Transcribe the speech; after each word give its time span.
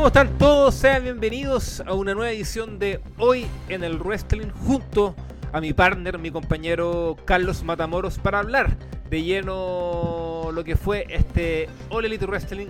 ¿cómo 0.00 0.08
están 0.08 0.38
todos? 0.38 0.76
Sean 0.76 1.02
bienvenidos 1.02 1.82
a 1.84 1.92
una 1.92 2.14
nueva 2.14 2.30
edición 2.30 2.78
de 2.78 3.02
Hoy 3.18 3.46
en 3.68 3.84
el 3.84 3.98
Wrestling 3.98 4.48
junto 4.48 5.14
a 5.52 5.60
mi 5.60 5.74
partner, 5.74 6.16
mi 6.16 6.30
compañero 6.30 7.18
Carlos 7.26 7.62
Matamoros 7.62 8.18
para 8.18 8.38
hablar 8.38 8.78
de 9.10 9.22
lleno 9.22 10.52
lo 10.54 10.64
que 10.64 10.76
fue 10.76 11.04
este 11.10 11.68
All 11.90 12.06
Elite 12.06 12.24
Wrestling 12.24 12.68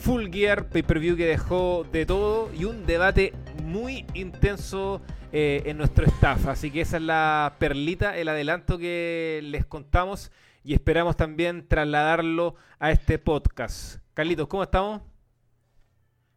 Full 0.00 0.26
Gear 0.32 0.68
Pay-Per-View 0.68 1.16
que 1.16 1.26
dejó 1.26 1.86
de 1.92 2.04
todo 2.04 2.50
y 2.52 2.64
un 2.64 2.84
debate 2.84 3.32
muy 3.62 4.04
intenso 4.14 5.00
eh, 5.30 5.62
en 5.66 5.78
nuestro 5.78 6.04
staff. 6.06 6.48
Así 6.48 6.72
que 6.72 6.80
esa 6.80 6.96
es 6.96 7.04
la 7.04 7.54
perlita, 7.60 8.16
el 8.16 8.26
adelanto 8.26 8.76
que 8.76 9.38
les 9.44 9.64
contamos 9.66 10.32
y 10.64 10.74
esperamos 10.74 11.16
también 11.16 11.68
trasladarlo 11.68 12.56
a 12.80 12.90
este 12.90 13.20
podcast. 13.20 14.00
Carlitos, 14.14 14.48
¿cómo 14.48 14.64
estamos? 14.64 15.00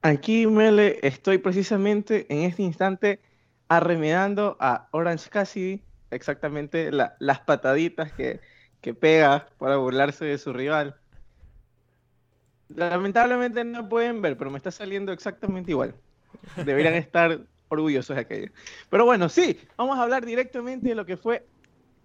Aquí, 0.01 0.47
Mele, 0.47 0.97
estoy 1.01 1.39
precisamente 1.39 2.25
en 2.29 2.43
este 2.43 2.63
instante 2.63 3.19
arremedando 3.67 4.55
a 4.59 4.87
Orange 4.91 5.29
Cassidy, 5.29 5.81
exactamente 6.09 6.89
las 6.91 7.39
pataditas 7.41 8.13
que, 8.13 8.39
que 8.79 8.93
pega 8.93 9.47
para 9.57 9.75
burlarse 9.75 10.23
de 10.23 10.37
su 10.37 10.53
rival. 10.53 10.95
Lamentablemente 12.69 13.63
no 13.65 13.89
pueden 13.89 14.21
ver, 14.21 14.37
pero 14.37 14.49
me 14.49 14.57
está 14.57 14.71
saliendo 14.71 15.11
exactamente 15.11 15.71
igual. 15.71 15.93
Deberían 16.55 16.93
estar 16.95 17.41
orgullosos 17.67 18.15
de 18.15 18.21
aquello. 18.21 18.51
Pero 18.89 19.03
bueno, 19.03 19.27
sí, 19.27 19.59
vamos 19.75 19.97
a 19.97 20.03
hablar 20.03 20.25
directamente 20.25 20.87
de 20.87 20.95
lo 20.95 21.05
que 21.05 21.17
fue 21.17 21.45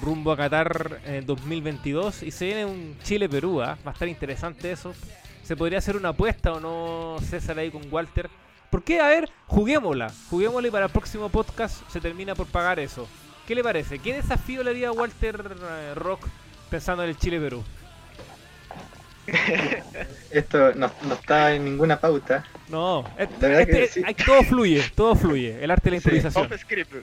rumbo 0.04 0.32
a 0.32 0.38
Qatar 0.38 1.02
en 1.04 1.16
el 1.16 1.26
2022 1.26 2.22
y 2.22 2.30
se 2.30 2.46
viene 2.46 2.66
un 2.66 2.96
Chile-Perú, 3.02 3.60
¿ah? 3.60 3.76
va 3.86 3.90
a 3.90 3.94
estar 3.94 4.08
interesante 4.08 4.72
eso. 4.72 4.94
¿Se 5.42 5.56
podría 5.56 5.80
hacer 5.80 5.98
una 5.98 6.10
apuesta 6.10 6.54
o 6.54 6.60
no, 6.60 7.18
César, 7.24 7.58
ahí 7.58 7.72
con 7.72 7.82
Walter? 7.92 8.30
¿Por 8.70 8.84
qué? 8.84 9.00
A 9.00 9.08
ver, 9.08 9.32
juguémosla, 9.48 10.14
juguémosla 10.30 10.68
y 10.68 10.72
para 10.72 10.86
el 10.86 10.92
próximo 10.92 11.28
podcast 11.30 11.90
se 11.90 12.00
termina 12.00 12.36
por 12.36 12.46
pagar 12.46 12.80
eso. 12.80 13.08
¿Qué 13.48 13.56
le 13.56 13.64
parece? 13.64 13.98
¿Qué 13.98 14.14
desafío 14.14 14.62
le 14.62 14.70
haría 14.70 14.92
Walter 14.92 15.58
eh, 15.60 15.96
Rock 15.96 16.28
pensando 16.70 17.02
en 17.02 17.10
el 17.10 17.18
Chile-Perú? 17.18 17.64
Esto 20.32 20.74
no, 20.76 20.92
está 21.12 21.54
en 21.54 21.66
ninguna 21.66 22.00
pauta. 22.00 22.46
No, 22.70 23.04
este, 23.18 24.06
todo 24.26 24.44
fluye, 24.44 24.84
todo 24.96 25.16
fluye. 25.16 25.64
El 25.64 25.72
arte 25.72 25.86
de 25.86 25.92
la 25.92 25.98
improvisación. 25.98 26.46
off 26.46 26.60
script, 26.60 26.94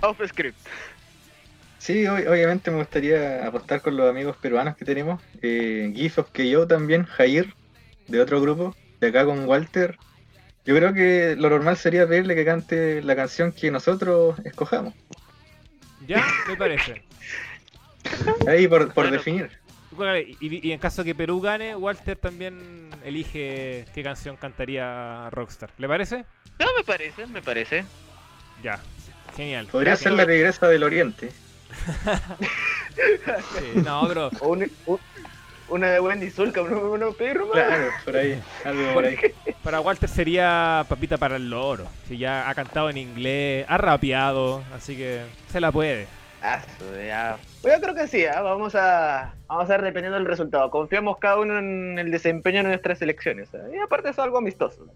off 0.00 0.20
script. 0.26 0.58
Sí, 1.78 2.06
obviamente 2.06 2.70
me 2.70 2.76
gustaría 2.76 3.46
apostar 3.46 3.80
con 3.80 3.96
los 3.96 4.08
amigos 4.08 4.36
peruanos 4.36 4.76
que 4.76 4.84
tenemos. 4.84 5.22
Eh, 5.40 6.10
que 6.32 6.50
yo 6.50 6.66
también, 6.66 7.04
Jair, 7.04 7.54
de 8.06 8.20
otro 8.20 8.40
grupo, 8.40 8.76
de 9.00 9.08
acá 9.08 9.24
con 9.24 9.46
Walter. 9.46 9.96
Yo 10.66 10.76
creo 10.76 10.92
que 10.92 11.36
lo 11.38 11.48
normal 11.48 11.78
sería 11.78 12.06
pedirle 12.06 12.34
que 12.34 12.44
cante 12.44 13.02
la 13.02 13.16
canción 13.16 13.52
que 13.52 13.70
nosotros 13.70 14.38
escojamos. 14.44 14.94
Ya, 16.06 16.22
me 16.46 16.56
parece. 16.56 17.02
Ahí 18.46 18.68
por, 18.68 18.92
por 18.92 19.10
definir. 19.10 19.50
Y, 20.40 20.72
en 20.72 20.78
caso 20.78 21.04
que 21.04 21.14
Perú 21.14 21.40
gane, 21.40 21.76
Walter 21.76 22.16
también 22.16 22.90
elige 23.04 23.86
qué 23.94 24.02
canción 24.02 24.36
cantaría 24.36 25.28
Rockstar. 25.30 25.70
¿Le 25.78 25.88
parece? 25.88 26.24
No, 26.58 26.66
me 26.76 26.84
parece, 26.84 27.26
me 27.26 27.42
parece. 27.42 27.84
Ya, 28.62 28.80
genial. 29.36 29.68
Podría 29.70 29.96
ser 29.96 30.12
la 30.12 30.24
regresa 30.24 30.68
del 30.68 30.82
Oriente. 30.82 31.32
no, 33.84 34.08
bro. 34.08 34.30
una 35.70 35.88
de 35.88 36.00
Wendy 36.00 36.30
Zulka, 36.30 36.62
uno, 36.62 37.12
perro, 37.12 37.50
Claro, 37.50 37.90
por 38.04 38.16
ahí, 38.16 38.40
algo 38.64 38.94
por 38.94 39.04
ahí. 39.04 39.16
Para 39.62 39.80
Walter 39.80 40.08
sería 40.08 40.84
Papita 40.88 41.16
para 41.16 41.36
el 41.36 41.48
Loro. 41.48 41.86
Si 42.08 42.18
ya 42.18 42.48
ha 42.48 42.54
cantado 42.54 42.90
en 42.90 42.96
inglés, 42.96 43.66
ha 43.68 43.78
rapeado, 43.78 44.62
así 44.74 44.96
que 44.96 45.22
se 45.50 45.60
la 45.60 45.70
puede. 45.70 46.08
Ah, 46.42 46.62
ya. 47.06 47.38
Pues 47.60 47.74
yo 47.74 47.82
creo 47.82 47.94
que 47.94 48.08
sí, 48.08 48.24
¿ah? 48.24 48.40
vamos 48.40 48.74
a 48.74 49.34
vamos 49.46 49.64
a 49.64 49.72
ver 49.72 49.82
dependiendo 49.82 50.18
del 50.18 50.26
resultado. 50.26 50.70
Confiamos 50.70 51.18
cada 51.18 51.38
uno 51.38 51.58
en 51.58 51.98
el 51.98 52.10
desempeño 52.10 52.62
de 52.62 52.68
nuestras 52.68 53.02
elecciones. 53.02 53.54
¿ah? 53.54 53.68
Y 53.74 53.78
aparte 53.78 54.10
es 54.10 54.18
algo 54.18 54.38
amistoso. 54.38 54.86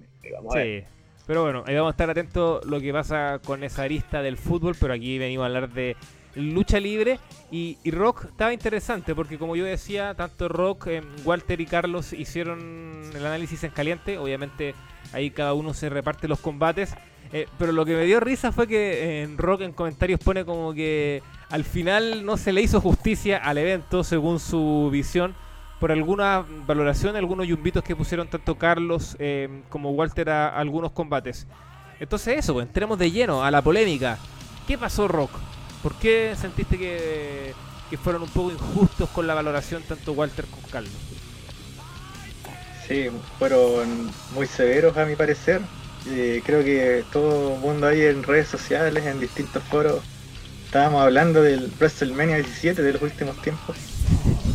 sí. 0.52 0.84
Pero 1.26 1.42
bueno, 1.42 1.64
ahí 1.66 1.74
vamos 1.74 1.88
a 1.88 1.92
estar 1.92 2.10
atentos 2.10 2.64
lo 2.66 2.80
que 2.80 2.92
pasa 2.92 3.40
con 3.42 3.64
esa 3.64 3.82
arista 3.82 4.20
del 4.20 4.36
fútbol, 4.36 4.76
pero 4.78 4.92
aquí 4.92 5.18
venimos 5.18 5.44
a 5.44 5.46
hablar 5.46 5.70
de 5.70 5.96
lucha 6.34 6.80
libre 6.80 7.18
y, 7.50 7.78
Rock 7.90 8.26
estaba 8.26 8.52
interesante 8.52 9.14
porque 9.14 9.38
como 9.38 9.56
yo 9.56 9.64
decía, 9.64 10.14
tanto 10.14 10.48
Rock, 10.48 10.88
eh, 10.88 11.02
Walter 11.24 11.60
y 11.60 11.66
Carlos 11.66 12.12
hicieron 12.12 13.02
el 13.14 13.24
análisis 13.24 13.64
en 13.64 13.70
caliente, 13.70 14.18
obviamente 14.18 14.74
ahí 15.12 15.30
cada 15.30 15.54
uno 15.54 15.72
se 15.72 15.88
reparte 15.88 16.28
los 16.28 16.40
combates 16.40 16.94
eh, 17.32 17.48
pero 17.58 17.72
lo 17.72 17.84
que 17.84 17.96
me 17.96 18.04
dio 18.04 18.20
risa 18.20 18.52
fue 18.52 18.66
que 18.66 19.22
en 19.22 19.38
Rock 19.38 19.62
en 19.62 19.72
comentarios 19.72 20.20
pone 20.20 20.44
como 20.44 20.72
que 20.72 21.22
al 21.50 21.64
final 21.64 22.24
no 22.24 22.36
se 22.36 22.52
le 22.52 22.62
hizo 22.62 22.80
justicia 22.80 23.38
al 23.38 23.58
evento 23.58 24.04
según 24.04 24.40
su 24.40 24.88
visión 24.92 25.34
por 25.80 25.92
alguna 25.92 26.44
valoración, 26.66 27.16
algunos 27.16 27.46
yumbitos 27.46 27.82
que 27.82 27.96
pusieron 27.96 28.28
tanto 28.28 28.56
Carlos 28.56 29.16
eh, 29.18 29.62
como 29.68 29.90
Walter 29.90 30.30
a, 30.30 30.48
algunos 30.48 30.92
combates. 30.92 31.46
Entonces 32.00 32.38
eso, 32.38 32.54
pues, 32.54 32.66
entremos 32.66 32.98
de 32.98 33.10
lleno 33.10 33.44
a 33.44 33.50
la 33.50 33.62
polémica. 33.62 34.18
¿Qué 34.66 34.78
pasó 34.78 35.08
Rock? 35.08 35.30
¿Por 35.82 35.94
qué 35.96 36.34
sentiste 36.40 36.78
que, 36.78 37.52
que 37.90 37.96
fueron 37.98 38.22
un 38.22 38.30
poco 38.30 38.50
injustos 38.50 39.10
con 39.10 39.26
la 39.26 39.34
valoración 39.34 39.82
tanto 39.82 40.12
Walter 40.12 40.46
como 40.46 40.66
Carlos? 40.68 40.92
Sí, 42.86 43.08
fueron 43.38 44.10
muy 44.34 44.46
severos 44.46 44.96
a 44.96 45.04
mi 45.04 45.16
parecer 45.16 45.60
creo 46.04 46.64
que 46.64 47.04
todo 47.12 47.54
el 47.54 47.60
mundo 47.60 47.86
ahí 47.86 48.02
en 48.02 48.22
redes 48.22 48.48
sociales, 48.48 49.04
en 49.06 49.20
distintos 49.20 49.62
foros, 49.64 50.02
estábamos 50.66 51.02
hablando 51.02 51.42
del 51.42 51.70
WrestleMania 51.78 52.36
17 52.36 52.82
de 52.82 52.92
los 52.92 53.02
últimos 53.02 53.40
tiempos. 53.42 53.76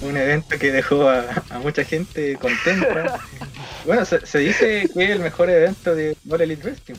Un 0.01 0.17
evento 0.17 0.57
que 0.59 0.71
dejó 0.71 1.09
a, 1.09 1.25
mucha 1.63 1.83
gente 1.83 2.35
contenta. 2.35 3.19
Bueno, 3.85 4.03
se, 4.03 4.37
dice 4.39 4.89
que 4.93 5.03
es 5.05 5.09
el 5.09 5.19
mejor 5.19 5.49
evento 5.49 5.95
de 5.95 6.17
World 6.25 6.43
Elite 6.43 6.63
Wrestling. 6.63 6.95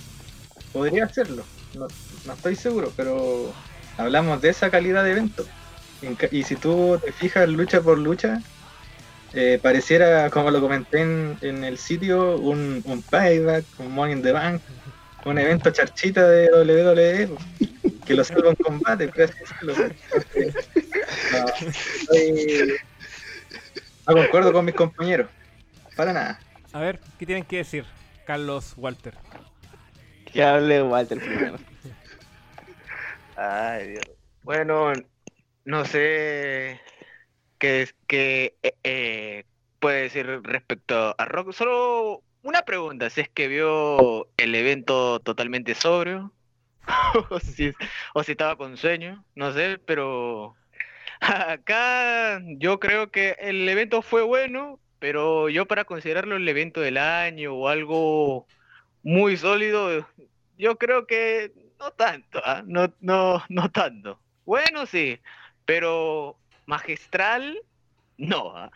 Podría 0.73 1.06
serlo, 1.11 1.44
no, 1.75 1.87
estoy 2.32 2.56
seguro, 2.56 2.93
pero 2.97 3.52
hablamos 3.97 4.41
de 4.41 4.49
esa 4.49 4.70
calidad 4.70 5.05
de 5.05 5.12
evento. 5.12 5.44
Y 6.31 6.43
si 6.44 6.56
tú 6.56 6.99
te 7.05 7.12
fijas 7.12 7.49
lucha 7.49 7.82
por 7.82 7.99
lucha, 7.99 8.41
eh, 9.32 9.59
pareciera, 9.62 10.29
como 10.31 10.50
lo 10.50 10.61
comenté 10.61 11.00
en, 11.00 11.38
en 11.41 11.65
el 11.65 11.79
sitio, 11.79 12.37
un, 12.38 12.82
un 12.85 13.03
payback, 13.03 13.65
un 13.79 13.93
Money 13.93 14.15
in 14.15 14.23
the 14.23 14.32
Bank, 14.32 14.62
un 15.25 15.38
evento 15.38 15.71
charchita 15.71 16.29
de 16.29 16.49
WWE 16.50 17.37
que 18.06 18.15
lo 18.15 18.25
salva 18.25 18.50
en 18.50 18.56
combate. 18.56 19.11
No, 21.32 21.47
estoy- 21.69 22.75
no 24.06 24.15
concuerdo 24.15 24.53
con 24.53 24.65
mis 24.65 24.75
compañeros, 24.75 25.29
para 25.97 26.12
nada. 26.12 26.41
A 26.73 26.81
ver, 26.81 26.99
¿qué 27.19 27.26
tienen 27.26 27.44
que 27.44 27.59
decir? 27.59 27.85
Carlos 28.26 28.75
Walter. 28.76 29.15
Que 30.33 30.43
hable 30.43 30.83
Walter 30.83 31.19
primero. 31.19 31.59
Ay, 33.37 33.88
Dios. 33.91 34.05
Bueno, 34.43 34.93
no 35.65 35.85
sé 35.85 36.81
qué 37.61 38.57
eh, 38.62 38.75
eh, 38.85 39.45
puede 39.79 40.03
decir 40.03 40.27
respecto 40.43 41.15
a 41.17 41.25
Rock. 41.27 41.53
Solo 41.53 42.23
una 42.43 42.62
pregunta, 42.62 43.11
si 43.11 43.21
es 43.21 43.29
que 43.29 43.49
vio 43.49 44.29
el 44.37 44.55
evento 44.55 45.21
totalmente 45.21 45.75
sobrio 45.75 46.33
o 47.31 47.41
si, 47.41 47.73
o 48.15 48.23
si 48.25 48.33
estaba 48.33 48.57
con 48.57 48.77
sueño, 48.77 49.25
no 49.35 49.53
sé, 49.53 49.79
pero 49.87 50.57
acá 51.21 52.41
yo 52.59 52.81
creo 52.81 53.11
que 53.11 53.37
el 53.41 53.69
evento 53.69 54.03
fue 54.03 54.23
bueno, 54.23 54.81
pero 54.99 55.49
yo 55.49 55.67
para 55.67 55.85
considerarlo 55.85 56.37
el 56.37 56.49
evento 56.49 56.81
del 56.81 56.99
año 56.99 57.55
o 57.55 57.69
algo 57.69 58.47
muy 59.03 59.37
sólido, 59.37 60.07
yo 60.59 60.79
creo 60.79 61.07
que 61.07 61.53
no 61.79 61.91
tanto, 61.93 62.41
¿ah? 62.45 62.62
No, 62.67 62.93
no, 63.01 63.43
no 63.49 63.71
tanto. 63.71 64.21
Bueno, 64.45 64.87
sí, 64.87 65.21
pero 65.65 66.39
magistral, 66.70 67.58
no. 68.17 68.56
¿ah? 68.56 68.70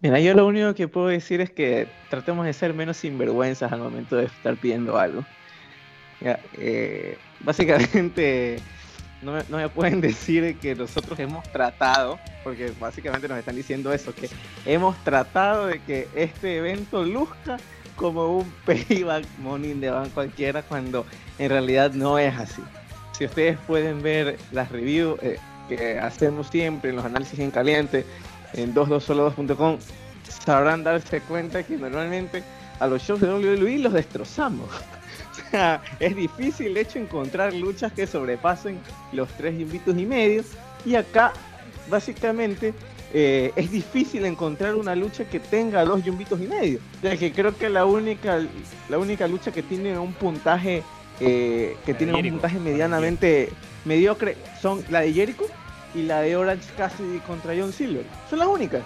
Mira, 0.00 0.20
yo 0.20 0.34
lo 0.34 0.46
único 0.46 0.74
que 0.74 0.86
puedo 0.86 1.08
decir 1.08 1.40
es 1.40 1.50
que 1.50 1.88
tratemos 2.10 2.46
de 2.46 2.52
ser 2.52 2.74
menos 2.74 2.98
sinvergüenzas 2.98 3.72
al 3.72 3.80
momento 3.80 4.16
de 4.16 4.26
estar 4.26 4.56
pidiendo 4.56 4.96
algo. 4.96 5.24
Eh, 6.20 7.16
básicamente, 7.40 8.58
no 9.22 9.32
me, 9.32 9.42
no 9.48 9.56
me 9.56 9.68
pueden 9.68 10.00
decir 10.10 10.56
que 10.58 10.74
nosotros 10.76 11.18
hemos 11.18 11.42
tratado, 11.50 12.20
porque 12.44 12.72
básicamente 12.78 13.26
nos 13.26 13.38
están 13.38 13.56
diciendo 13.56 13.92
eso, 13.92 14.14
que 14.14 14.28
hemos 14.66 14.96
tratado 15.02 15.66
de 15.66 15.80
que 15.80 16.06
este 16.14 16.58
evento 16.58 17.02
luzca 17.04 17.56
como 17.96 18.38
un 18.38 18.52
payback 18.66 19.24
money 19.38 19.74
the 19.74 19.90
bank 19.90 20.12
cualquiera, 20.12 20.62
cuando 20.62 21.06
en 21.38 21.48
realidad 21.48 21.92
no 21.92 22.18
es 22.18 22.34
así. 22.36 22.62
Si 23.12 23.24
ustedes 23.24 23.58
pueden 23.66 24.00
ver 24.00 24.38
las 24.52 24.70
reviews 24.70 25.20
eh, 25.22 25.38
que 25.68 25.98
hacemos 25.98 26.48
siempre 26.48 26.90
en 26.90 26.96
los 26.96 27.04
análisis 27.04 27.38
en 27.38 27.50
caliente, 27.50 28.04
en 28.54 28.74
22solo2.com 28.74 29.78
sabrán 30.48 30.84
darse 30.84 31.20
cuenta 31.20 31.62
que 31.62 31.76
normalmente 31.76 32.42
a 32.80 32.86
los 32.86 33.02
shows 33.02 33.20
de 33.20 33.28
WWE 33.28 33.78
los 33.78 33.92
destrozamos. 33.92 34.68
O 35.38 35.50
sea, 35.50 35.80
es 35.98 36.14
difícil 36.14 36.74
de 36.74 36.82
hecho 36.82 36.98
encontrar 36.98 37.54
luchas 37.54 37.92
que 37.92 38.06
sobrepasen 38.06 38.78
los 39.12 39.28
tres 39.30 39.58
invitos 39.58 39.96
y 39.96 40.04
medio. 40.04 40.42
Y 40.84 40.94
acá, 40.94 41.32
básicamente, 41.88 42.74
eh, 43.14 43.52
es 43.56 43.70
difícil 43.70 44.26
encontrar 44.26 44.74
una 44.74 44.94
lucha 44.94 45.24
que 45.24 45.40
tenga 45.40 45.84
dos 45.84 46.04
yumbitos 46.04 46.40
y 46.40 46.48
medio. 46.48 46.80
Ya 47.02 47.16
que 47.16 47.32
creo 47.32 47.56
que 47.56 47.70
la 47.70 47.86
única, 47.86 48.40
la 48.90 48.98
única 48.98 49.26
lucha 49.26 49.50
que 49.50 49.62
tiene 49.62 49.98
un 49.98 50.12
puntaje 50.12 50.82
eh, 51.20 51.76
que 51.84 51.92
La 51.92 51.98
de 51.98 52.04
tiene 52.04 52.14
un 52.14 52.30
puntaje 52.34 52.58
medianamente 52.58 53.50
mediocre 53.84 54.36
son 54.60 54.84
la 54.90 55.00
de 55.00 55.12
Jericho 55.12 55.46
y 55.94 56.02
la 56.02 56.20
de 56.20 56.36
Orange 56.36 56.68
Cassidy 56.76 57.18
contra 57.20 57.54
John 57.56 57.72
Silver. 57.72 58.04
Son 58.28 58.38
las 58.38 58.48
únicas. 58.48 58.82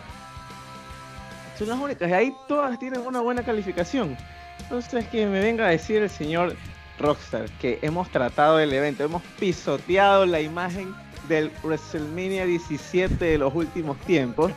Son 1.59 1.69
las 1.69 1.79
únicas. 1.79 2.09
Y 2.09 2.13
ahí 2.13 2.35
todas 2.49 2.79
tienen 2.79 3.01
una 3.01 3.21
buena 3.21 3.43
calificación. 3.43 4.17
Entonces 4.61 5.07
que 5.09 5.27
me 5.27 5.41
venga 5.41 5.67
a 5.67 5.71
decir 5.71 6.03
el 6.03 6.11
señor 6.11 6.57
Rockstar 6.99 7.51
que 7.61 7.79
hemos 7.83 8.09
tratado 8.11 8.61
el 8.61 8.73
evento, 8.73 9.05
hemos 9.05 9.23
pisoteado 9.39 10.25
la 10.27 10.41
imagen 10.41 10.95
del 11.29 11.51
WrestleMania 11.63 12.45
17 12.47 13.25
de 13.25 13.39
los 13.39 13.55
últimos 13.55 13.99
tiempos, 14.01 14.53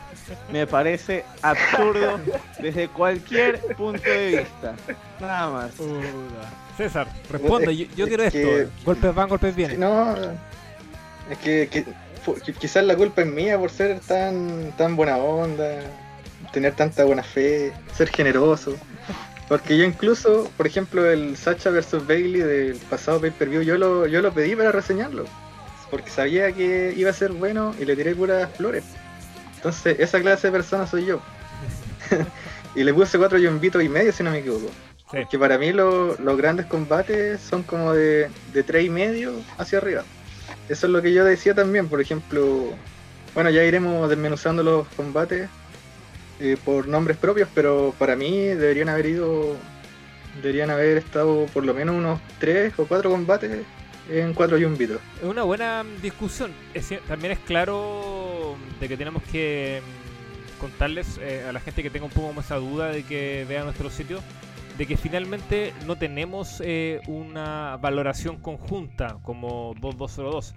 me 0.52 0.66
parece 0.66 1.24
absurdo 1.42 2.18
desde 2.60 2.88
cualquier 2.88 3.60
punto 3.76 4.02
de 4.02 4.38
vista. 4.38 4.74
Nada 5.20 5.50
más. 5.50 5.70
César, 6.76 7.08
responde, 7.30 7.74
yo, 7.76 8.06
quiero 8.06 8.22
esto. 8.24 8.38
que- 8.38 8.68
Golpes 8.84 9.14
van, 9.14 9.28
golpes 9.28 9.54
vienen. 9.56 9.80
No, 9.80 10.14
es 11.30 11.38
que, 11.38 11.84
quizás 12.60 12.84
la 12.84 12.96
culpa 12.96 13.22
es 13.22 13.28
mía 13.28 13.58
por 13.58 13.70
ser 13.70 14.00
tan, 14.00 14.72
tan 14.76 14.94
buena 14.96 15.16
onda, 15.16 15.80
tener 16.52 16.74
tanta 16.74 17.04
buena 17.04 17.22
fe, 17.22 17.72
ser 17.94 18.08
generoso. 18.10 18.76
Porque 19.48 19.78
yo 19.78 19.84
incluso, 19.84 20.50
por 20.56 20.66
ejemplo, 20.66 21.08
el 21.08 21.36
Sacha 21.36 21.70
vs 21.70 22.04
Bailey 22.06 22.40
del 22.40 22.76
pasado 22.90 23.20
pay-per-view, 23.20 23.62
yo 23.62 23.78
lo, 23.78 24.06
yo 24.06 24.20
lo 24.20 24.32
pedí 24.32 24.56
para 24.56 24.72
reseñarlo. 24.72 25.24
Porque 25.90 26.10
sabía 26.10 26.52
que 26.52 26.92
iba 26.96 27.10
a 27.10 27.12
ser 27.14 27.32
bueno 27.32 27.74
y 27.80 27.84
le 27.84 27.94
tiré 27.96 28.14
puras 28.14 28.48
flores. 28.56 28.84
Entonces, 29.56 29.96
esa 30.00 30.20
clase 30.20 30.48
de 30.48 30.52
persona 30.52 30.86
soy 30.86 31.06
yo. 31.06 31.20
y 32.74 32.84
le 32.84 32.92
puse 32.94 33.18
cuatro 33.18 33.38
yumbitos 33.38 33.82
y 33.82 33.88
medio, 33.88 34.12
si 34.12 34.22
no 34.22 34.30
me 34.30 34.38
equivoco. 34.38 34.70
Sí. 35.10 35.18
Que 35.30 35.38
para 35.38 35.56
mí 35.58 35.72
lo- 35.72 36.16
los 36.16 36.36
grandes 36.36 36.66
combates 36.66 37.40
son 37.40 37.62
como 37.62 37.92
de, 37.92 38.28
de 38.52 38.62
tres 38.62 38.84
y 38.84 38.90
medio 38.90 39.32
hacia 39.58 39.78
arriba. 39.78 40.02
Eso 40.68 40.86
es 40.86 40.92
lo 40.92 41.00
que 41.00 41.12
yo 41.12 41.24
decía 41.24 41.54
también, 41.54 41.88
por 41.88 42.00
ejemplo, 42.00 42.70
bueno, 43.34 43.50
ya 43.50 43.62
iremos 43.62 44.08
desmenuzando 44.08 44.62
los 44.64 44.86
combates 44.96 45.48
eh, 46.40 46.56
por 46.64 46.88
nombres 46.88 47.16
propios, 47.16 47.48
pero 47.54 47.94
para 47.98 48.16
mí 48.16 48.46
deberían 48.48 48.88
haber 48.88 49.06
ido, 49.06 49.56
deberían 50.42 50.70
haber 50.70 50.98
estado 50.98 51.46
por 51.54 51.64
lo 51.64 51.72
menos 51.72 51.94
unos 51.94 52.20
tres 52.40 52.72
o 52.78 52.86
cuatro 52.86 53.10
combates 53.10 53.60
en 54.10 54.34
cuatro 54.34 54.58
yumbitos. 54.58 55.00
Es 55.20 55.28
una 55.28 55.42
buena 55.42 55.82
mm, 55.82 56.02
discusión. 56.02 56.52
Es 56.74 56.92
también 57.08 57.32
es 57.32 57.38
claro 57.40 58.56
de 58.80 58.88
que 58.88 58.96
tenemos 58.96 59.22
que 59.24 59.82
mm, 59.82 60.60
contarles 60.60 61.18
eh, 61.18 61.44
a 61.48 61.52
la 61.52 61.60
gente 61.60 61.82
que 61.82 61.90
tenga 61.90 62.06
un 62.06 62.12
poco 62.12 62.32
más 62.32 62.46
esa 62.46 62.56
duda 62.56 62.88
de 62.88 63.02
que 63.02 63.44
vea 63.48 63.64
nuestro 63.64 63.90
sitio, 63.90 64.20
de 64.78 64.86
que 64.86 64.96
finalmente 64.96 65.72
no 65.86 65.96
tenemos 65.96 66.62
eh, 66.64 67.00
una 67.06 67.76
valoración 67.78 68.36
conjunta 68.36 69.18
como 69.22 69.74
2202. 69.80 70.54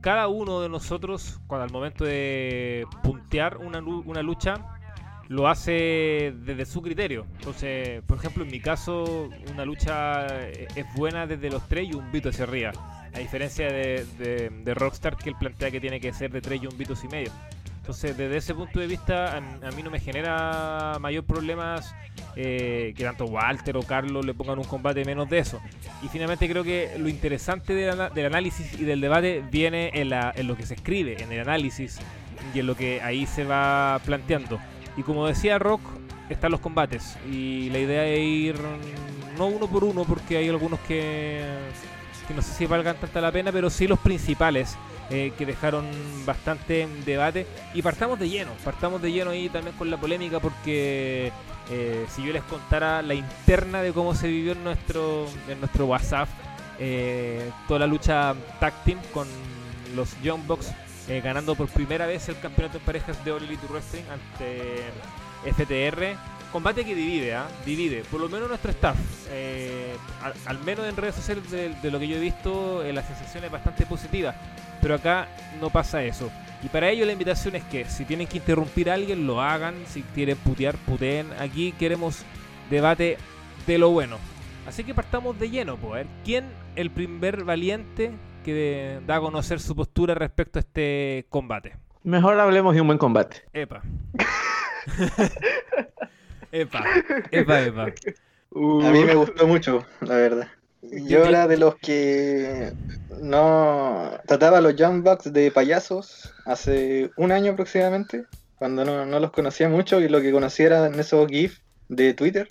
Cada 0.00 0.28
uno 0.28 0.60
de 0.60 0.68
nosotros, 0.68 1.40
cuando 1.48 1.64
al 1.64 1.72
momento 1.72 2.04
de 2.04 2.86
puntear 3.02 3.56
una 3.56 4.22
lucha, 4.22 4.77
lo 5.28 5.46
hace 5.48 6.32
desde 6.44 6.64
su 6.64 6.80
criterio. 6.82 7.26
Entonces, 7.38 8.02
por 8.06 8.18
ejemplo, 8.18 8.44
en 8.44 8.50
mi 8.50 8.60
caso, 8.60 9.28
una 9.52 9.64
lucha 9.64 10.26
eh, 10.48 10.68
es 10.74 10.86
buena 10.94 11.26
desde 11.26 11.50
los 11.50 11.66
3 11.68 11.88
y 11.90 11.94
un 11.94 12.10
bito 12.10 12.30
hacia 12.30 12.44
arriba. 12.44 12.72
A 13.14 13.18
diferencia 13.18 13.66
de, 13.66 14.04
de- 14.18 14.50
de 14.50 14.74
Rockstar, 14.74 15.16
que 15.16 15.30
él 15.30 15.36
plantea 15.38 15.70
que 15.70 15.80
tiene 15.80 16.00
que 16.00 16.12
ser 16.12 16.30
de 16.30 16.40
3 16.40 16.62
y 16.62 16.66
un 16.66 16.76
bitos 16.78 17.02
y 17.04 17.08
medio. 17.08 17.30
Entonces, 17.80 18.16
desde 18.18 18.36
ese 18.36 18.54
punto 18.54 18.80
de 18.80 18.86
vista, 18.86 19.34
a, 19.34 19.36
a 19.38 19.70
mí 19.72 19.82
no 19.82 19.90
me 19.90 19.98
genera 19.98 20.98
mayor 21.00 21.24
problemas 21.24 21.94
eh, 22.36 22.92
que 22.96 23.02
tanto 23.04 23.24
Walter 23.24 23.78
o 23.78 23.82
Carlos 23.82 24.26
le 24.26 24.34
pongan 24.34 24.58
un 24.58 24.64
combate 24.64 25.04
menos 25.06 25.28
de 25.30 25.38
eso. 25.38 25.58
Y 26.02 26.08
finalmente 26.08 26.46
creo 26.48 26.62
que 26.64 26.96
lo 26.98 27.08
interesante 27.08 27.74
del, 27.74 28.12
del 28.14 28.26
análisis 28.26 28.78
y 28.78 28.84
del 28.84 29.00
debate 29.00 29.42
viene 29.50 29.90
en, 29.94 30.10
la- 30.10 30.32
en 30.36 30.46
lo 30.46 30.54
que 30.56 30.66
se 30.66 30.74
escribe, 30.74 31.22
en 31.22 31.32
el 31.32 31.40
análisis 31.40 31.98
y 32.54 32.58
en 32.60 32.66
lo 32.66 32.76
que 32.76 33.00
ahí 33.00 33.24
se 33.26 33.44
va 33.44 33.98
planteando. 34.04 34.58
Y 34.98 35.02
como 35.04 35.26
decía 35.26 35.58
Rock, 35.58 35.80
están 36.28 36.50
los 36.50 36.60
combates. 36.60 37.16
Y 37.30 37.70
la 37.70 37.78
idea 37.78 38.04
es 38.04 38.20
ir 38.20 38.56
no 39.38 39.46
uno 39.46 39.68
por 39.68 39.84
uno, 39.84 40.04
porque 40.04 40.36
hay 40.36 40.48
algunos 40.48 40.80
que, 40.80 41.40
no 42.34 42.42
sé 42.42 42.52
si 42.52 42.66
valgan 42.66 42.96
tanta 42.96 43.20
la 43.20 43.30
pena, 43.32 43.52
pero 43.52 43.70
sí 43.70 43.86
los 43.86 44.00
principales. 44.00 44.76
eh, 45.10 45.32
que 45.38 45.46
dejaron 45.46 45.86
bastante 46.26 46.86
debate 47.06 47.46
y 47.72 47.80
partamos 47.80 48.18
de 48.18 48.28
lleno, 48.28 48.50
partamos 48.62 49.00
de 49.00 49.10
lleno 49.10 49.30
ahí 49.30 49.48
también 49.48 49.74
con 49.76 49.90
la 49.90 49.96
polémica 49.96 50.38
porque 50.38 51.32
eh, 51.70 52.06
si 52.10 52.26
yo 52.26 52.30
les 52.30 52.42
contara 52.42 53.00
la 53.00 53.14
interna 53.14 53.80
de 53.80 53.94
cómo 53.94 54.14
se 54.14 54.28
vivió 54.28 54.52
en 54.52 54.62
nuestro, 54.64 55.26
en 55.48 55.60
nuestro 55.60 55.86
WhatsApp, 55.86 56.28
eh, 56.78 57.50
toda 57.66 57.80
la 57.80 57.86
lucha 57.86 58.34
tag 58.60 58.84
team 58.84 58.98
con 59.14 59.26
los 59.96 60.10
Young 60.20 60.46
Bucks 60.46 60.74
eh, 61.08 61.20
ganando 61.22 61.54
por 61.54 61.68
primera 61.68 62.06
vez 62.06 62.28
el 62.28 62.38
campeonato 62.38 62.78
en 62.78 62.84
parejas 62.84 63.24
de 63.24 63.32
All 63.32 63.42
Elite 63.42 63.66
Wrestling 63.68 64.02
ante 64.10 64.82
FTR. 65.52 66.16
Combate 66.52 66.82
que 66.84 66.94
divide, 66.94 67.34
¿ah? 67.34 67.46
divide, 67.66 68.02
por 68.10 68.20
lo 68.20 68.28
menos 68.28 68.48
nuestro 68.48 68.70
staff. 68.70 68.96
eh, 69.30 69.94
al, 70.22 70.32
al 70.46 70.58
menos 70.64 70.86
en 70.86 70.96
redes 70.96 71.14
sociales 71.14 71.50
de, 71.50 71.74
de 71.74 71.90
lo 71.90 71.98
que 71.98 72.08
yo 72.08 72.16
he 72.16 72.20
visto, 72.20 72.82
eh, 72.82 72.92
la 72.92 73.02
sensación 73.02 73.44
es 73.44 73.50
bastante 73.50 73.84
positiva. 73.84 74.34
Pero 74.80 74.94
acá 74.94 75.28
no 75.60 75.68
pasa 75.70 76.02
eso. 76.02 76.30
Y 76.62 76.68
para 76.68 76.88
ello 76.88 77.04
la 77.04 77.12
invitación 77.12 77.54
es 77.54 77.64
que 77.64 77.84
si 77.84 78.04
tienen 78.04 78.26
que 78.26 78.38
interrumpir 78.38 78.90
a 78.90 78.94
alguien, 78.94 79.26
lo 79.26 79.40
hagan. 79.42 79.74
Si 79.88 80.02
quieren 80.14 80.36
putear, 80.38 80.76
puteen. 80.76 81.26
Aquí 81.38 81.72
queremos 81.72 82.22
debate 82.70 83.18
de 83.66 83.78
lo 83.78 83.90
bueno. 83.90 84.16
Así 84.66 84.84
que 84.84 84.94
partamos 84.94 85.38
de 85.38 85.50
lleno, 85.50 85.76
pues. 85.76 86.06
¿Quién 86.24 86.46
el 86.76 86.90
primer 86.90 87.44
valiente 87.44 88.12
que 88.44 89.00
da 89.06 89.16
a 89.16 89.20
conocer 89.20 89.60
su 89.60 89.74
postura 89.74 90.14
respecto 90.14 90.58
a 90.58 90.60
este 90.60 91.26
combate? 91.28 91.76
Mejor 92.02 92.38
hablemos 92.38 92.74
de 92.74 92.80
un 92.80 92.86
buen 92.86 92.98
combate. 92.98 93.42
Epa. 93.52 93.82
epa, 96.52 96.84
epa, 97.30 97.60
epa. 97.60 97.82
A 97.84 98.90
mí 98.90 99.04
me 99.04 99.14
gustó 99.14 99.46
mucho, 99.46 99.84
la 100.00 100.16
verdad. 100.16 100.48
Yo 100.82 101.24
era 101.24 101.48
de 101.48 101.56
los 101.58 101.74
que 101.76 102.72
no 103.20 104.12
trataba 104.26 104.58
a 104.58 104.60
los 104.60 104.76
Young 104.76 105.02
Bucks 105.02 105.32
de 105.32 105.50
payasos 105.50 106.32
hace 106.46 107.10
un 107.16 107.32
año 107.32 107.52
aproximadamente, 107.52 108.24
cuando 108.56 108.84
no, 108.84 109.04
no 109.04 109.20
los 109.20 109.32
conocía 109.32 109.68
mucho 109.68 110.00
y 110.00 110.08
lo 110.08 110.20
que 110.20 110.32
conocía 110.32 110.66
eran 110.66 110.98
esos 110.98 111.28
GIFs 111.28 111.62
de 111.88 112.14
Twitter, 112.14 112.48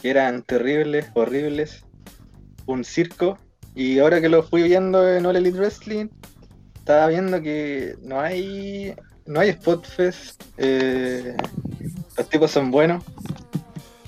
que 0.00 0.10
eran 0.10 0.42
terribles, 0.42 1.10
horribles, 1.14 1.84
un 2.66 2.84
circo. 2.84 3.38
Y 3.74 3.98
ahora 3.98 4.20
que 4.20 4.28
lo 4.28 4.42
fui 4.42 4.62
viendo 4.62 5.08
en 5.08 5.26
All 5.26 5.36
Elite 5.36 5.58
Wrestling, 5.58 6.06
estaba 6.74 7.08
viendo 7.08 7.40
que 7.42 7.96
no 8.02 8.20
hay 8.20 8.94
no 9.26 9.40
hay 9.40 9.50
spot 9.50 9.86
fest, 9.86 10.42
eh, 10.58 11.36
los 12.16 12.28
tipos 12.28 12.50
son 12.50 12.70
buenos. 12.70 13.02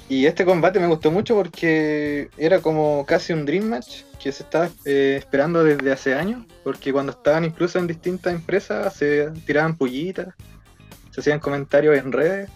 Y 0.09 0.27
este 0.27 0.45
combate 0.45 0.79
me 0.79 0.87
gustó 0.87 1.11
mucho 1.11 1.35
porque 1.35 2.31
era 2.37 2.61
como 2.61 3.05
casi 3.07 3.33
un 3.33 3.45
Dream 3.45 3.65
Match 3.65 4.03
que 4.23 4.31
se 4.31 4.45
estaba 4.45 4.69
eh, 4.85 5.17
esperando 5.19 5.65
desde 5.65 5.91
hace 5.91 6.15
años, 6.15 6.45
porque 6.63 6.93
cuando 6.93 7.13
estaban 7.13 7.45
incluso 7.45 7.79
en 7.79 7.87
distintas 7.87 8.33
empresas 8.35 8.95
se 8.95 9.31
tiraban 9.47 9.77
pullitas, 9.77 10.29
se 11.11 11.21
hacían 11.21 11.41
comentarios 11.41 11.97
en 11.97 12.13
redes, 12.13 12.51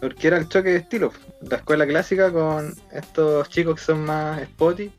porque 0.00 0.28
era 0.28 0.38
el 0.38 0.48
choque 0.48 0.70
de 0.70 0.76
estilos, 0.76 1.12
la 1.42 1.56
escuela 1.56 1.86
clásica 1.86 2.32
con 2.32 2.74
estos 2.92 3.48
chicos 3.50 3.76
que 3.76 3.84
son 3.84 4.04
más 4.04 4.42
spotty. 4.42 4.90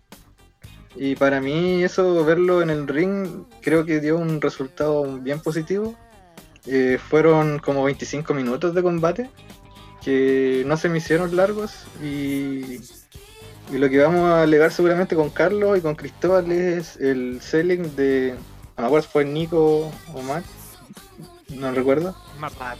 Y 0.97 1.15
para 1.15 1.39
mí 1.39 1.83
eso, 1.83 2.25
verlo 2.25 2.61
en 2.61 2.69
el 2.69 2.87
ring, 2.87 3.43
creo 3.61 3.85
que 3.85 3.99
dio 3.99 4.17
un 4.17 4.41
resultado 4.41 5.19
bien 5.19 5.39
positivo. 5.39 5.95
Eh, 6.65 6.97
fueron 6.97 7.59
como 7.59 7.83
25 7.83 8.33
minutos 8.33 8.73
de 8.73 8.83
combate 8.83 9.29
que 10.03 10.63
no 10.65 10.75
se 10.75 10.89
me 10.89 10.97
hicieron 10.97 11.35
largos. 11.35 11.85
Y, 12.03 12.79
y 13.71 13.77
lo 13.77 13.89
que 13.89 13.99
vamos 13.99 14.21
a 14.21 14.41
alegar 14.41 14.71
seguramente 14.71 15.15
con 15.15 15.29
Carlos 15.29 15.77
y 15.77 15.81
con 15.81 15.95
Cristóbal 15.95 16.51
es 16.51 16.97
el 16.97 17.41
selling 17.41 17.95
de, 17.95 18.33
no 18.75 18.81
me 18.81 18.85
acuerdo 18.85 19.05
si 19.05 19.11
fue 19.11 19.25
Nico 19.25 19.91
o 20.13 20.21
Matt, 20.23 20.45
no 21.49 21.71
recuerdo, 21.71 22.15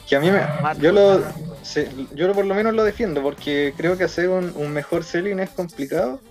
que 0.08 0.16
a 0.16 0.20
mí 0.20 0.32
me, 0.32 0.42
yo 0.80 0.92
lo, 0.92 1.22
yo 2.16 2.34
por 2.34 2.46
lo 2.46 2.56
menos 2.56 2.74
lo 2.74 2.84
defiendo 2.84 3.22
porque 3.22 3.74
creo 3.78 3.98
que 3.98 4.04
hacer 4.04 4.30
un, 4.30 4.52
un 4.56 4.72
mejor 4.72 5.04
selling 5.04 5.40
es 5.40 5.50
complicado 5.50 6.22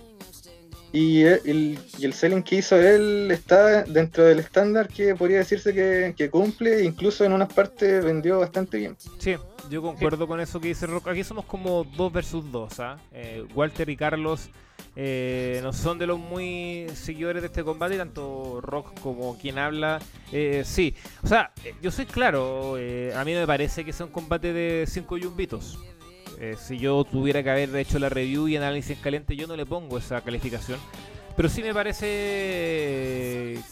y 0.97 1.21
el, 1.23 1.77
el- 2.01 2.13
selling 2.13 2.41
que 2.41 2.55
hizo 2.55 2.75
él 2.79 3.29
está 3.31 3.83
dentro 3.83 4.23
del 4.23 4.39
estándar 4.39 4.87
que 4.87 5.13
podría 5.15 5.37
decirse 5.39 5.73
que, 5.73 6.29
cumple, 6.29 6.83
incluso 6.83 7.23
en 7.23 7.33
unas 7.33 7.53
partes 7.53 8.03
vendió 8.03 8.39
bastante 8.39 8.77
bien. 8.77 8.95
Sí, 9.19 9.35
yo 9.69 9.81
concuerdo 9.81 10.27
con 10.27 10.39
eso 10.39 10.59
que 10.59 10.69
dice 10.69 10.87
Rock. 10.87 11.09
Aquí 11.09 11.23
somos 11.23 11.45
como 11.45 11.83
dos 11.83 12.11
versus 12.11 12.51
dos, 12.51 12.79
¿ah? 12.79 12.97
Eh, 13.11 13.45
Walter 13.53 13.87
y 13.89 13.95
Carlos 13.97 14.49
eh, 14.95 15.59
no 15.61 15.73
son 15.73 15.99
de 15.99 16.07
los 16.07 16.17
muy 16.17 16.87
seguidores 16.95 17.43
de 17.43 17.47
este 17.47 17.63
combate, 17.63 17.97
tanto 17.97 18.59
Rock 18.61 18.99
como 19.01 19.37
quien 19.37 19.59
habla. 19.59 19.99
eh, 20.31 20.63
sí, 20.65 20.95
o 21.23 21.27
sea, 21.27 21.51
eh, 21.63 21.75
yo 21.81 21.91
soy 21.91 22.05
claro, 22.07 22.77
eh, 22.79 23.13
a 23.15 23.23
mí 23.23 23.33
me 23.33 23.45
parece 23.45 23.85
que 23.85 23.93
sea 23.93 24.05
un 24.07 24.11
combate 24.11 24.53
de 24.53 24.85
5 24.87 25.17
yumbitos. 25.17 25.77
Eh, 26.39 26.55
si 26.59 26.77
yo 26.77 27.03
tuviera 27.03 27.41
que 27.43 27.49
haber 27.49 27.75
hecho 27.75 27.99
la 27.99 28.09
review 28.09 28.47
y 28.47 28.57
análisis 28.57 28.97
caliente, 28.99 29.35
yo 29.35 29.47
no 29.47 29.55
le 29.55 29.65
pongo 29.65 29.97
esa 29.97 30.21
calificación. 30.21 30.79
Pero 31.35 31.49
sí 31.49 31.61
me 31.61 31.73
parece 31.73 32.05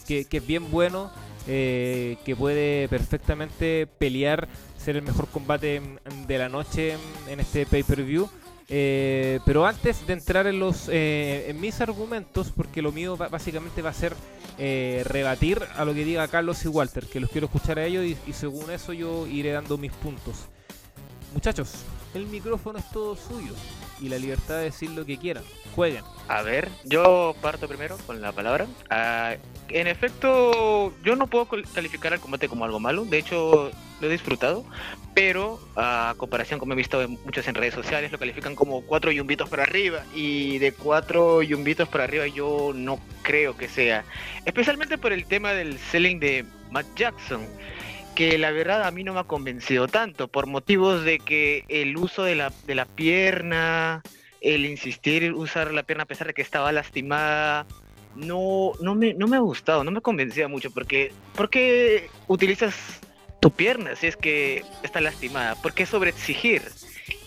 que, 0.06 0.24
que 0.24 0.36
es 0.36 0.46
bien 0.46 0.70
bueno, 0.70 1.10
eh, 1.48 2.16
que 2.24 2.34
puede 2.34 2.88
perfectamente 2.88 3.86
pelear, 3.86 4.48
ser 4.76 4.96
el 4.96 5.02
mejor 5.02 5.28
combate 5.28 5.80
de 6.26 6.38
la 6.38 6.48
noche 6.48 6.96
en, 7.28 7.40
este 7.40 7.66
pay-per-view. 7.66 8.28
Eh, 8.68 9.38
pero 9.46 9.64
antes 9.64 10.04
de 10.08 10.12
entrar 10.12 10.48
en 10.48 10.58
los 10.58 10.88
eh, 10.88 11.46
en 11.48 11.60
mis 11.60 11.80
argumentos, 11.80 12.52
porque 12.54 12.82
lo 12.82 12.90
mío 12.90 13.16
básicamente 13.16 13.80
va 13.80 13.90
a 13.90 13.94
ser 13.94 14.12
eh, 14.58 15.02
rebatir 15.06 15.62
a 15.76 15.84
lo 15.84 15.94
que 15.94 16.04
diga 16.04 16.26
Carlos 16.26 16.64
y 16.64 16.68
Walter, 16.68 17.06
que 17.06 17.20
los 17.20 17.30
quiero 17.30 17.46
escuchar 17.46 17.78
a 17.78 17.84
ellos 17.84 18.04
y 18.26 18.32
según 18.32 18.70
eso 18.72 18.92
yo 18.92 19.28
iré 19.28 19.52
dando 19.52 19.78
mis 19.78 19.92
puntos. 19.92 20.46
Muchachos, 21.32 21.84
el 22.16 22.26
micrófono 22.26 22.78
es 22.78 22.90
todo 22.90 23.14
suyo 23.14 23.52
y 24.00 24.08
la 24.08 24.18
libertad 24.18 24.58
de 24.58 24.64
decir 24.64 24.90
lo 24.90 25.04
que 25.04 25.18
quieran. 25.18 25.44
Jueguen. 25.74 26.02
A 26.28 26.42
ver, 26.42 26.68
yo 26.84 27.34
parto 27.40 27.68
primero 27.68 27.96
con 28.06 28.20
la 28.20 28.32
palabra. 28.32 28.66
Ah, 28.90 29.36
en 29.68 29.86
efecto, 29.86 30.92
yo 31.04 31.16
no 31.16 31.26
puedo 31.26 31.46
calificar 31.46 32.12
al 32.12 32.20
combate 32.20 32.48
como 32.48 32.64
algo 32.64 32.80
malo. 32.80 33.04
De 33.04 33.18
hecho, 33.18 33.70
lo 34.00 34.06
he 34.06 34.10
disfrutado. 34.10 34.64
Pero 35.14 35.58
a 35.76 36.14
comparación, 36.18 36.60
como 36.60 36.74
he 36.74 36.76
visto 36.76 37.00
en 37.00 37.18
en 37.24 37.54
redes 37.54 37.74
sociales, 37.74 38.12
lo 38.12 38.18
califican 38.18 38.54
como 38.54 38.82
cuatro 38.82 39.10
yumbitos 39.10 39.48
para 39.48 39.62
arriba. 39.62 40.04
Y 40.14 40.58
de 40.58 40.72
cuatro 40.72 41.42
yumbitos 41.42 41.88
para 41.88 42.04
arriba 42.04 42.26
yo 42.26 42.72
no 42.74 42.98
creo 43.22 43.56
que 43.56 43.68
sea. 43.68 44.04
Especialmente 44.44 44.98
por 44.98 45.12
el 45.12 45.24
tema 45.24 45.52
del 45.52 45.78
selling 45.78 46.20
de 46.20 46.44
Matt 46.70 46.86
Jackson. 46.96 47.46
Que 48.16 48.36
la 48.38 48.50
verdad 48.50 48.84
a 48.84 48.90
mí 48.90 49.04
no 49.04 49.14
me 49.14 49.20
ha 49.20 49.24
convencido 49.24 49.86
tanto. 49.86 50.26
Por 50.26 50.46
motivos 50.48 51.04
de 51.04 51.20
que 51.20 51.64
el 51.68 51.96
uso 51.96 52.24
de 52.24 52.34
la, 52.34 52.52
de 52.66 52.74
la 52.74 52.86
pierna 52.86 54.02
el 54.40 54.64
insistir 54.64 55.24
en 55.24 55.34
usar 55.34 55.72
la 55.72 55.82
pierna 55.82 56.04
a 56.04 56.06
pesar 56.06 56.26
de 56.26 56.34
que 56.34 56.42
estaba 56.42 56.70
lastimada 56.70 57.66
no, 58.14 58.72
no, 58.80 58.94
me, 58.94 59.14
no 59.14 59.26
me 59.26 59.36
ha 59.36 59.40
gustado, 59.40 59.84
no 59.84 59.90
me 59.90 60.00
convencía 60.00 60.48
mucho 60.48 60.70
porque 60.70 61.12
¿por 61.34 61.50
qué 61.50 62.08
utilizas 62.28 62.74
tu 63.40 63.50
pierna 63.50 63.94
si 63.96 64.06
es 64.06 64.16
que 64.16 64.64
está 64.82 65.00
lastimada? 65.00 65.54
¿Por 65.56 65.74
qué 65.74 65.84
sobreexigir? 65.84 66.62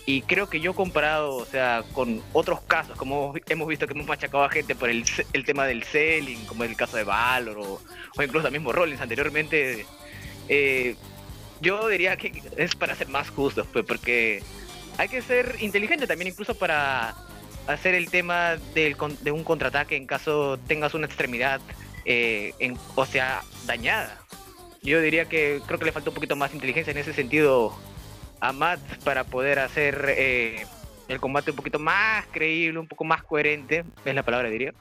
Y 0.06 0.22
creo 0.22 0.48
que 0.48 0.60
yo 0.60 0.74
comparado, 0.74 1.36
o 1.36 1.44
sea, 1.44 1.84
con 1.92 2.20
otros 2.32 2.60
casos, 2.62 2.96
como 2.96 3.34
hemos 3.48 3.68
visto 3.68 3.86
que 3.86 3.92
hemos 3.92 4.08
machacado 4.08 4.42
a 4.42 4.50
gente 4.50 4.74
por 4.74 4.90
el, 4.90 5.04
el 5.32 5.44
tema 5.44 5.66
del 5.66 5.84
selling, 5.84 6.44
como 6.46 6.64
el 6.64 6.74
caso 6.74 6.96
de 6.96 7.04
Valor 7.04 7.58
o, 7.58 7.80
o 8.16 8.22
incluso 8.22 8.48
el 8.48 8.52
mismo 8.52 8.72
Rollins 8.72 9.00
anteriormente, 9.00 9.86
eh, 10.50 10.96
yo 11.60 11.88
diría 11.88 12.16
que 12.16 12.42
es 12.56 12.74
para 12.74 12.94
ser 12.94 13.08
más 13.08 13.30
justos, 13.30 13.66
pues, 13.72 13.84
porque 13.86 14.42
hay 14.98 15.08
que 15.08 15.22
ser 15.22 15.56
inteligente 15.60 16.06
también 16.06 16.28
incluso 16.28 16.54
para 16.54 17.14
hacer 17.66 17.94
el 17.94 18.10
tema 18.10 18.56
del, 18.74 18.96
de 19.22 19.30
un 19.32 19.44
contraataque 19.44 19.96
en 19.96 20.06
caso 20.06 20.58
tengas 20.66 20.92
una 20.94 21.06
extremidad 21.06 21.60
eh, 22.04 22.52
en- 22.58 22.76
o 22.96 23.06
sea 23.06 23.42
dañada. 23.66 24.18
Yo 24.82 25.00
diría 25.00 25.26
que 25.26 25.60
creo 25.66 25.78
que 25.78 25.84
le 25.84 25.92
falta 25.92 26.10
un 26.10 26.14
poquito 26.14 26.36
más 26.36 26.54
inteligencia 26.54 26.90
en 26.90 26.96
ese 26.98 27.12
sentido 27.12 27.78
a 28.40 28.52
Matt 28.52 28.80
para 29.04 29.24
poder 29.24 29.58
hacer 29.58 30.14
eh, 30.16 30.66
el 31.08 31.20
combate 31.20 31.50
un 31.50 31.56
poquito 31.58 31.78
más 31.78 32.26
creíble, 32.32 32.78
un 32.78 32.88
poco 32.88 33.04
más 33.04 33.22
coherente, 33.22 33.84
es 34.04 34.14
la 34.14 34.22
palabra 34.22 34.48
diría. 34.48 34.72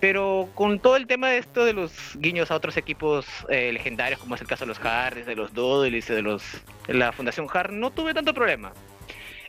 Pero 0.00 0.48
con 0.54 0.78
todo 0.78 0.96
el 0.96 1.06
tema 1.06 1.30
de 1.30 1.38
esto 1.38 1.64
de 1.64 1.72
los 1.72 1.92
guiños 2.16 2.50
a 2.50 2.56
otros 2.56 2.76
equipos 2.76 3.26
eh, 3.48 3.72
legendarios, 3.72 4.20
como 4.20 4.34
es 4.34 4.40
el 4.42 4.46
caso 4.46 4.64
de 4.64 4.68
los 4.68 4.78
Hardys, 4.78 5.26
de 5.26 5.34
los 5.34 5.54
Dudleys, 5.54 6.06
de 6.06 6.22
los 6.22 6.42
de 6.86 6.94
la 6.94 7.12
Fundación 7.12 7.46
Hard, 7.52 7.72
no 7.72 7.90
tuve 7.90 8.12
tanto 8.12 8.34
problema. 8.34 8.72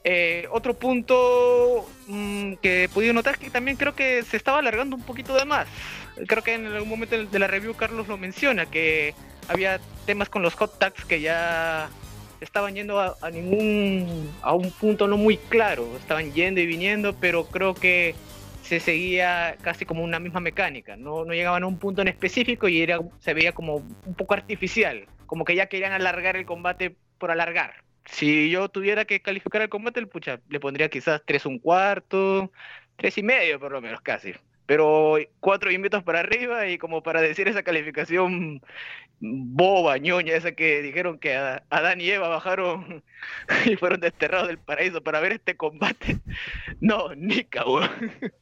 Eh, 0.03 0.47
otro 0.51 0.73
punto 0.73 1.85
mm, 2.07 2.53
que 2.61 2.85
he 2.85 2.89
podido 2.89 3.13
notar 3.13 3.33
es 3.33 3.39
que 3.39 3.49
también 3.49 3.75
creo 3.75 3.93
que 3.93 4.23
se 4.23 4.37
estaba 4.37 4.59
alargando 4.59 4.95
un 4.95 5.03
poquito 5.03 5.35
de 5.35 5.43
más. 5.43 5.67
Creo 6.27 6.43
que 6.43 6.53
en 6.53 6.65
algún 6.65 6.87
momento 6.87 7.17
de 7.17 7.39
la 7.39 7.47
review 7.47 7.75
Carlos 7.75 8.07
lo 8.07 8.17
menciona, 8.17 8.65
que 8.65 9.13
había 9.49 9.81
temas 10.05 10.29
con 10.29 10.41
los 10.41 10.53
hot 10.55 10.79
tags 10.79 11.03
que 11.03 11.19
ya 11.19 11.89
estaban 12.39 12.75
yendo 12.75 12.99
a 12.99 13.31
ningún 13.31 14.31
a 14.41 14.53
un 14.53 14.71
punto 14.71 15.07
no 15.07 15.17
muy 15.17 15.37
claro, 15.37 15.85
estaban 15.97 16.31
yendo 16.33 16.61
y 16.61 16.65
viniendo, 16.65 17.13
pero 17.13 17.45
creo 17.45 17.73
que 17.73 18.15
se 18.67 18.81
seguía 18.81 19.55
casi 19.61 19.85
como 19.85 20.03
una 20.03 20.19
misma 20.19 20.41
mecánica, 20.41 20.97
no, 20.97 21.23
no 21.23 21.33
llegaban 21.33 21.63
a 21.63 21.67
un 21.67 21.79
punto 21.79 22.01
en 22.01 22.09
específico 22.09 22.67
y 22.67 22.81
era, 22.81 22.99
se 23.19 23.33
veía 23.33 23.53
como 23.53 23.75
un 23.75 24.13
poco 24.15 24.33
artificial, 24.33 25.05
como 25.25 25.45
que 25.45 25.55
ya 25.55 25.67
querían 25.67 25.93
alargar 25.93 26.35
el 26.35 26.45
combate 26.45 26.97
por 27.17 27.31
alargar. 27.31 27.75
Si 28.03 28.49
yo 28.49 28.67
tuviera 28.67 29.05
que 29.05 29.21
calificar 29.21 29.61
el 29.61 29.69
combate, 29.69 30.01
el 30.01 30.09
pucha, 30.09 30.41
le 30.49 30.59
pondría 30.59 30.89
quizás 30.89 31.21
tres 31.25 31.45
un 31.45 31.59
cuarto, 31.59 32.51
tres 32.97 33.17
y 33.17 33.23
medio 33.23 33.57
por 33.57 33.71
lo 33.71 33.81
menos 33.81 34.01
casi. 34.01 34.33
Pero 34.67 35.15
cuatro 35.39 35.71
invitos 35.71 36.03
para 36.03 36.19
arriba 36.19 36.67
y 36.67 36.77
como 36.77 37.01
para 37.01 37.21
decir 37.21 37.47
esa 37.47 37.63
calificación 37.63 38.61
boba, 39.19 39.97
ñoña, 39.97 40.35
esa 40.35 40.51
que 40.51 40.81
dijeron 40.81 41.17
que 41.17 41.35
Adán 41.35 42.01
y 42.01 42.09
Eva 42.09 42.27
bajaron 42.27 43.03
y 43.65 43.75
fueron 43.77 43.99
desterrados 44.01 44.47
del 44.47 44.59
paraíso 44.59 45.01
para 45.01 45.19
ver 45.21 45.31
este 45.31 45.55
combate. 45.57 46.19
No, 46.81 47.15
ni. 47.15 47.47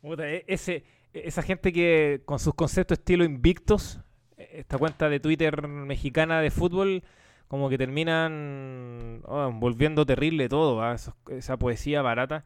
Puta, 0.01 0.29
e- 0.29 0.43
ese, 0.47 0.83
esa 1.13 1.41
gente 1.41 1.71
que 1.71 2.21
con 2.25 2.39
sus 2.39 2.53
conceptos 2.55 2.97
estilo 2.97 3.23
invictos, 3.23 4.01
eh, 4.37 4.49
esta 4.53 4.77
cuenta 4.77 5.07
de 5.09 5.19
Twitter 5.19 5.67
mexicana 5.67 6.41
de 6.41 6.51
fútbol, 6.51 7.03
como 7.47 7.69
que 7.69 7.77
terminan 7.77 9.21
oh, 9.25 9.51
volviendo 9.53 10.05
terrible 10.05 10.49
todo. 10.49 10.81
Esos- 10.91 11.13
esa 11.29 11.57
poesía 11.57 12.01
barata. 12.01 12.45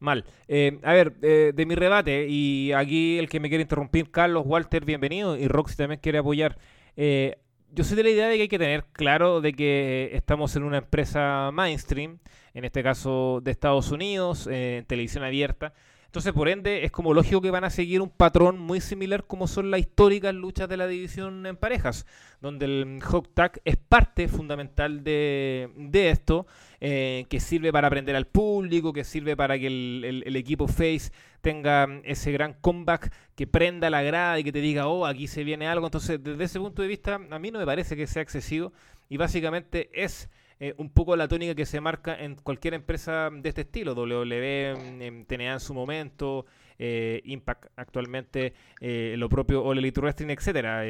Mal. 0.00 0.24
Eh, 0.48 0.80
a 0.82 0.94
ver, 0.94 1.14
eh, 1.20 1.52
de 1.54 1.66
mi 1.66 1.74
rebate, 1.74 2.26
y 2.26 2.72
aquí 2.72 3.18
el 3.18 3.28
que 3.28 3.38
me 3.38 3.50
quiere 3.50 3.62
interrumpir, 3.62 4.10
Carlos, 4.10 4.44
Walter, 4.46 4.86
bienvenido, 4.86 5.36
y 5.36 5.46
Roxy 5.46 5.76
también 5.76 6.00
quiere 6.00 6.18
apoyar. 6.18 6.56
Eh, 6.96 7.36
yo 7.72 7.84
soy 7.84 7.98
de 7.98 8.04
la 8.04 8.08
idea 8.08 8.28
de 8.28 8.36
que 8.36 8.42
hay 8.42 8.48
que 8.48 8.58
tener 8.58 8.84
claro 8.92 9.42
de 9.42 9.52
que 9.52 10.10
estamos 10.14 10.56
en 10.56 10.62
una 10.62 10.78
empresa 10.78 11.50
mainstream, 11.52 12.18
en 12.54 12.64
este 12.64 12.82
caso 12.82 13.40
de 13.44 13.50
Estados 13.50 13.90
Unidos, 13.92 14.46
en 14.46 14.86
televisión 14.86 15.22
abierta. 15.22 15.74
Entonces, 16.06 16.32
por 16.32 16.48
ende, 16.48 16.84
es 16.84 16.90
como 16.90 17.14
lógico 17.14 17.40
que 17.40 17.52
van 17.52 17.62
a 17.62 17.70
seguir 17.70 18.00
un 18.00 18.08
patrón 18.08 18.58
muy 18.58 18.80
similar 18.80 19.26
como 19.26 19.46
son 19.46 19.70
las 19.70 19.78
históricas 19.78 20.34
luchas 20.34 20.68
de 20.68 20.76
la 20.76 20.88
división 20.88 21.46
en 21.46 21.56
parejas, 21.56 22.04
donde 22.40 22.64
el 22.64 23.00
hot 23.02 23.32
tag 23.32 23.60
es 23.64 23.76
parte 23.76 24.26
fundamental 24.26 25.04
de, 25.04 25.70
de 25.76 26.10
esto, 26.10 26.48
eh, 26.80 27.26
que 27.28 27.40
sirve 27.40 27.72
para 27.72 27.88
aprender 27.88 28.16
al 28.16 28.26
público, 28.26 28.92
que 28.92 29.04
sirve 29.04 29.36
para 29.36 29.58
que 29.58 29.66
el, 29.66 30.22
el, 30.26 30.36
equipo 30.36 30.66
face 30.66 31.12
tenga 31.40 31.86
ese 32.04 32.32
gran 32.32 32.54
comeback 32.54 33.12
que 33.34 33.46
prenda 33.46 33.90
la 33.90 34.02
grada 34.02 34.38
y 34.38 34.44
que 34.44 34.52
te 34.52 34.60
diga, 34.60 34.86
oh, 34.86 35.06
aquí 35.06 35.26
se 35.26 35.44
viene 35.44 35.66
algo. 35.66 35.86
Entonces, 35.86 36.22
desde 36.22 36.44
ese 36.44 36.58
punto 36.58 36.82
de 36.82 36.88
vista, 36.88 37.20
a 37.30 37.38
mí 37.38 37.50
no 37.50 37.58
me 37.58 37.66
parece 37.66 37.96
que 37.96 38.06
sea 38.06 38.22
excesivo 38.22 38.72
y 39.08 39.16
básicamente 39.16 39.90
es 39.92 40.30
eh, 40.62 40.74
un 40.76 40.90
poco 40.90 41.16
la 41.16 41.26
tónica 41.26 41.54
que 41.54 41.64
se 41.64 41.80
marca 41.80 42.14
en 42.14 42.34
cualquier 42.36 42.74
empresa 42.74 43.30
de 43.32 43.48
este 43.48 43.62
estilo, 43.62 43.94
WWE, 43.94 44.74
mm, 45.10 45.24
TNA 45.24 45.54
en 45.54 45.60
su 45.60 45.72
momento, 45.72 46.44
eh, 46.78 47.22
Impact 47.24 47.66
actualmente, 47.76 48.52
eh, 48.78 49.14
lo 49.16 49.30
propio 49.30 49.64
All 49.64 49.78
Elite 49.78 50.00
Wrestling, 50.00 50.28
etcétera. 50.28 50.84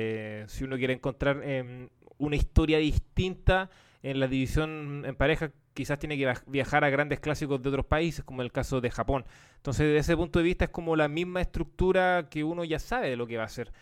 si 0.48 0.64
uno 0.64 0.76
quiere 0.76 0.92
encontrar 0.94 1.40
em, 1.44 1.88
una 2.18 2.34
historia 2.34 2.78
distinta 2.78 3.70
en 4.02 4.20
la 4.20 4.28
división 4.28 5.04
en 5.04 5.14
pareja, 5.14 5.52
quizás 5.74 5.98
tiene 5.98 6.16
que 6.16 6.32
viajar 6.46 6.84
a 6.84 6.90
grandes 6.90 7.20
clásicos 7.20 7.62
de 7.62 7.68
otros 7.68 7.86
países, 7.86 8.24
como 8.24 8.42
el 8.42 8.52
caso 8.52 8.80
de 8.80 8.90
Japón. 8.90 9.24
Entonces, 9.56 9.86
desde 9.86 9.98
ese 9.98 10.16
punto 10.16 10.38
de 10.38 10.44
vista, 10.44 10.64
es 10.66 10.70
como 10.70 10.96
la 10.96 11.08
misma 11.08 11.40
estructura 11.40 12.28
que 12.30 12.44
uno 12.44 12.64
ya 12.64 12.78
sabe 12.78 13.10
de 13.10 13.16
lo 13.16 13.26
que 13.26 13.36
va 13.36 13.44
a 13.44 13.46
hacer. 13.46 13.72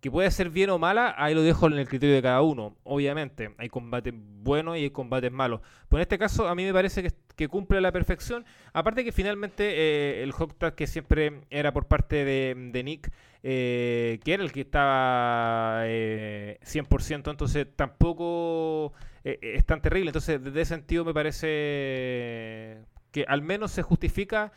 Que 0.00 0.10
puede 0.10 0.30
ser 0.30 0.50
bien 0.50 0.70
o 0.70 0.78
mala, 0.78 1.14
ahí 1.18 1.34
lo 1.34 1.42
dejo 1.42 1.66
en 1.66 1.72
el 1.72 1.88
criterio 1.88 2.14
de 2.14 2.22
cada 2.22 2.40
uno. 2.42 2.76
Obviamente, 2.84 3.54
hay 3.58 3.68
combates 3.68 4.14
buenos 4.14 4.76
y 4.76 4.82
hay 4.82 4.90
combates 4.90 5.32
malos. 5.32 5.60
Pero 5.88 5.98
en 5.98 6.02
este 6.02 6.18
caso, 6.18 6.46
a 6.46 6.54
mí 6.54 6.64
me 6.64 6.72
parece 6.72 7.10
que, 7.36 7.48
cumple 7.48 7.78
a 7.78 7.80
la 7.80 7.90
perfección. 7.90 8.44
Aparte 8.72 9.04
que 9.04 9.10
finalmente 9.10 9.64
eh, 9.64 10.22
el 10.22 10.32
hot 10.32 10.74
que 10.74 10.86
siempre 10.86 11.40
era 11.50 11.72
por 11.72 11.86
parte 11.86 12.24
de, 12.24 12.82
Nick, 12.84 13.10
eh, 13.42 14.20
que 14.24 14.34
era 14.34 14.44
el 14.44 14.52
que 14.52 14.60
estaba 14.60 15.84
100%, 15.84 17.26
eh, 17.26 17.30
entonces 17.30 17.66
tampoco 17.74 18.92
es 19.24 19.64
tan 19.64 19.80
terrible. 19.82 20.10
Entonces, 20.10 20.42
desde 20.42 20.60
ese 20.60 20.74
sentido 20.74 21.04
me 21.04 21.12
parece 21.14 22.78
que 23.10 23.24
al 23.26 23.42
menos 23.42 23.72
se 23.72 23.82
justifica 23.82 24.52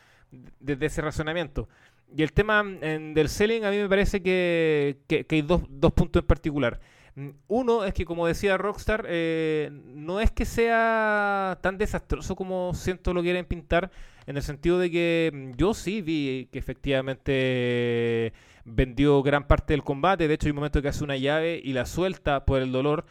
desde 0.60 0.86
ese 0.86 1.02
razonamiento. 1.02 1.68
Y 2.16 2.22
el 2.22 2.32
tema 2.32 2.62
del 2.62 3.28
selling 3.28 3.64
a 3.64 3.70
mí 3.70 3.78
me 3.78 3.88
parece 3.88 4.22
que, 4.22 4.98
hay 5.30 5.42
dos, 5.42 5.62
puntos 5.92 6.22
en 6.22 6.26
particular. 6.26 6.80
Mm, 7.14 7.30
uno 7.48 7.84
es 7.84 7.94
que, 7.94 8.04
como 8.04 8.26
decía 8.26 8.56
Rockstar, 8.56 9.06
eh, 9.08 9.70
no 9.72 10.20
es 10.20 10.30
que 10.30 10.44
sea 10.44 11.58
tan 11.62 11.78
desastroso 11.78 12.36
como 12.36 12.72
siento 12.74 13.12
lo 13.12 13.22
quieren 13.22 13.44
pintar, 13.44 13.90
en 14.26 14.36
el 14.36 14.42
sentido 14.42 14.78
de 14.78 14.90
que 14.90 15.30
mm, 15.32 15.56
yo 15.56 15.74
sí 15.74 16.02
vi 16.02 16.48
que 16.52 16.58
efectivamente 16.58 18.32
vendió 18.64 19.22
gran 19.22 19.46
parte 19.46 19.72
del 19.74 19.82
combate. 19.82 20.28
De 20.28 20.34
hecho, 20.34 20.46
hay 20.46 20.50
un 20.52 20.56
momento 20.56 20.82
que 20.82 20.88
hace 20.88 21.04
una 21.04 21.16
llave 21.16 21.60
y 21.62 21.72
la 21.72 21.86
suelta 21.86 22.44
por 22.44 22.60
el 22.62 22.72
dolor, 22.72 23.06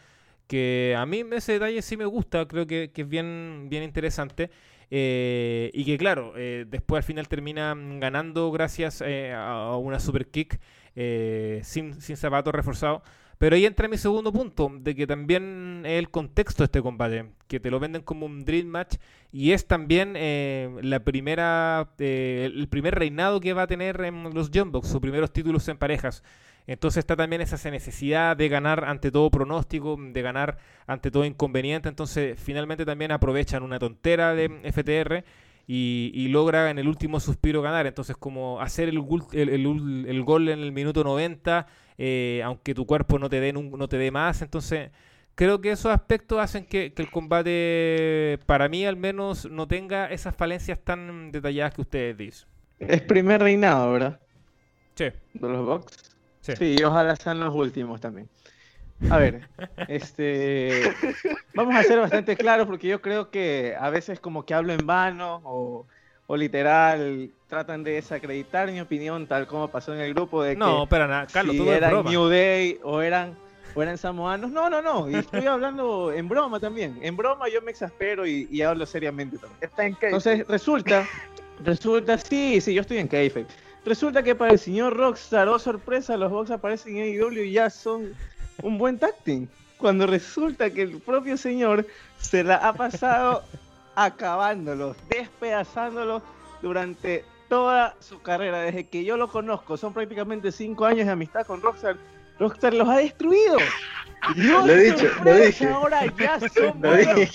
que 0.46 0.94
a 0.98 1.06
mí 1.06 1.24
ese 1.32 1.52
detalle 1.52 1.82
sí 1.82 1.96
me 1.96 2.04
gusta, 2.04 2.46
creo 2.46 2.66
que, 2.66 2.90
que 2.92 3.02
es 3.02 3.08
bien, 3.08 3.66
bien 3.70 3.82
interesante. 3.82 4.50
Eh, 4.94 5.70
y 5.72 5.86
que 5.86 5.96
claro, 5.96 6.34
eh, 6.36 6.66
después 6.68 6.98
al 6.98 7.02
final 7.02 7.26
termina 7.26 7.74
ganando 7.74 8.52
gracias 8.52 9.00
eh, 9.00 9.32
a 9.32 9.74
una 9.78 9.98
super 9.98 10.26
kick 10.26 10.60
sin, 10.94 11.98
sin 12.02 12.16
zapatos 12.18 12.54
reforzados. 12.54 13.00
Pero 13.38 13.56
ahí 13.56 13.64
entra 13.64 13.88
mi 13.88 13.96
segundo 13.96 14.30
punto, 14.32 14.70
de 14.70 14.94
que 14.94 15.06
también 15.06 15.82
es 15.86 15.98
el 15.98 16.10
contexto 16.10 16.62
de 16.62 16.66
este 16.66 16.82
combate, 16.82 17.30
que 17.48 17.58
te 17.58 17.70
lo 17.70 17.80
venden 17.80 18.02
como 18.02 18.26
un 18.26 18.44
Dream 18.44 18.66
Match 18.66 18.96
y 19.32 19.52
es 19.52 19.66
también 19.66 20.12
la 20.82 21.00
primera, 21.00 21.88
el 21.98 22.68
primer 22.68 22.94
reinado 22.94 23.40
que 23.40 23.54
va 23.54 23.62
a 23.62 23.66
tener 23.66 24.00
en 24.02 24.32
los 24.34 24.50
Jumbox, 24.54 24.88
sus 24.88 25.00
primeros 25.00 25.32
títulos 25.32 25.66
en 25.68 25.78
parejas. 25.78 26.22
Entonces 26.66 26.98
está 26.98 27.16
también 27.16 27.42
esa 27.42 27.70
necesidad 27.70 28.36
de 28.36 28.48
ganar 28.48 28.84
ante 28.84 29.10
todo 29.10 29.30
pronóstico, 29.30 29.96
de 29.98 30.22
ganar 30.22 30.58
ante 30.86 31.10
todo 31.10 31.24
inconveniente. 31.24 31.88
Entonces 31.88 32.38
finalmente 32.40 32.84
también 32.84 33.12
aprovechan 33.12 33.62
una 33.62 33.78
tontera 33.78 34.34
de 34.34 34.48
FTR 34.72 35.24
y, 35.66 36.28
logra 36.28 36.70
en 36.70 36.78
el 36.78 36.88
último 36.88 37.20
suspiro 37.20 37.62
ganar. 37.62 37.86
Entonces 37.86 38.16
como 38.16 38.60
hacer 38.60 38.88
el, 38.88 39.04
el, 39.32 40.22
gol 40.22 40.48
en 40.48 40.60
el 40.60 40.72
minuto 40.72 41.02
90, 41.02 41.66
eh, 41.98 42.42
aunque 42.44 42.74
tu 42.74 42.86
cuerpo 42.86 43.18
no 43.18 43.28
te 43.28 43.40
dé 43.40 43.52
no 43.52 43.88
te 43.88 43.98
dé 43.98 44.10
más. 44.10 44.42
Entonces 44.42 44.90
creo 45.34 45.60
que 45.60 45.72
esos 45.72 45.92
aspectos 45.92 46.38
hacen 46.38 46.64
que, 46.66 46.92
el 46.96 47.10
combate, 47.10 48.38
para 48.46 48.68
mí 48.68 48.86
al 48.86 48.96
menos, 48.96 49.50
no 49.50 49.66
tenga 49.66 50.06
esas 50.06 50.36
falencias 50.36 50.78
tan 50.78 51.32
detalladas 51.32 51.74
que 51.74 51.80
ustedes 51.80 52.16
dicen. 52.16 52.48
Es 52.78 53.00
primer 53.02 53.40
reinado, 53.40 53.92
¿verdad? 53.92 54.20
Sí. 54.94 55.06
De 55.34 55.48
los. 55.48 56.11
Sí. 56.42 56.82
ojalá 56.84 57.16
sean 57.16 57.40
los 57.40 57.54
últimos 57.54 58.00
también. 58.00 58.28
A 59.10 59.18
ver, 59.18 59.48
este, 59.88 60.82
vamos 61.54 61.74
a 61.74 61.82
ser 61.82 61.98
bastante 62.00 62.36
claros 62.36 62.66
porque 62.66 62.88
yo 62.88 63.00
creo 63.00 63.30
que 63.30 63.76
a 63.78 63.90
veces 63.90 64.20
como 64.20 64.44
que 64.44 64.54
hablo 64.54 64.72
en 64.72 64.86
vano 64.86 65.40
o, 65.44 65.86
literal 66.34 67.28
tratan 67.46 67.84
de 67.84 67.92
desacreditar 67.92 68.72
mi 68.72 68.80
opinión 68.80 69.26
tal 69.26 69.46
como 69.46 69.68
pasó 69.68 69.92
en 69.92 70.00
el 70.00 70.14
grupo 70.14 70.42
de 70.42 70.56
no, 70.56 70.86
pero 70.88 71.06
nada, 71.06 71.26
Carlos, 71.26 71.54
si 71.54 71.68
eran 71.68 72.04
New 72.04 72.28
Day 72.28 72.80
o 72.82 73.02
eran 73.02 73.36
o 73.74 73.82
eran 73.82 73.98
samoanos. 73.98 74.50
No, 74.50 74.70
no, 74.70 74.80
no, 74.80 75.10
y 75.10 75.16
estoy 75.16 75.46
hablando 75.46 76.10
en 76.10 76.28
broma 76.28 76.58
también. 76.58 76.98
En 77.02 77.16
broma 77.16 77.48
yo 77.48 77.60
me 77.60 77.70
exaspero 77.70 78.26
y, 78.26 78.62
hablo 78.62 78.86
seriamente 78.86 79.36
también. 79.36 79.58
Está 79.60 79.84
en 79.84 79.96
Entonces 80.00 80.46
resulta, 80.48 81.06
resulta, 81.62 82.16
sí, 82.16 82.62
sí, 82.62 82.72
yo 82.72 82.80
estoy 82.80 82.98
en 82.98 83.08
Keife. 83.08 83.46
Resulta 83.84 84.22
que 84.22 84.34
para 84.34 84.52
el 84.52 84.58
señor 84.58 84.96
Rockstar, 84.96 85.48
oh 85.48 85.58
sorpresa, 85.58 86.16
los 86.16 86.30
box 86.30 86.50
aparecen 86.52 86.98
en 86.98 87.20
AEW 87.20 87.42
y 87.42 87.52
ya 87.52 87.68
son 87.68 88.14
un 88.62 88.78
buen 88.78 88.98
tacting. 88.98 89.48
Cuando 89.76 90.06
resulta 90.06 90.70
que 90.70 90.82
el 90.82 91.00
propio 91.00 91.36
señor 91.36 91.84
se 92.18 92.44
la 92.44 92.56
ha 92.56 92.72
pasado 92.72 93.42
acabándolos, 93.96 94.96
despedazándolos 95.08 96.22
durante 96.62 97.24
toda 97.48 97.96
su 97.98 98.22
carrera. 98.22 98.60
Desde 98.60 98.86
que 98.86 99.04
yo 99.04 99.16
lo 99.16 99.26
conozco, 99.26 99.76
son 99.76 99.92
prácticamente 99.92 100.52
cinco 100.52 100.84
años 100.86 101.06
de 101.06 101.12
amistad 101.12 101.44
con 101.44 101.60
Rockstar. 101.60 101.96
Rockstar 102.38 102.74
los 102.74 102.88
ha 102.88 102.98
destruido. 102.98 103.58
Lo 104.36 104.68
he 104.68 104.90
dicho, 104.90 105.06
lo 105.24 105.34
dije. 105.36 105.68
Ahora 105.68 106.06
ya 106.16 106.40
son 106.54 106.80
buenos. 106.80 107.30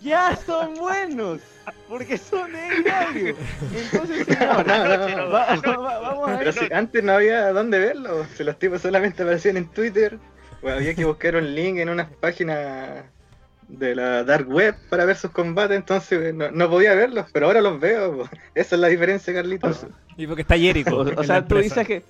Ya 0.00 0.36
son 0.36 0.74
buenos. 0.74 1.40
Porque 1.88 2.18
son 2.18 2.50
de 2.52 3.36
Entonces, 3.74 4.26
señor, 4.26 4.64
vamos 4.66 6.28
a 6.28 6.36
ver. 6.38 6.54
Pero 6.54 6.76
antes 6.76 7.04
no 7.04 7.12
había 7.12 7.52
dónde 7.52 7.78
verlo. 7.78 8.26
Se 8.34 8.44
los 8.44 8.58
tipos 8.58 8.82
solamente 8.82 9.22
aparecían 9.22 9.56
en 9.56 9.68
Twitter. 9.68 10.18
O 10.62 10.68
había 10.68 10.94
que 10.94 11.04
buscar 11.04 11.36
un 11.36 11.54
link 11.54 11.78
en 11.78 11.88
una 11.88 12.08
página 12.08 13.04
de 13.68 13.94
la 13.94 14.22
dark 14.24 14.48
web 14.48 14.74
para 14.90 15.04
ver 15.04 15.16
sus 15.16 15.30
combates, 15.30 15.76
entonces 15.76 16.34
no, 16.34 16.70
podía 16.70 16.94
verlos, 16.94 17.26
pero 17.32 17.46
ahora 17.46 17.60
los 17.60 17.80
veo. 17.80 18.28
Esa 18.54 18.74
es 18.76 18.80
la 18.80 18.88
diferencia, 18.88 19.32
Carlitos. 19.32 19.86
Y 20.16 20.26
porque 20.26 20.42
está 20.42 20.56
Jericho. 20.56 20.98
o 21.16 21.24
sea, 21.24 21.46
tú 21.46 21.56
dices 21.56 21.86
que 21.86 22.02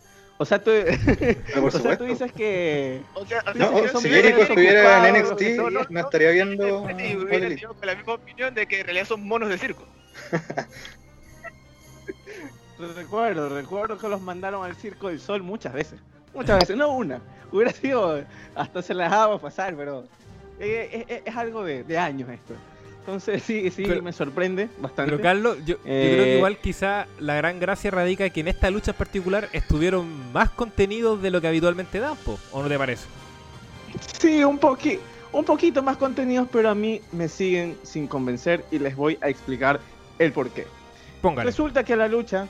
o 0.42 0.44
sea, 0.44 0.58
tú, 0.62 0.72
o 1.62 1.70
sea, 1.70 1.96
tú 1.96 2.04
dices 2.04 2.32
que. 2.32 3.00
O 3.14 3.24
sea, 3.24 3.44
no, 3.54 4.00
si 4.00 4.08
Jericho 4.08 4.42
estuviera 4.42 5.08
en 5.08 5.22
NXT, 5.22 5.42
no, 5.88 6.00
estaría 6.00 6.30
viendo. 6.32 6.80
hubiera 6.82 7.48
tenido 7.48 7.76
la 7.80 7.94
misma 7.94 8.14
opinión 8.14 8.52
de 8.52 8.66
que 8.66 8.80
en 8.80 8.86
realidad 8.86 9.06
son 9.06 9.26
monos 9.26 9.48
de 9.48 9.58
circo. 9.58 9.86
recuerdo, 12.96 13.48
recuerdo 13.50 13.96
que 13.96 14.08
los 14.08 14.20
mandaron 14.20 14.64
al 14.64 14.74
Circo 14.74 15.08
del 15.08 15.20
Sol 15.20 15.44
muchas 15.44 15.72
veces. 15.72 16.00
Muchas 16.34 16.58
veces, 16.58 16.76
no 16.76 16.88
una. 16.88 17.20
Hubiera 17.52 17.72
sido. 17.72 18.24
Hasta 18.56 18.82
se 18.82 18.94
las 18.94 19.10
dejaba 19.10 19.38
pasar, 19.38 19.76
pero. 19.76 20.04
Es, 20.58 21.06
es, 21.24 21.36
algo 21.36 21.64
de, 21.64 21.84
de 21.84 21.98
años 21.98 22.28
esto. 22.30 22.54
Entonces 23.04 23.42
sí, 23.46 23.70
sí, 23.70 23.84
me 23.84 24.12
sorprende 24.12 24.68
bastante. 24.78 25.10
Pero 25.10 25.22
Carlos, 25.22 25.58
yo, 25.64 25.78
creo 25.78 25.84
que 25.84 26.32
eh, 26.32 26.36
igual 26.36 26.58
quizá 26.58 27.06
la 27.18 27.34
gran 27.34 27.58
gracia 27.58 27.90
radica 27.90 28.28
que 28.30 28.40
en 28.40 28.48
esta 28.48 28.70
lucha 28.70 28.92
en 28.92 28.96
particular 28.96 29.48
estuvieron 29.52 30.32
más 30.32 30.50
contenidos 30.50 31.20
de 31.20 31.30
lo 31.30 31.40
que 31.40 31.48
habitualmente 31.48 31.98
dan, 31.98 32.16
¿o 32.52 32.62
no 32.62 32.68
te 32.68 32.78
parece? 32.78 33.06
Sí, 34.20 34.44
un, 34.44 34.58
poqui 34.58 34.98
un 35.32 35.44
poquito 35.44 35.82
más 35.82 35.96
contenidos, 35.96 36.48
pero 36.52 36.70
a 36.70 36.74
mí 36.74 37.00
me 37.10 37.28
siguen 37.28 37.76
sin 37.82 38.06
convencer 38.06 38.64
y 38.70 38.78
les 38.78 38.94
voy 38.94 39.18
a 39.20 39.28
explicar 39.28 39.80
el 40.18 40.32
por 40.32 40.50
qué. 40.50 40.66
Póngale. 41.20 41.50
Resulta 41.50 41.82
que 41.82 41.96
la 41.96 42.06
lucha, 42.06 42.46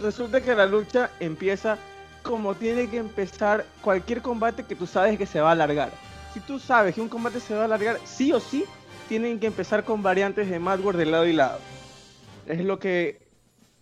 resulta 0.00 0.40
que 0.40 0.54
la 0.54 0.66
lucha 0.66 1.10
empieza 1.18 1.78
como 2.22 2.54
tiene 2.54 2.88
que 2.88 2.98
empezar 2.98 3.64
cualquier 3.80 4.22
combate 4.22 4.64
que 4.64 4.76
tú 4.76 4.86
sabes 4.86 5.18
que 5.18 5.26
se 5.26 5.40
va 5.40 5.48
a 5.48 5.52
alargar. 5.52 5.90
Si 6.34 6.40
tú 6.40 6.58
sabes 6.58 6.94
que 6.94 7.00
un 7.00 7.08
combate 7.08 7.40
se 7.40 7.54
va 7.54 7.62
a 7.62 7.64
alargar, 7.64 7.98
sí 8.04 8.32
o 8.32 8.40
sí 8.40 8.64
tienen 9.12 9.38
que 9.38 9.46
empezar 9.46 9.84
con 9.84 10.02
variantes 10.02 10.48
de 10.48 10.58
Madward 10.58 10.96
de 10.96 11.04
lado 11.04 11.26
y 11.26 11.34
lado. 11.34 11.58
Es 12.46 12.64
lo 12.64 12.78
que 12.78 13.20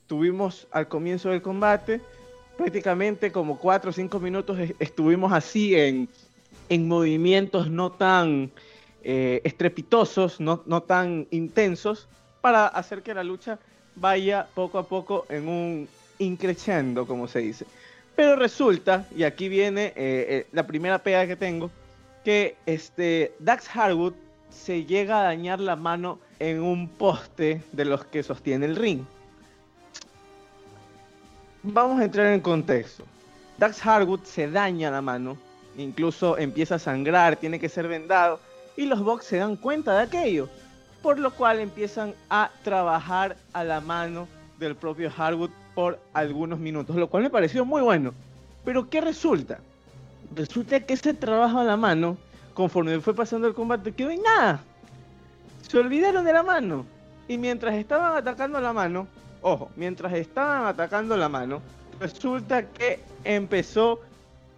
tuvimos 0.08 0.66
al 0.72 0.88
comienzo 0.88 1.28
del 1.28 1.40
combate. 1.40 2.00
Prácticamente 2.58 3.30
como 3.30 3.56
4 3.56 3.90
o 3.90 3.92
5 3.92 4.18
minutos 4.18 4.58
estuvimos 4.80 5.32
así 5.32 5.76
en 5.76 6.08
en 6.68 6.88
movimientos 6.88 7.70
no 7.70 7.92
tan 7.92 8.50
eh, 9.04 9.40
estrepitosos, 9.44 10.40
no, 10.40 10.64
no 10.66 10.82
tan 10.82 11.28
intensos, 11.30 12.08
para 12.40 12.66
hacer 12.66 13.02
que 13.02 13.14
la 13.14 13.22
lucha 13.22 13.60
vaya 13.94 14.48
poco 14.52 14.78
a 14.78 14.88
poco 14.88 15.26
en 15.28 15.46
un 15.46 15.88
increciendo, 16.18 17.06
como 17.06 17.28
se 17.28 17.38
dice. 17.38 17.66
Pero 18.16 18.34
resulta, 18.34 19.06
y 19.16 19.22
aquí 19.22 19.48
viene 19.48 19.92
eh, 19.94 19.94
eh, 19.96 20.46
la 20.50 20.66
primera 20.66 20.98
pega 20.98 21.24
que 21.28 21.36
tengo, 21.36 21.70
que 22.24 22.56
este 22.66 23.32
Dax 23.38 23.68
Harwood 23.76 24.14
se 24.50 24.84
llega 24.84 25.20
a 25.20 25.24
dañar 25.24 25.60
la 25.60 25.76
mano 25.76 26.18
en 26.38 26.62
un 26.62 26.88
poste 26.88 27.62
de 27.72 27.84
los 27.84 28.04
que 28.04 28.22
sostiene 28.22 28.66
el 28.66 28.76
ring. 28.76 29.02
Vamos 31.62 32.00
a 32.00 32.04
entrar 32.04 32.26
en 32.28 32.40
contexto. 32.40 33.04
Dax 33.58 33.84
Harwood 33.86 34.20
se 34.24 34.50
daña 34.50 34.90
la 34.90 35.02
mano, 35.02 35.36
incluso 35.76 36.38
empieza 36.38 36.76
a 36.76 36.78
sangrar, 36.78 37.36
tiene 37.36 37.60
que 37.60 37.68
ser 37.68 37.86
vendado, 37.86 38.40
y 38.76 38.86
los 38.86 39.02
Bucks 39.02 39.26
se 39.26 39.36
dan 39.36 39.56
cuenta 39.56 39.94
de 39.94 40.04
aquello, 40.04 40.48
por 41.02 41.18
lo 41.18 41.30
cual 41.32 41.60
empiezan 41.60 42.14
a 42.30 42.50
trabajar 42.64 43.36
a 43.52 43.64
la 43.64 43.80
mano 43.80 44.26
del 44.58 44.76
propio 44.76 45.12
Harwood 45.14 45.50
por 45.74 45.98
algunos 46.14 46.58
minutos, 46.58 46.96
lo 46.96 47.08
cual 47.08 47.24
me 47.24 47.30
pareció 47.30 47.64
muy 47.64 47.82
bueno. 47.82 48.14
Pero 48.64 48.88
¿qué 48.88 49.00
resulta? 49.00 49.60
Resulta 50.34 50.80
que 50.80 50.94
ese 50.94 51.12
trabajo 51.12 51.58
a 51.58 51.64
la 51.64 51.76
mano, 51.76 52.16
conforme 52.54 53.00
fue 53.00 53.14
pasando 53.14 53.46
el 53.46 53.54
combate, 53.54 53.92
quedó 53.92 54.10
en 54.10 54.22
nada. 54.22 54.60
Se 55.62 55.78
olvidaron 55.78 56.24
de 56.24 56.32
la 56.32 56.42
mano. 56.42 56.86
Y 57.28 57.38
mientras 57.38 57.74
estaban 57.74 58.16
atacando 58.16 58.60
la 58.60 58.72
mano, 58.72 59.06
ojo, 59.40 59.70
mientras 59.76 60.12
estaban 60.14 60.66
atacando 60.66 61.16
la 61.16 61.28
mano, 61.28 61.62
resulta 62.00 62.66
que 62.66 63.00
empezó 63.24 64.00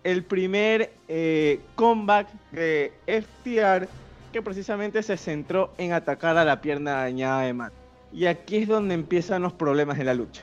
el 0.04 0.24
primer 0.24 0.92
eh, 1.08 1.60
comeback 1.74 2.28
de 2.50 2.92
FTR 3.06 3.88
que 4.32 4.42
precisamente 4.42 5.02
se 5.02 5.16
centró 5.16 5.72
en 5.78 5.92
atacar 5.92 6.36
a 6.38 6.44
la 6.44 6.60
pierna 6.60 6.92
dañada 6.92 7.42
de 7.42 7.52
Matt. 7.52 7.72
Y 8.12 8.26
aquí 8.26 8.56
es 8.56 8.68
donde 8.68 8.94
empiezan 8.94 9.42
los 9.42 9.52
problemas 9.52 9.98
de 9.98 10.04
la 10.04 10.14
lucha. 10.14 10.42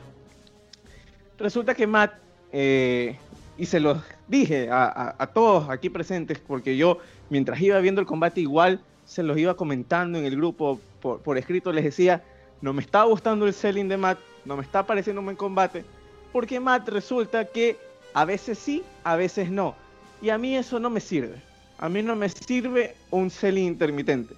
Resulta 1.38 1.74
que 1.74 1.88
Matt, 1.88 2.14
eh, 2.52 3.18
y 3.58 3.66
se 3.66 3.80
los 3.80 3.98
dije 4.28 4.70
a, 4.72 5.30
todos 5.34 5.70
aquí 5.70 5.90
presentes, 5.90 6.40
porque 6.40 6.78
yo 6.78 7.00
mientras 7.30 7.60
iba 7.62 7.80
viendo 7.80 8.02
el 8.02 8.08
combate 8.08 8.42
igual 8.42 8.80
se 9.06 9.24
los 9.24 9.38
iba 9.38 9.56
comentando 9.56 10.20
en 10.20 10.26
el 10.26 10.36
grupo 10.36 10.80
por, 11.02 11.20
por 11.22 11.38
escrito, 11.38 11.72
les 11.72 11.84
decía, 11.84 12.24
no 12.62 12.74
me 12.74 12.82
está 12.82 13.04
gustando 13.04 13.48
el 13.48 13.54
selling 13.54 13.88
de 13.88 13.98
Matt, 13.98 14.20
no 14.46 14.56
me 14.56 14.64
está 14.64 14.86
pareciendo 14.86 15.22
un 15.22 15.26
buen 15.26 15.38
combate, 15.38 15.84
porque 16.32 16.60
Matt 16.60 16.90
resulta 16.90 17.46
que 17.46 17.78
a 18.14 18.26
veces 18.26 18.60
sí, 18.60 18.84
a 19.04 19.16
veces 19.16 19.50
no. 19.50 19.76
Y 20.22 20.30
a 20.30 20.38
mí 20.38 20.56
eso 20.56 20.80
no 20.80 20.90
me 20.90 21.00
sirve. 21.00 21.42
A 21.78 21.90
mí 21.90 22.04
no 22.04 22.16
me 22.16 22.30
sirve 22.30 22.96
un 23.10 23.30
selling 23.30 23.66
intermitente. 23.66 24.36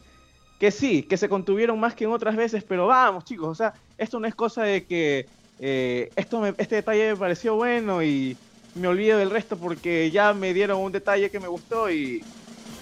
Que 0.59 0.69
sí, 0.69 1.03
que 1.03 1.17
se 1.17 1.27
contuvieron 1.27 1.79
más 1.79 1.95
que 1.95 2.03
en 2.03 2.11
otras 2.11 2.35
veces, 2.35 2.63
pero 2.63 2.87
vamos 2.87 3.25
chicos, 3.25 3.49
o 3.49 3.55
sea, 3.55 3.73
esto 3.97 4.19
no 4.19 4.27
es 4.27 4.35
cosa 4.35 4.63
de 4.63 4.85
que 4.85 5.25
eh, 5.59 6.11
esto 6.15 6.45
este 6.45 6.75
detalle 6.75 7.11
me 7.11 7.17
pareció 7.17 7.55
bueno 7.55 8.03
y 8.03 8.37
me 8.75 8.87
olvido 8.87 9.17
del 9.17 9.31
resto 9.31 9.57
porque 9.57 10.11
ya 10.11 10.33
me 10.33 10.53
dieron 10.53 10.79
un 10.79 10.91
detalle 10.91 11.31
que 11.31 11.39
me 11.39 11.47
gustó 11.47 11.89
y, 11.89 12.23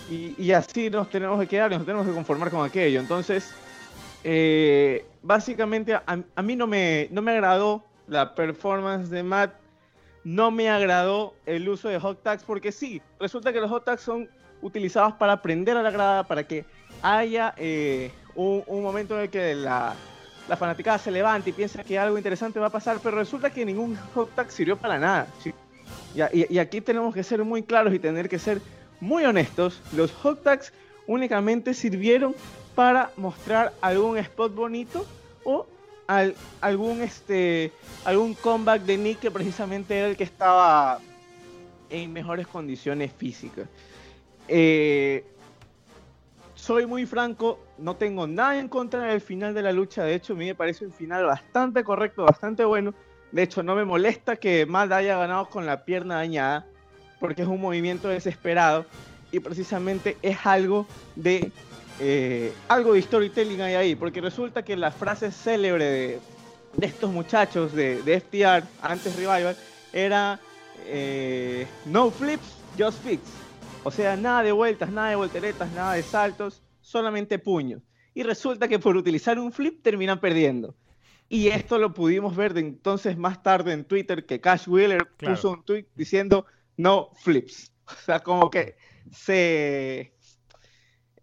y, 0.09 0.51
así 0.51 0.89
nos 0.89 1.09
tenemos 1.09 1.39
que 1.39 1.47
quedar, 1.47 1.71
nos 1.71 1.85
tenemos 1.85 2.07
que 2.07 2.13
conformar 2.13 2.49
con 2.49 2.65
aquello. 2.65 2.99
Entonces, 2.99 3.53
eh, 4.23 5.05
básicamente 5.21 5.93
a, 5.93 6.41
mí 6.41 6.55
no 6.55 6.67
me, 6.67 7.07
no 7.11 7.21
me 7.21 7.31
agradó 7.31 7.83
la 8.07 8.33
performance 8.33 9.09
de 9.09 9.23
Matt, 9.23 9.53
no 10.23 10.51
me 10.51 10.69
agradó 10.69 11.33
el 11.45 11.67
uso 11.69 11.89
de 11.89 11.99
hot 11.99 12.21
tags 12.23 12.43
porque 12.43 12.71
sí, 12.71 13.01
resulta 13.19 13.53
que 13.53 13.61
los 13.61 13.69
hot 13.69 13.85
tags 13.85 14.01
son 14.01 14.29
utilizados 14.61 15.13
para 15.13 15.41
prender 15.41 15.77
a 15.77 15.83
la 15.83 15.91
grada, 15.91 16.23
para 16.23 16.45
que 16.45 16.65
haya 17.01 17.53
eh, 17.57 18.11
un, 18.35 18.63
momento 18.67 19.15
en 19.15 19.21
el 19.21 19.29
que 19.29 19.55
la, 19.55 19.95
la 20.47 20.57
fanaticada 20.57 20.97
se 20.97 21.11
levante 21.11 21.51
y 21.51 21.53
piensa 21.53 21.83
que 21.83 21.97
algo 21.97 22.17
interesante 22.17 22.59
va 22.59 22.67
a 22.67 22.71
pasar, 22.71 22.99
pero 23.01 23.17
resulta 23.17 23.49
que 23.49 23.63
ningún 23.63 23.95
hot 24.13 24.33
tag 24.35 24.51
sirvió 24.51 24.75
para 24.75 24.97
nada. 24.97 25.27
Y, 26.15 26.57
aquí 26.57 26.81
tenemos 26.81 27.13
que 27.13 27.23
ser 27.23 27.43
muy 27.43 27.63
claros 27.63 27.93
y 27.93 27.99
tener 27.99 28.27
que 28.27 28.39
ser 28.39 28.61
muy 29.01 29.23
honestos. 29.25 29.81
Los 29.93 30.11
hot 30.11 30.43
tags 30.43 30.73
únicamente 31.07 31.73
sirvieron 31.73 32.35
para 32.75 33.11
mostrar 33.17 33.73
algún 33.81 34.17
spot 34.17 34.53
bonito 34.53 35.05
o 35.43 35.65
algún 36.61 37.01
este 37.01 37.71
algún 38.03 38.33
comeback 38.33 38.81
de 38.81 38.97
Nick 38.97 39.19
que 39.19 39.29
precisamente 39.29 39.97
era 39.97 40.07
el 40.07 40.17
que 40.17 40.23
estaba 40.23 40.99
en 41.89 42.13
mejores 42.13 42.47
condiciones 42.47 43.11
físicas. 43.13 43.67
Eh, 44.47 45.23
soy 46.55 46.85
muy 46.85 47.05
franco, 47.05 47.59
no 47.77 47.95
tengo 47.95 48.27
nada 48.27 48.59
en 48.59 48.67
contra 48.67 49.03
del 49.03 49.21
final 49.21 49.53
de 49.53 49.61
la 49.61 49.71
lucha. 49.71 50.03
De 50.03 50.15
hecho, 50.15 50.33
a 50.33 50.35
mí 50.35 50.45
me 50.45 50.55
parece 50.55 50.85
un 50.85 50.91
final 50.91 51.25
bastante 51.25 51.83
correcto, 51.83 52.23
bastante 52.23 52.65
bueno. 52.65 52.93
De 53.31 53.43
hecho, 53.43 53.63
no 53.63 53.75
me 53.75 53.85
molesta 53.85 54.35
que 54.35 54.65
Matt 54.65 54.91
haya 54.91 55.17
ganado 55.17 55.49
con 55.49 55.65
la 55.65 55.85
pierna 55.85 56.15
dañada, 56.15 56.65
porque 57.19 57.41
es 57.41 57.47
un 57.47 57.61
movimiento 57.61 58.07
desesperado 58.07 58.85
y 59.31 59.39
precisamente 59.39 60.17
es 60.21 60.37
algo 60.45 60.87
de 61.15 61.51
eh, 62.01 62.53
algo 62.69 62.93
de 62.93 63.01
storytelling 63.01 63.61
hay 63.61 63.73
ahí, 63.75 63.95
porque 63.95 64.21
resulta 64.21 64.63
que 64.63 64.77
la 64.77 64.89
frase 64.89 65.31
célebre 65.31 65.85
de, 65.85 66.19
estos 66.79 67.11
muchachos 67.11 67.73
de, 67.73 68.01
de, 68.03 68.21
FTR 68.21 68.65
antes 68.81 69.15
Revival 69.17 69.55
era 69.91 70.39
eh, 70.85 71.67
no 71.85 72.09
flips, 72.09 72.55
just 72.77 73.03
fix. 73.03 73.21
O 73.83 73.91
sea, 73.91 74.15
nada 74.15 74.43
de 74.43 74.51
vueltas, 74.53 74.91
nada 74.91 75.09
de 75.09 75.15
volteretas, 75.17 75.71
nada 75.73 75.93
de 75.93 76.03
saltos, 76.03 76.61
solamente 76.81 77.37
puños. 77.37 77.81
Y 78.13 78.23
resulta 78.23 78.67
que 78.67 78.79
por 78.79 78.95
utilizar 78.95 79.37
un 79.37 79.51
flip 79.51 79.81
terminan 79.81 80.19
perdiendo. 80.19 80.75
Y 81.27 81.49
esto 81.49 81.77
lo 81.77 81.93
pudimos 81.93 82.35
ver 82.35 82.53
de 82.53 82.61
entonces 82.61 83.17
más 83.17 83.43
tarde 83.43 83.73
en 83.73 83.83
Twitter 83.83 84.25
que 84.25 84.41
Cash 84.41 84.67
Wheeler 84.67 85.05
puso 85.17 85.51
un 85.51 85.63
tweet 85.63 85.85
diciendo 85.95 86.45
no 86.79 87.11
flips. 87.15 87.71
O 87.89 88.05
sea, 88.05 88.19
como 88.19 88.51
que 88.51 88.77
se 89.11 90.13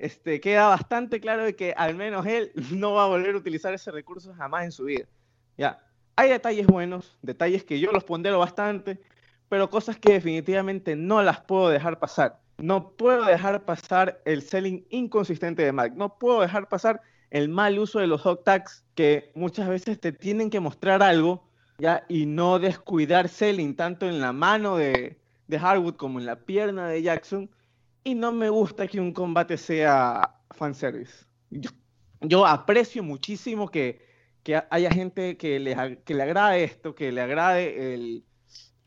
este, 0.00 0.40
queda 0.40 0.66
bastante 0.66 1.20
claro 1.20 1.44
de 1.44 1.54
que 1.54 1.72
al 1.76 1.94
menos 1.94 2.26
él 2.26 2.50
no 2.72 2.94
va 2.94 3.04
a 3.04 3.06
volver 3.06 3.36
a 3.36 3.38
utilizar 3.38 3.72
ese 3.72 3.92
recurso 3.92 4.34
jamás 4.34 4.64
en 4.64 4.72
su 4.72 4.84
vida. 4.84 5.06
Ya, 5.56 5.80
hay 6.16 6.28
detalles 6.28 6.66
buenos, 6.66 7.16
detalles 7.22 7.62
que 7.62 7.78
yo 7.78 7.92
los 7.92 8.02
pondero 8.02 8.40
bastante, 8.40 9.00
pero 9.48 9.70
cosas 9.70 9.96
que 9.96 10.14
definitivamente 10.14 10.96
no 10.96 11.22
las 11.22 11.40
puedo 11.42 11.68
dejar 11.68 12.00
pasar. 12.00 12.40
No 12.58 12.90
puedo 12.96 13.24
dejar 13.24 13.64
pasar 13.64 14.20
el 14.24 14.42
selling 14.42 14.84
inconsistente 14.90 15.62
de 15.62 15.70
Mac. 15.70 15.92
No 15.94 16.18
puedo 16.18 16.40
dejar 16.40 16.68
pasar 16.68 17.00
el 17.30 17.48
mal 17.48 17.78
uso 17.78 18.00
de 18.00 18.08
los 18.08 18.22
hot 18.22 18.42
tags 18.42 18.84
que 18.96 19.30
muchas 19.36 19.68
veces 19.68 20.00
te 20.00 20.10
tienen 20.10 20.50
que 20.50 20.58
mostrar 20.58 21.00
algo 21.00 21.48
ya 21.78 22.04
y 22.08 22.26
no 22.26 22.58
descuidar 22.58 23.28
selling 23.28 23.76
tanto 23.76 24.08
en 24.08 24.20
la 24.20 24.32
mano 24.32 24.76
de, 24.76 25.20
de 25.48 25.56
Harwood 25.56 25.96
como 25.96 26.18
en 26.18 26.26
la 26.26 26.36
pierna 26.36 26.88
de 26.88 27.02
Jackson. 27.02 27.50
Y 28.04 28.14
no 28.14 28.32
me 28.32 28.48
gusta 28.48 28.86
que 28.86 29.00
un 29.00 29.12
combate 29.12 29.56
sea 29.56 30.36
fanservice. 30.50 31.24
Yo, 31.50 31.70
yo 32.20 32.46
aprecio 32.46 33.02
muchísimo 33.02 33.70
que, 33.70 34.00
que 34.42 34.62
haya 34.70 34.90
gente 34.90 35.36
que 35.36 35.58
le, 35.58 35.98
que 36.04 36.14
le 36.14 36.22
agrade 36.22 36.64
esto, 36.64 36.94
que 36.94 37.10
le 37.10 37.20
agrade 37.20 37.94
el, 37.94 38.24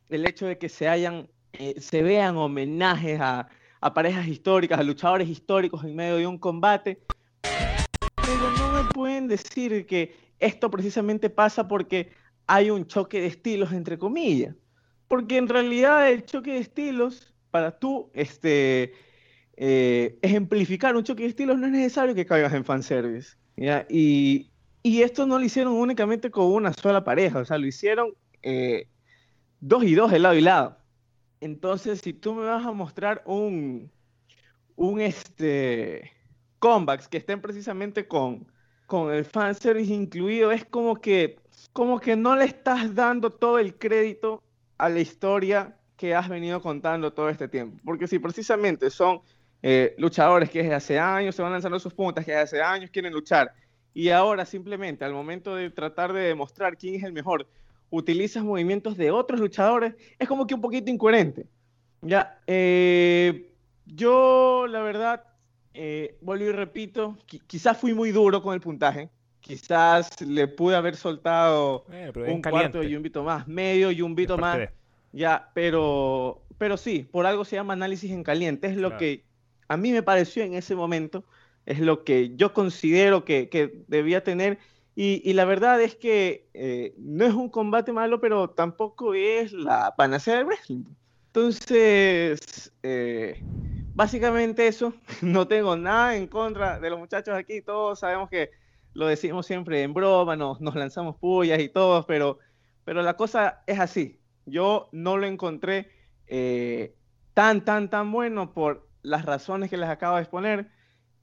el 0.09 0.25
hecho 0.25 0.45
de 0.45 0.57
que 0.57 0.69
se 0.69 0.87
hayan, 0.87 1.29
eh, 1.53 1.79
se 1.79 2.01
vean 2.01 2.37
homenajes 2.37 3.19
a, 3.19 3.49
a 3.81 3.93
parejas 3.93 4.27
históricas, 4.27 4.79
a 4.79 4.83
luchadores 4.83 5.27
históricos 5.27 5.83
en 5.83 5.95
medio 5.95 6.17
de 6.17 6.27
un 6.27 6.37
combate. 6.37 7.01
Pero 7.41 8.51
no 8.57 8.71
me 8.71 8.89
pueden 8.91 9.27
decir 9.27 9.85
que 9.85 10.15
esto 10.39 10.71
precisamente 10.71 11.29
pasa 11.29 11.67
porque 11.67 12.11
hay 12.47 12.69
un 12.69 12.85
choque 12.87 13.21
de 13.21 13.27
estilos, 13.27 13.71
entre 13.73 13.97
comillas. 13.97 14.55
Porque 15.09 15.37
en 15.37 15.49
realidad 15.49 16.09
el 16.09 16.23
choque 16.23 16.53
de 16.53 16.59
estilos, 16.59 17.33
para 17.51 17.77
tú 17.77 18.11
este, 18.13 18.93
eh, 19.57 20.17
ejemplificar 20.21 20.95
un 20.95 21.03
choque 21.03 21.23
de 21.23 21.29
estilos, 21.29 21.57
no 21.57 21.65
es 21.65 21.73
necesario 21.73 22.15
que 22.15 22.25
caigas 22.25 22.53
en 22.53 22.63
fanservice. 22.63 23.35
¿ya? 23.57 23.85
Y, 23.89 24.51
y 24.83 25.01
esto 25.01 25.25
no 25.25 25.39
lo 25.39 25.43
hicieron 25.43 25.73
únicamente 25.73 26.31
con 26.31 26.45
una 26.45 26.71
sola 26.73 27.03
pareja, 27.03 27.39
o 27.39 27.45
sea, 27.45 27.57
lo 27.57 27.67
hicieron 27.67 28.13
eh, 28.43 28.87
dos 29.59 29.83
y 29.83 29.95
dos 29.95 30.11
de 30.11 30.19
lado 30.19 30.35
y 30.35 30.41
lado. 30.41 30.77
Entonces, 31.41 32.01
si 32.01 32.13
tú 32.13 32.35
me 32.35 32.45
vas 32.45 32.65
a 32.65 32.71
mostrar 32.71 33.23
un, 33.25 33.91
un 34.75 35.01
este, 35.01 36.11
comebacks 36.59 37.07
que 37.07 37.17
estén 37.17 37.41
precisamente 37.41 38.07
con, 38.07 38.47
con 38.85 39.13
el 39.13 39.25
fanservice 39.25 39.93
incluido, 39.93 40.51
es 40.51 40.65
como 40.65 40.97
que, 40.97 41.39
como 41.73 41.99
que 41.99 42.15
no 42.15 42.35
le 42.35 42.45
estás 42.45 42.93
dando 42.93 43.31
todo 43.31 43.59
el 43.59 43.75
crédito 43.77 44.43
a 44.79 44.89
la 44.89 44.99
historia 44.99 45.77
que 45.95 46.15
has 46.15 46.27
venido 46.29 46.61
contando 46.61 47.13
todo 47.13 47.29
este 47.29 47.47
tiempo. 47.47 47.77
Porque 47.85 48.07
si 48.07 48.17
precisamente 48.19 48.89
son 48.89 49.21
eh, 49.61 49.93
luchadores 49.99 50.49
que 50.49 50.59
desde 50.63 50.75
hace 50.75 50.99
años 50.99 51.35
se 51.35 51.41
van 51.43 51.51
lanzando 51.51 51.79
sus 51.79 51.93
puntas, 51.93 52.25
que 52.25 52.31
desde 52.31 52.43
hace 52.43 52.61
años 52.63 52.89
quieren 52.91 53.13
luchar, 53.13 53.53
y 53.93 54.09
ahora 54.09 54.45
simplemente 54.45 55.05
al 55.05 55.13
momento 55.13 55.55
de 55.55 55.69
tratar 55.69 56.13
de 56.13 56.21
demostrar 56.21 56.77
quién 56.77 56.95
es 56.95 57.03
el 57.03 57.11
mejor, 57.13 57.47
utilizas 57.91 58.43
movimientos 58.43 58.97
de 58.97 59.11
otros 59.11 59.39
luchadores, 59.39 59.95
es 60.17 60.27
como 60.27 60.47
que 60.47 60.55
un 60.55 60.61
poquito 60.61 60.89
incoherente. 60.89 61.47
Ya, 62.01 62.39
eh, 62.47 63.45
Yo, 63.85 64.67
la 64.67 64.81
verdad, 64.81 65.23
eh, 65.73 66.17
vuelvo 66.21 66.45
y 66.45 66.51
repito, 66.51 67.17
qui- 67.27 67.41
quizás 67.47 67.77
fui 67.77 67.93
muy 67.93 68.11
duro 68.11 68.41
con 68.43 68.53
el 68.53 68.61
puntaje. 68.61 69.09
Quizás 69.49 70.21
le 70.21 70.47
pude 70.47 70.75
haber 70.75 70.95
soltado 70.95 71.85
es 71.91 72.15
un 72.15 72.41
cuarto 72.41 72.83
y 72.83 72.95
un 72.95 73.01
bito 73.03 73.23
más, 73.23 73.47
medio 73.47 73.89
y 73.91 74.01
un 74.01 74.13
bito 74.15 74.37
más. 74.37 74.57
de- 74.59 74.69
Ya, 75.11 75.49
pero, 75.55 76.43
pero 76.59 76.77
sí, 76.77 76.99
por 77.11 77.25
algo 77.25 77.43
se 77.43 77.55
llama 77.55 77.73
análisis 77.73 78.11
en 78.11 78.23
caliente. 78.23 78.67
Es 78.67 78.75
lo 78.77 78.89
Claro. 78.89 78.99
que 78.99 79.25
a 79.67 79.75
mí 79.75 79.91
me 79.91 80.03
pareció 80.03 80.43
en 80.43 80.53
ese 80.53 80.75
momento, 80.75 81.23
es 81.65 81.79
lo 81.79 82.03
que 82.03 82.35
yo 82.35 82.53
considero 82.53 83.25
que, 83.25 83.49
que 83.49 83.83
debía 83.87 84.23
tener. 84.23 84.59
Y, 84.95 85.21
y 85.27 85.33
la 85.33 85.45
verdad 85.45 85.81
es 85.81 85.95
que 85.95 86.47
eh, 86.53 86.93
no 86.97 87.25
es 87.25 87.33
un 87.33 87.49
combate 87.49 87.91
malo, 87.91 88.19
pero 88.21 88.51
tampoco 88.51 89.13
es 89.15 89.51
la 89.53 89.95
panacea 89.97 90.35
del 90.35 90.45
wrestling. 90.45 90.83
Entonces, 91.27 92.71
eh, 92.83 93.41
básicamente 93.95 94.67
eso. 94.67 94.93
No 95.21 95.47
tengo 95.47 95.75
nada 95.75 96.15
en 96.15 96.27
contra 96.27 96.79
de 96.79 96.89
los 96.89 96.99
muchachos 96.99 97.33
aquí. 97.35 97.61
Todos 97.61 97.99
sabemos 97.99 98.29
que 98.29 98.51
lo 98.93 99.07
decimos 99.07 99.45
siempre 99.45 99.83
en 99.83 99.93
broma, 99.93 100.35
nos, 100.35 100.59
nos 100.61 100.75
lanzamos 100.75 101.15
pullas 101.17 101.59
y 101.59 101.69
todo, 101.69 102.05
pero, 102.05 102.39
pero 102.85 103.01
la 103.01 103.15
cosa 103.15 103.61
es 103.67 103.79
así. 103.79 104.19
Yo 104.45 104.89
no 104.91 105.17
lo 105.17 105.27
encontré 105.27 105.91
eh, 106.27 106.95
tan, 107.33 107.63
tan, 107.65 107.89
tan 107.89 108.11
bueno 108.11 108.53
por 108.53 108.87
las 109.03 109.25
razones 109.25 109.69
que 109.69 109.77
les 109.77 109.89
acabo 109.89 110.15
de 110.15 110.21
exponer. 110.23 110.69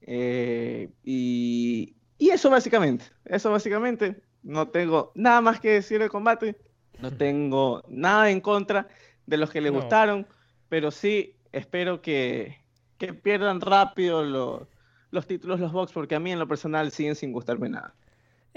eh, 0.01 0.89
y, 1.03 1.95
y 2.17 2.29
eso 2.29 2.49
básicamente, 2.49 3.05
eso 3.25 3.51
básicamente. 3.51 4.21
No 4.43 4.69
tengo 4.69 5.11
nada 5.15 5.41
más 5.41 5.59
que 5.59 5.71
decir 5.71 5.99
del 5.99 6.09
combate. 6.09 6.55
No 6.99 7.11
tengo 7.11 7.83
nada 7.89 8.29
en 8.31 8.39
contra 8.39 8.87
de 9.25 9.37
los 9.37 9.49
que 9.51 9.59
les 9.61 9.73
No. 9.73 9.79
gustaron, 9.79 10.25
pero 10.69 10.89
sí 10.89 11.35
espero 11.51 12.01
que, 12.01 12.57
que 12.97 13.13
pierdan 13.13 13.59
rápido 13.61 14.23
lo- 14.23 14.67
los 15.11 15.27
títulos, 15.27 15.59
los 15.59 15.71
box, 15.71 15.91
porque 15.91 16.15
a 16.15 16.19
mí 16.19 16.31
en 16.31 16.39
lo 16.39 16.47
personal 16.47 16.91
siguen 16.91 17.15
sin 17.15 17.31
gustarme 17.31 17.69
nada. 17.69 17.93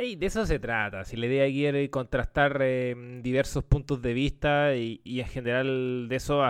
Ey, 0.00 0.16
de 0.16 0.26
eso 0.26 0.46
se 0.46 0.58
trata. 0.58 1.04
Si 1.04 1.16
la 1.16 1.26
idea 1.26 1.44
aquí 1.44 1.66
era 1.66 1.78
contrastar 1.90 2.58
eh, 2.62 3.20
diversos 3.22 3.64
puntos 3.64 4.00
de 4.00 4.14
vista 4.14 4.74
y, 4.74 5.00
en 5.04 5.26
general 5.26 6.06
de 6.08 6.16
eso. 6.16 6.42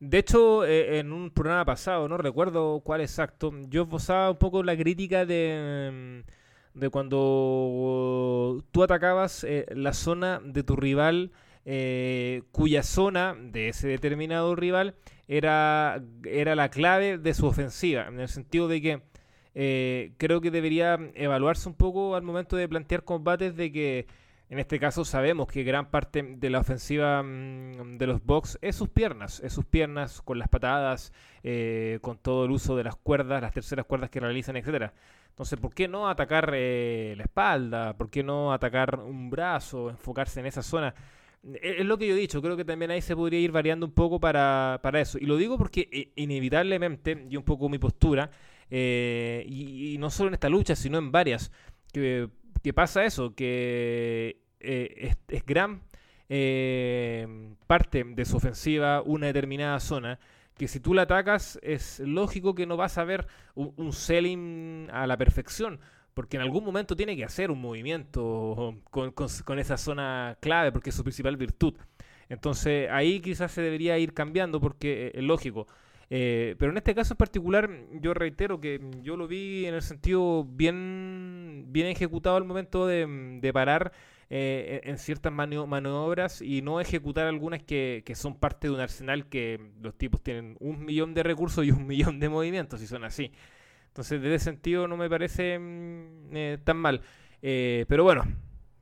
De 0.00 0.16
hecho, 0.16 0.64
eh, 0.64 0.98
en 0.98 1.12
un 1.12 1.30
programa 1.30 1.66
pasado, 1.66 2.08
no 2.08 2.16
recuerdo 2.16 2.80
cuál 2.80 3.02
exacto, 3.02 3.52
yo 3.68 3.82
esbozaba 3.82 4.30
un 4.30 4.38
poco 4.38 4.62
la 4.62 4.74
crítica 4.76 5.26
de, 5.26 6.22
mm, 6.74 6.78
de 6.78 6.88
cuando 6.88 8.64
tú 8.72 8.82
atacabas 8.82 9.44
eh, 9.44 9.66
la 9.74 9.92
zona 9.92 10.40
de 10.42 10.62
tu 10.62 10.74
rival, 10.76 11.32
cuya 12.52 12.82
zona 12.82 13.36
de 13.38 13.68
ese 13.68 13.88
determinado 13.88 14.54
rival 14.54 14.94
era, 15.28 16.00
era 16.24 16.54
la 16.54 16.70
clave 16.70 17.18
de 17.18 17.34
su 17.34 17.46
ofensiva, 17.46 18.06
en 18.06 18.20
el 18.20 18.28
sentido 18.28 18.68
de 18.68 18.80
que 18.80 19.02
eh, 19.58 20.12
creo 20.18 20.42
que 20.42 20.50
debería 20.50 20.98
evaluarse 21.14 21.66
un 21.66 21.74
poco 21.74 22.14
al 22.14 22.22
momento 22.22 22.56
de 22.56 22.68
plantear 22.68 23.04
combates 23.04 23.56
de 23.56 23.72
que 23.72 24.06
en 24.50 24.58
este 24.58 24.78
caso 24.78 25.06
sabemos 25.06 25.48
que 25.48 25.64
gran 25.64 25.90
parte 25.90 26.22
de 26.22 26.50
la 26.50 26.58
ofensiva 26.58 27.22
mm, 27.22 27.96
de 27.96 28.06
los 28.06 28.22
box 28.22 28.58
es 28.60 28.76
sus 28.76 28.90
piernas, 28.90 29.40
es 29.40 29.54
sus 29.54 29.64
piernas 29.64 30.20
con 30.20 30.38
las 30.38 30.48
patadas, 30.48 31.10
eh, 31.42 32.00
con 32.02 32.18
todo 32.18 32.44
el 32.44 32.50
uso 32.50 32.76
de 32.76 32.84
las 32.84 32.96
cuerdas, 32.96 33.40
las 33.40 33.54
terceras 33.54 33.86
cuerdas 33.86 34.10
que 34.10 34.20
realizan, 34.20 34.58
etcétera. 34.58 34.92
Entonces, 35.30 35.58
¿por 35.58 35.72
qué 35.72 35.88
no 35.88 36.06
atacar 36.06 36.52
eh, 36.54 37.14
la 37.16 37.22
espalda? 37.22 37.96
¿Por 37.96 38.10
qué 38.10 38.22
no 38.22 38.52
atacar 38.52 39.00
un 39.00 39.30
brazo? 39.30 39.88
Enfocarse 39.88 40.40
en 40.40 40.46
esa 40.46 40.62
zona. 40.62 40.94
Es 41.62 41.80
es 41.80 41.86
lo 41.86 41.96
que 41.96 42.08
yo 42.08 42.14
he 42.14 42.18
dicho, 42.18 42.42
creo 42.42 42.58
que 42.58 42.64
también 42.66 42.90
ahí 42.90 43.00
se 43.00 43.16
podría 43.16 43.40
ir 43.40 43.52
variando 43.52 43.86
un 43.86 43.92
poco 43.92 44.20
para, 44.20 44.80
para 44.82 45.00
eso. 45.00 45.16
Y 45.18 45.24
lo 45.24 45.38
digo 45.38 45.56
porque 45.56 46.12
inevitablemente, 46.14 47.26
y 47.30 47.36
un 47.38 47.42
poco 47.42 47.70
mi 47.70 47.78
postura, 47.78 48.30
eh, 48.70 49.44
y, 49.48 49.94
y 49.94 49.98
no 49.98 50.10
solo 50.10 50.28
en 50.28 50.34
esta 50.34 50.48
lucha, 50.48 50.76
sino 50.76 50.98
en 50.98 51.12
varias, 51.12 51.52
que, 51.92 52.28
que 52.62 52.72
pasa 52.72 53.04
eso, 53.04 53.34
que 53.34 54.40
eh, 54.60 54.94
es, 54.98 55.16
es 55.28 55.44
gran 55.46 55.82
eh, 56.28 57.54
parte 57.66 58.04
de 58.04 58.24
su 58.24 58.36
ofensiva 58.36 59.02
una 59.02 59.26
determinada 59.26 59.78
zona, 59.80 60.18
que 60.56 60.68
si 60.68 60.80
tú 60.80 60.94
la 60.94 61.02
atacas 61.02 61.58
es 61.62 62.00
lógico 62.00 62.54
que 62.54 62.66
no 62.66 62.76
vas 62.76 62.98
a 62.98 63.04
ver 63.04 63.26
un, 63.54 63.72
un 63.76 63.92
selling 63.92 64.88
a 64.92 65.06
la 65.06 65.16
perfección, 65.16 65.80
porque 66.14 66.36
en 66.38 66.42
algún 66.42 66.64
momento 66.64 66.96
tiene 66.96 67.14
que 67.16 67.24
hacer 67.24 67.50
un 67.50 67.60
movimiento 67.60 68.74
con, 68.90 69.10
con- 69.12 69.28
con 69.44 69.58
esa 69.58 69.76
zona 69.76 70.38
clave, 70.40 70.72
porque 70.72 70.90
es 70.90 70.96
su 70.96 71.02
principal 71.04 71.36
virtud. 71.36 71.74
Entonces 72.28 72.88
ahí 72.90 73.20
quizás 73.20 73.52
se 73.52 73.62
debería 73.62 73.98
ir 73.98 74.12
cambiando 74.14 74.60
porque 74.60 75.08
eh, 75.08 75.12
es 75.14 75.22
lógico. 75.24 75.66
Eh, 76.08 76.54
pero 76.58 76.70
en 76.70 76.76
este 76.78 76.94
caso 76.94 77.14
en 77.14 77.18
particular, 77.18 77.68
yo 78.00 78.14
reitero 78.14 78.60
que 78.60 78.80
yo 79.02 79.16
lo 79.16 79.26
vi 79.26 79.66
en 79.66 79.74
el 79.74 79.82
sentido 79.82 80.44
bien, 80.44 81.64
bien 81.68 81.88
ejecutado 81.88 82.36
al 82.36 82.44
momento 82.44 82.86
de, 82.86 83.38
de 83.40 83.52
parar 83.52 83.92
eh, 84.30 84.80
en 84.84 84.98
ciertas 84.98 85.32
manio- 85.32 85.66
maniobras 85.66 86.42
y 86.42 86.62
no 86.62 86.80
ejecutar 86.80 87.26
algunas 87.26 87.62
que, 87.62 88.02
que 88.06 88.14
son 88.14 88.36
parte 88.36 88.68
de 88.68 88.74
un 88.74 88.80
arsenal 88.80 89.28
que 89.28 89.60
los 89.80 89.94
tipos 89.96 90.22
tienen 90.22 90.56
un 90.60 90.84
millón 90.84 91.12
de 91.14 91.22
recursos 91.24 91.64
y 91.64 91.70
un 91.72 91.86
millón 91.88 92.20
de 92.20 92.28
movimientos 92.28 92.80
y 92.82 92.86
son 92.86 93.02
así. 93.04 93.32
Entonces, 93.88 94.20
desde 94.20 94.34
ese 94.36 94.44
sentido 94.46 94.86
no 94.88 94.96
me 94.96 95.08
parece 95.10 95.58
mm, 95.58 96.36
eh, 96.36 96.58
tan 96.62 96.76
mal. 96.76 97.00
Eh, 97.42 97.84
pero 97.88 98.04
bueno, 98.04 98.24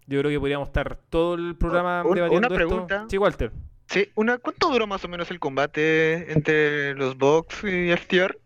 yo 0.06 0.18
creo 0.20 0.30
que 0.30 0.40
podríamos 0.40 0.68
estar 0.68 0.96
todo 1.08 1.34
el 1.34 1.56
programa 1.56 2.02
debatiendo 2.16 2.48
esto. 2.64 2.76
Sí, 3.08 3.16
Walter. 3.16 3.52
Sí, 3.86 4.08
una, 4.14 4.38
¿cuánto 4.38 4.70
duró 4.70 4.86
más 4.86 5.04
o 5.04 5.08
menos 5.08 5.30
el 5.30 5.38
combate 5.38 6.32
entre 6.32 6.94
los 6.94 7.16
Bucks 7.16 7.64
y 7.64 7.92
FTR? 7.96 8.38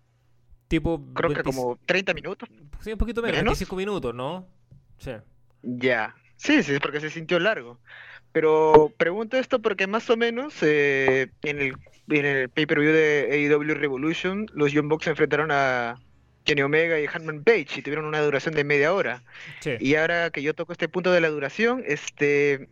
Tipo 0.69 1.03
Creo 1.15 1.31
que 1.31 1.43
20 1.43 1.43
como 1.43 1.79
30 1.87 2.15
minutos. 2.15 2.49
Sí, 2.81 2.93
un 2.93 2.99
poquito 2.99 3.23
menos, 3.23 3.39
¿Menos? 3.39 3.53
25 3.53 3.77
minutos, 3.77 4.15
¿no? 4.15 4.47
Sí. 4.99 5.13
Ya. 5.63 6.15
Sí, 6.37 6.63
sí, 6.63 6.79
porque 6.81 7.01
se 7.01 7.11
sintió 7.11 7.39
largo. 7.39 7.81
Pero 8.33 8.93
pregunto 8.97 9.37
esto 9.37 9.61
porque 9.61 9.87
más 9.87 10.09
o 10.11 10.17
menos 10.17 10.55
eh, 10.63 11.31
en 11.43 11.61
el, 11.61 11.75
en 12.09 12.27
el 12.27 12.49
pay-per-view 12.51 12.93
de 12.93 13.29
AEW 13.33 13.75
Revolution, 13.75 14.47
los 14.53 14.73
Young 14.73 14.89
Bucks 14.89 15.05
se 15.05 15.11
enfrentaron 15.11 15.51
a 15.51 16.01
Kenny 16.45 16.63
Omega 16.63 17.01
y 17.01 17.07
Hanman 17.07 17.43
Page 17.43 17.79
y 17.79 17.83
tuvieron 17.83 18.05
una 18.05 18.21
duración 18.21 18.55
de 18.55 18.65
media 18.65 18.93
hora. 18.93 19.23
Sí. 19.61 19.73
Y 19.81 19.95
ahora 19.95 20.31
que 20.31 20.43
yo 20.43 20.55
toco 20.55 20.73
este 20.73 20.89
punto 20.89 21.11
de 21.11 21.21
la 21.21 21.31
duración, 21.31 21.83
este, 21.87 22.69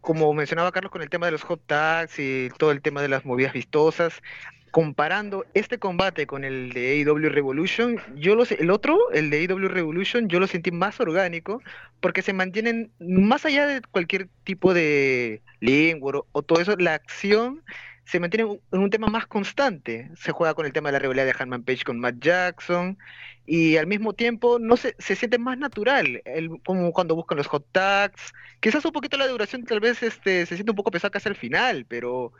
como 0.00 0.32
mencionaba 0.34 0.72
Carlos 0.72 0.90
con 0.92 1.02
el 1.02 1.10
tema 1.10 1.26
de 1.26 1.32
los 1.32 1.42
hot 1.42 1.60
tags 1.66 2.18
y 2.18 2.48
todo 2.58 2.70
el 2.72 2.80
tema 2.82 3.02
de 3.02 3.08
las 3.08 3.24
movidas 3.24 3.52
vistosas, 3.52 4.22
comparando 4.70 5.44
este 5.54 5.78
combate 5.78 6.26
con 6.26 6.44
el 6.44 6.72
de 6.72 7.02
AEW 7.04 7.28
Revolution, 7.28 7.96
yo 8.16 8.36
lo 8.36 8.44
sé- 8.44 8.56
el 8.60 8.70
otro, 8.70 9.10
el 9.12 9.28
de 9.30 9.38
AEW 9.40 9.68
Revolution, 9.68 10.28
yo 10.28 10.38
lo 10.38 10.46
sentí 10.46 10.70
más 10.70 11.00
orgánico 11.00 11.60
porque 12.00 12.22
se 12.22 12.32
mantienen 12.32 12.92
más 13.00 13.44
allá 13.44 13.66
de 13.66 13.80
cualquier 13.90 14.28
tipo 14.44 14.72
de 14.72 15.42
lengua 15.60 16.18
o, 16.18 16.26
o 16.32 16.42
todo 16.42 16.60
eso, 16.60 16.76
la 16.76 16.94
acción 16.94 17.62
se 18.10 18.18
mantiene 18.18 18.58
en 18.72 18.80
un- 18.80 18.90
tema 18.90 19.06
más 19.06 19.26
constante. 19.26 20.10
Se 20.16 20.32
juega 20.32 20.54
con 20.54 20.66
el 20.66 20.72
tema 20.72 20.88
de 20.88 20.94
la 20.94 20.98
rivalidad 20.98 21.26
de 21.26 21.34
Hanman 21.38 21.62
Page 21.62 21.84
con 21.84 22.00
Matt 22.00 22.16
Jackson 22.18 22.98
y 23.46 23.76
al 23.76 23.86
mismo 23.86 24.14
tiempo 24.14 24.58
no 24.58 24.76
se, 24.76 24.96
se 24.98 25.14
siente 25.14 25.38
más 25.38 25.56
natural, 25.58 26.20
el, 26.24 26.50
como 26.64 26.92
cuando 26.92 27.14
buscan 27.14 27.38
los 27.38 27.46
hot 27.46 27.66
tags. 27.70 28.32
Quizás 28.60 28.84
un 28.84 28.92
poquito 28.92 29.16
la 29.16 29.28
duración 29.28 29.64
tal 29.64 29.80
vez 29.80 30.02
este, 30.02 30.44
se 30.46 30.54
siente 30.56 30.72
un 30.72 30.76
poco 30.76 30.90
pesada 30.90 31.10
casi 31.10 31.28
al 31.28 31.36
final, 31.36 31.86
pero 31.88 32.32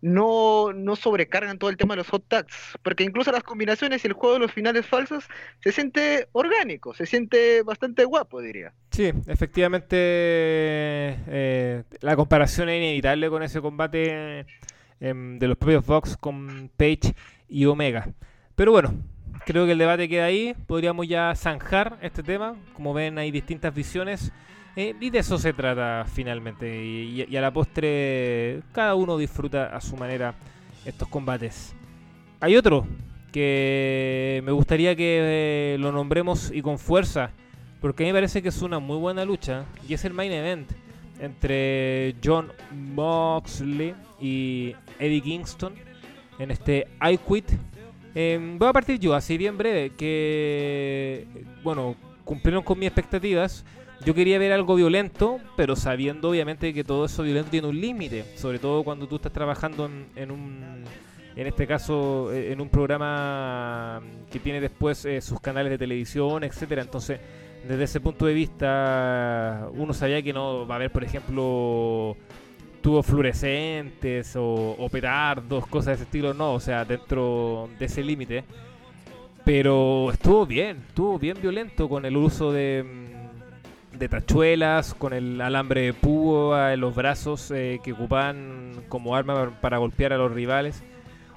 no, 0.00 0.72
no 0.72 0.96
sobrecargan 0.96 1.58
todo 1.58 1.68
el 1.70 1.76
tema 1.76 1.94
de 1.94 1.98
los 1.98 2.08
hot 2.08 2.24
tags, 2.28 2.54
porque 2.82 3.04
incluso 3.04 3.30
las 3.32 3.42
combinaciones 3.42 4.04
y 4.04 4.06
el 4.06 4.12
juego 4.14 4.34
de 4.34 4.40
los 4.40 4.52
finales 4.52 4.86
falsos 4.86 5.24
se 5.60 5.72
siente 5.72 6.28
orgánico, 6.32 6.94
se 6.94 7.04
siente 7.04 7.62
bastante 7.62 8.04
guapo, 8.04 8.40
diría. 8.40 8.72
Sí, 8.92 9.12
efectivamente 9.26 9.96
eh, 9.98 11.82
la 12.00 12.16
comparación 12.16 12.68
es 12.68 12.78
inevitable 12.78 13.28
con 13.28 13.42
ese 13.42 13.60
combate 13.60 14.46
de 15.00 15.46
los 15.48 15.56
propios 15.56 15.86
Vox 15.86 16.16
con 16.16 16.70
Page 16.76 17.14
y 17.48 17.64
Omega. 17.66 18.08
Pero 18.54 18.72
bueno, 18.72 18.94
creo 19.46 19.64
que 19.66 19.72
el 19.72 19.78
debate 19.78 20.08
queda 20.08 20.24
ahí. 20.24 20.54
Podríamos 20.66 21.06
ya 21.06 21.32
zanjar 21.36 21.98
este 22.02 22.22
tema. 22.22 22.56
Como 22.74 22.92
ven, 22.94 23.18
hay 23.18 23.30
distintas 23.30 23.74
visiones. 23.74 24.32
eh, 24.76 24.94
y 25.00 25.10
de 25.10 25.18
eso 25.20 25.38
se 25.38 25.52
trata 25.52 26.04
finalmente. 26.12 26.84
Y, 26.84 27.22
y- 27.22 27.26
y 27.28 27.36
a 27.36 27.40
la 27.40 27.52
postre, 27.52 28.60
cada 28.72 28.94
uno 28.94 29.16
disfruta 29.18 29.74
a 29.76 29.80
su 29.80 29.96
manera 29.96 30.34
estos 30.84 31.08
combates. 31.08 31.74
Hay 32.40 32.56
otro 32.56 32.86
que 33.32 34.42
me 34.44 34.52
gustaría 34.52 34.94
que 34.96 35.74
eh, 35.74 35.76
lo 35.78 35.92
nombremos 35.92 36.50
y 36.52 36.62
con 36.62 36.78
fuerza. 36.78 37.30
Porque 37.80 38.02
a 38.02 38.06
mí 38.06 38.12
me 38.12 38.16
parece 38.18 38.42
que 38.42 38.48
es 38.48 38.62
una 38.62 38.78
muy 38.80 38.96
buena 38.98 39.24
lucha. 39.24 39.64
Y 39.88 39.94
es 39.94 40.04
el 40.04 40.12
main 40.12 40.32
event 40.32 40.70
entre 41.20 42.14
John 42.22 42.52
Moxley 42.72 43.94
y 44.20 44.74
Eddie 44.98 45.20
Kingston 45.20 45.74
en 46.38 46.50
este 46.50 46.86
I 47.02 47.18
Quit. 47.18 47.50
Eh, 48.14 48.56
voy 48.58 48.68
a 48.68 48.72
partir 48.72 48.98
yo, 48.98 49.14
así 49.14 49.36
bien 49.36 49.56
breve, 49.58 49.90
que, 49.90 51.26
bueno, 51.62 51.94
cumplieron 52.24 52.62
con 52.62 52.78
mis 52.78 52.88
expectativas. 52.88 53.64
Yo 54.04 54.14
quería 54.14 54.38
ver 54.38 54.52
algo 54.52 54.76
violento, 54.76 55.40
pero 55.56 55.74
sabiendo 55.74 56.30
obviamente 56.30 56.72
que 56.72 56.84
todo 56.84 57.04
eso 57.04 57.24
violento 57.24 57.50
tiene 57.50 57.66
un 57.66 57.80
límite, 57.80 58.24
sobre 58.36 58.58
todo 58.58 58.84
cuando 58.84 59.08
tú 59.08 59.16
estás 59.16 59.32
trabajando 59.32 59.86
en, 59.86 60.06
en 60.14 60.30
un, 60.30 60.84
en 61.34 61.46
este 61.46 61.66
caso 61.66 62.32
eh, 62.32 62.52
en 62.52 62.60
un 62.60 62.68
programa 62.68 64.00
que 64.30 64.38
tiene 64.38 64.60
después 64.60 65.04
eh, 65.04 65.20
sus 65.20 65.40
canales 65.40 65.70
de 65.70 65.78
televisión, 65.78 66.44
etcétera. 66.44 66.82
Entonces, 66.82 67.20
desde 67.66 67.84
ese 67.84 68.00
punto 68.00 68.26
de 68.26 68.34
vista, 68.34 69.68
uno 69.72 69.92
sabía 69.92 70.22
que 70.22 70.32
no 70.32 70.66
va 70.66 70.74
a 70.74 70.76
haber, 70.76 70.90
por 70.90 71.04
ejemplo, 71.04 72.16
tubos 72.80 73.06
fluorescentes 73.06 74.36
o, 74.36 74.76
o 74.78 74.88
petardos, 74.88 75.66
cosas 75.66 75.86
de 75.86 75.92
ese 75.94 76.02
estilo, 76.04 76.34
no, 76.34 76.54
o 76.54 76.60
sea, 76.60 76.84
dentro 76.84 77.68
de 77.78 77.86
ese 77.86 78.02
límite. 78.02 78.44
Pero 79.44 80.10
estuvo 80.12 80.44
bien, 80.44 80.84
estuvo 80.88 81.18
bien 81.18 81.38
violento 81.40 81.88
con 81.88 82.04
el 82.04 82.18
uso 82.18 82.52
de, 82.52 82.84
mm, 82.84 83.98
tachuelas, 84.10 84.92
con 84.92 85.14
el 85.14 85.40
alambre 85.40 85.80
de 85.80 85.94
púa 85.94 86.74
en 86.74 86.80
los 86.80 86.94
brazos 86.94 87.50
eh, 87.50 87.80
que 87.82 87.94
ocupaban 87.94 88.84
como 88.88 89.16
arma 89.16 89.58
para 89.60 89.78
golpear 89.78 90.12
a 90.12 90.18
los 90.18 90.32
rivales. 90.32 90.84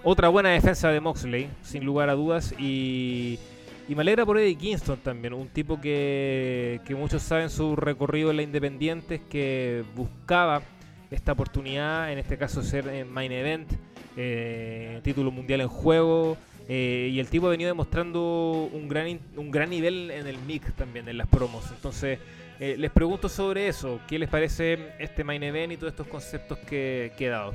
Otra 0.03 0.27
buena 0.27 0.49
defensa 0.49 0.89
de 0.89 0.99
Moxley, 0.99 1.49
sin 1.61 1.85
lugar 1.85 2.09
a 2.09 2.15
dudas, 2.15 2.53
y, 2.59 3.39
y 3.87 3.95
me 3.95 4.01
alegra 4.01 4.25
por 4.25 4.37
Eddie 4.37 4.55
Kingston 4.55 4.99
también, 4.99 5.33
un 5.33 5.47
tipo 5.49 5.79
que, 5.79 6.81
que 6.85 6.95
muchos 6.95 7.21
saben 7.21 7.49
su 7.49 7.75
recorrido 7.75 8.31
en 8.31 8.37
la 8.37 8.43
Independiente, 8.43 9.21
que 9.29 9.83
buscaba 9.95 10.61
esta 11.09 11.33
oportunidad, 11.33 12.11
en 12.11 12.19
este 12.19 12.37
caso 12.37 12.63
ser 12.63 12.87
en 12.87 13.11
Main 13.11 13.31
Event, 13.31 13.71
eh, 14.15 14.99
título 15.03 15.31
mundial 15.31 15.61
en 15.61 15.67
juego, 15.67 16.37
eh, 16.67 17.09
y 17.11 17.19
el 17.19 17.27
tipo 17.27 17.47
ha 17.47 17.49
venido 17.49 17.69
demostrando 17.69 18.69
un 18.71 18.87
gran, 18.87 19.19
un 19.35 19.51
gran 19.51 19.69
nivel 19.69 20.09
en 20.11 20.27
el 20.27 20.37
mic 20.37 20.73
también, 20.75 21.09
en 21.09 21.17
las 21.17 21.27
promos. 21.27 21.69
Entonces, 21.71 22.19
eh, 22.59 22.75
les 22.77 22.91
pregunto 22.91 23.27
sobre 23.27 23.67
eso. 23.67 23.99
¿Qué 24.07 24.19
les 24.19 24.29
parece 24.29 24.93
este 24.99 25.23
main 25.23 25.43
event 25.43 25.73
y 25.73 25.77
todos 25.77 25.91
estos 25.91 26.07
conceptos 26.07 26.59
que, 26.59 27.11
que 27.17 27.25
he 27.25 27.29
dado? 27.29 27.53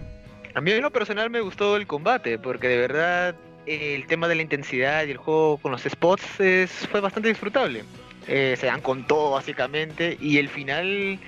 A 0.55 0.61
mí 0.61 0.71
en 0.71 0.83
lo 0.83 0.91
personal 0.91 1.31
me 1.31 1.41
gustó 1.41 1.77
el 1.77 1.87
combate, 1.87 2.39
porque 2.39 2.69
de 2.69 2.79
verdad 2.79 3.31
eh, 3.31 3.35
el 3.67 4.07
tema 4.07 4.29
de 4.29 4.37
la 4.37 4.43
intensidad 4.43 5.05
y 5.07 5.11
el 5.11 5.17
juego 5.17 5.59
con 5.59 5.73
los 5.73 5.83
spots 5.83 6.41
es, 6.41 6.71
fue 6.91 7.01
bastante 7.01 7.29
disfrutable. 7.29 7.85
Eh, 8.29 8.57
se 8.59 8.67
dan 8.67 8.81
con 8.81 9.07
todo 9.07 9.33
básicamente 9.33 10.17
y 10.21 10.39
el 10.39 10.49
final 10.49 11.19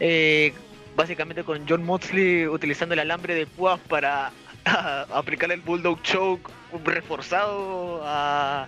eh, 0.00 0.52
básicamente 0.96 1.44
con 1.44 1.68
John 1.68 1.84
Moxley 1.84 2.48
utilizando 2.48 2.94
el 2.94 3.00
alambre 3.00 3.34
de 3.34 3.46
púas 3.46 3.78
para 3.88 4.32
aplicar 5.12 5.52
el 5.52 5.60
Bulldog 5.60 6.02
Choke 6.02 6.50
reforzado 6.84 8.02
a, 8.04 8.66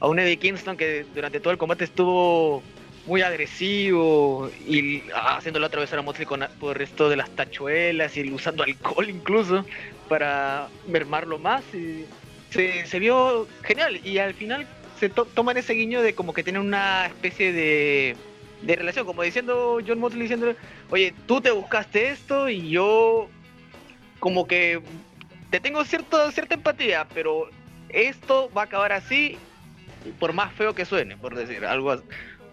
a 0.00 0.08
un 0.08 0.18
Eddie 0.18 0.38
Kingston 0.38 0.76
que 0.76 1.04
durante 1.14 1.38
todo 1.38 1.52
el 1.52 1.58
combate 1.58 1.84
estuvo 1.84 2.62
muy 3.06 3.22
agresivo 3.22 4.50
y 4.66 5.02
haciéndolo 5.14 5.66
atravesar 5.66 5.98
a 5.98 6.02
Moxley 6.02 6.26
con, 6.26 6.46
por 6.60 6.80
esto 6.82 7.08
de 7.08 7.16
las 7.16 7.30
tachuelas 7.30 8.16
y 8.16 8.30
usando 8.30 8.62
alcohol 8.62 9.08
incluso 9.08 9.64
para 10.08 10.68
mermarlo 10.86 11.38
más. 11.38 11.62
Y 11.72 12.04
se, 12.50 12.98
vio 12.98 13.46
genial 13.62 14.00
y 14.04 14.18
al 14.18 14.34
final 14.34 14.66
se 14.98 15.08
to- 15.08 15.26
toman 15.26 15.56
ese 15.56 15.74
guiño 15.74 16.02
de 16.02 16.14
como 16.14 16.32
que 16.32 16.42
tienen 16.42 16.62
una 16.62 17.06
especie 17.06 17.52
de, 17.52 18.16
de 18.62 18.76
relación, 18.76 19.06
como 19.06 19.22
diciendo 19.22 19.78
John 19.86 19.98
Moxley 20.00 20.22
diciendo, 20.22 20.54
oye, 20.90 21.14
tú 21.26 21.40
te 21.40 21.50
buscaste 21.50 22.08
esto 22.10 22.48
y 22.48 22.70
yo 22.70 23.28
como 24.18 24.46
que 24.46 24.80
te 25.50 25.60
tengo 25.60 25.84
cierto, 25.84 26.30
cierta 26.32 26.54
empatía, 26.54 27.06
pero 27.14 27.48
esto 27.88 28.50
va 28.56 28.62
a 28.62 28.64
acabar 28.64 28.92
así 28.92 29.38
por 30.18 30.32
más 30.32 30.52
feo 30.54 30.74
que 30.74 30.84
suene, 30.84 31.16
por 31.16 31.34
decir 31.34 31.64
algo 31.64 31.90
así. 31.92 32.04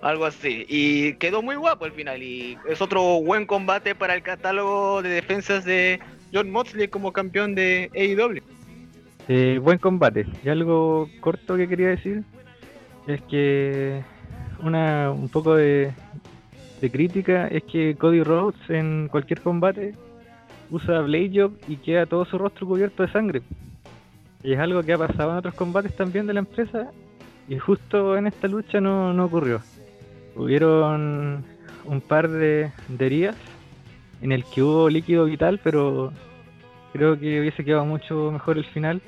Algo 0.02 0.26
así. 0.26 0.66
Y 0.70 1.14
quedó 1.14 1.42
muy 1.42 1.56
guapo 1.56 1.86
al 1.86 1.92
final. 1.92 2.22
Y 2.22 2.60
es 2.70 2.80
otro 2.80 3.02
buen 3.22 3.48
combate 3.48 3.96
para 3.96 4.14
el 4.14 4.22
catálogo 4.22 5.02
de 5.02 5.10
defensas 5.10 5.66
de 5.66 6.00
John 6.32 6.52
Moxley 6.52 6.90
como 6.90 7.12
campeón 7.12 7.56
de 7.56 7.90
AEW. 7.96 8.44
Eh, 9.28 9.60
buen 9.62 9.80
combate. 9.80 10.28
Y 10.44 10.50
algo 10.50 11.10
corto 11.20 11.58
que 11.58 11.68
quería 11.68 11.90
decir 11.90 12.24
es 13.08 13.22
que 13.24 14.04
una 14.62 15.12
un 15.12 15.30
poco 15.30 15.56
de, 15.56 15.94
crítica 16.92 17.48
es 17.48 17.64
que 17.64 17.96
Cody 17.96 18.22
Rhodes 18.22 18.70
en 18.70 19.08
cualquier 19.08 19.42
combate 19.42 19.96
usa 20.70 21.02
Blade 21.02 21.32
Job 21.34 21.54
y 21.68 21.78
queda 21.78 22.06
todo 22.06 22.26
su 22.26 22.38
rostro 22.38 22.68
cubierto 22.68 23.02
de 23.02 23.12
sangre. 23.12 23.42
Y 24.44 24.54
es 24.54 24.60
algo 24.60 24.84
que 24.84 24.94
ha 24.94 24.98
pasado 25.00 25.32
en 25.32 25.38
otros 25.38 25.56
combates 25.56 25.96
también 25.96 26.28
de 26.28 26.34
la 26.34 26.42
empresa 26.42 26.92
y 27.48 27.58
justo 27.58 28.16
en 28.18 28.28
esta 28.28 28.48
lucha 28.48 28.80
no, 28.80 29.14
no 29.14 29.26
ocurrió. 29.26 29.62
Hubieron 30.36 31.44
un 31.86 32.02
par 32.02 32.30
de 32.30 32.72
heridas 33.00 33.36
en 34.22 34.32
el 34.32 34.44
que 34.44 34.62
hubo 34.62 34.90
líquido 34.90 35.26
vital, 35.26 35.60
pero 35.64 36.14
creo 36.96 37.20
que 37.20 37.42
hubiese 37.42 37.66
quedado 37.66 37.84
mucho 37.84 38.32
mejor 38.32 38.58
el 38.58 38.64
final. 38.66 39.02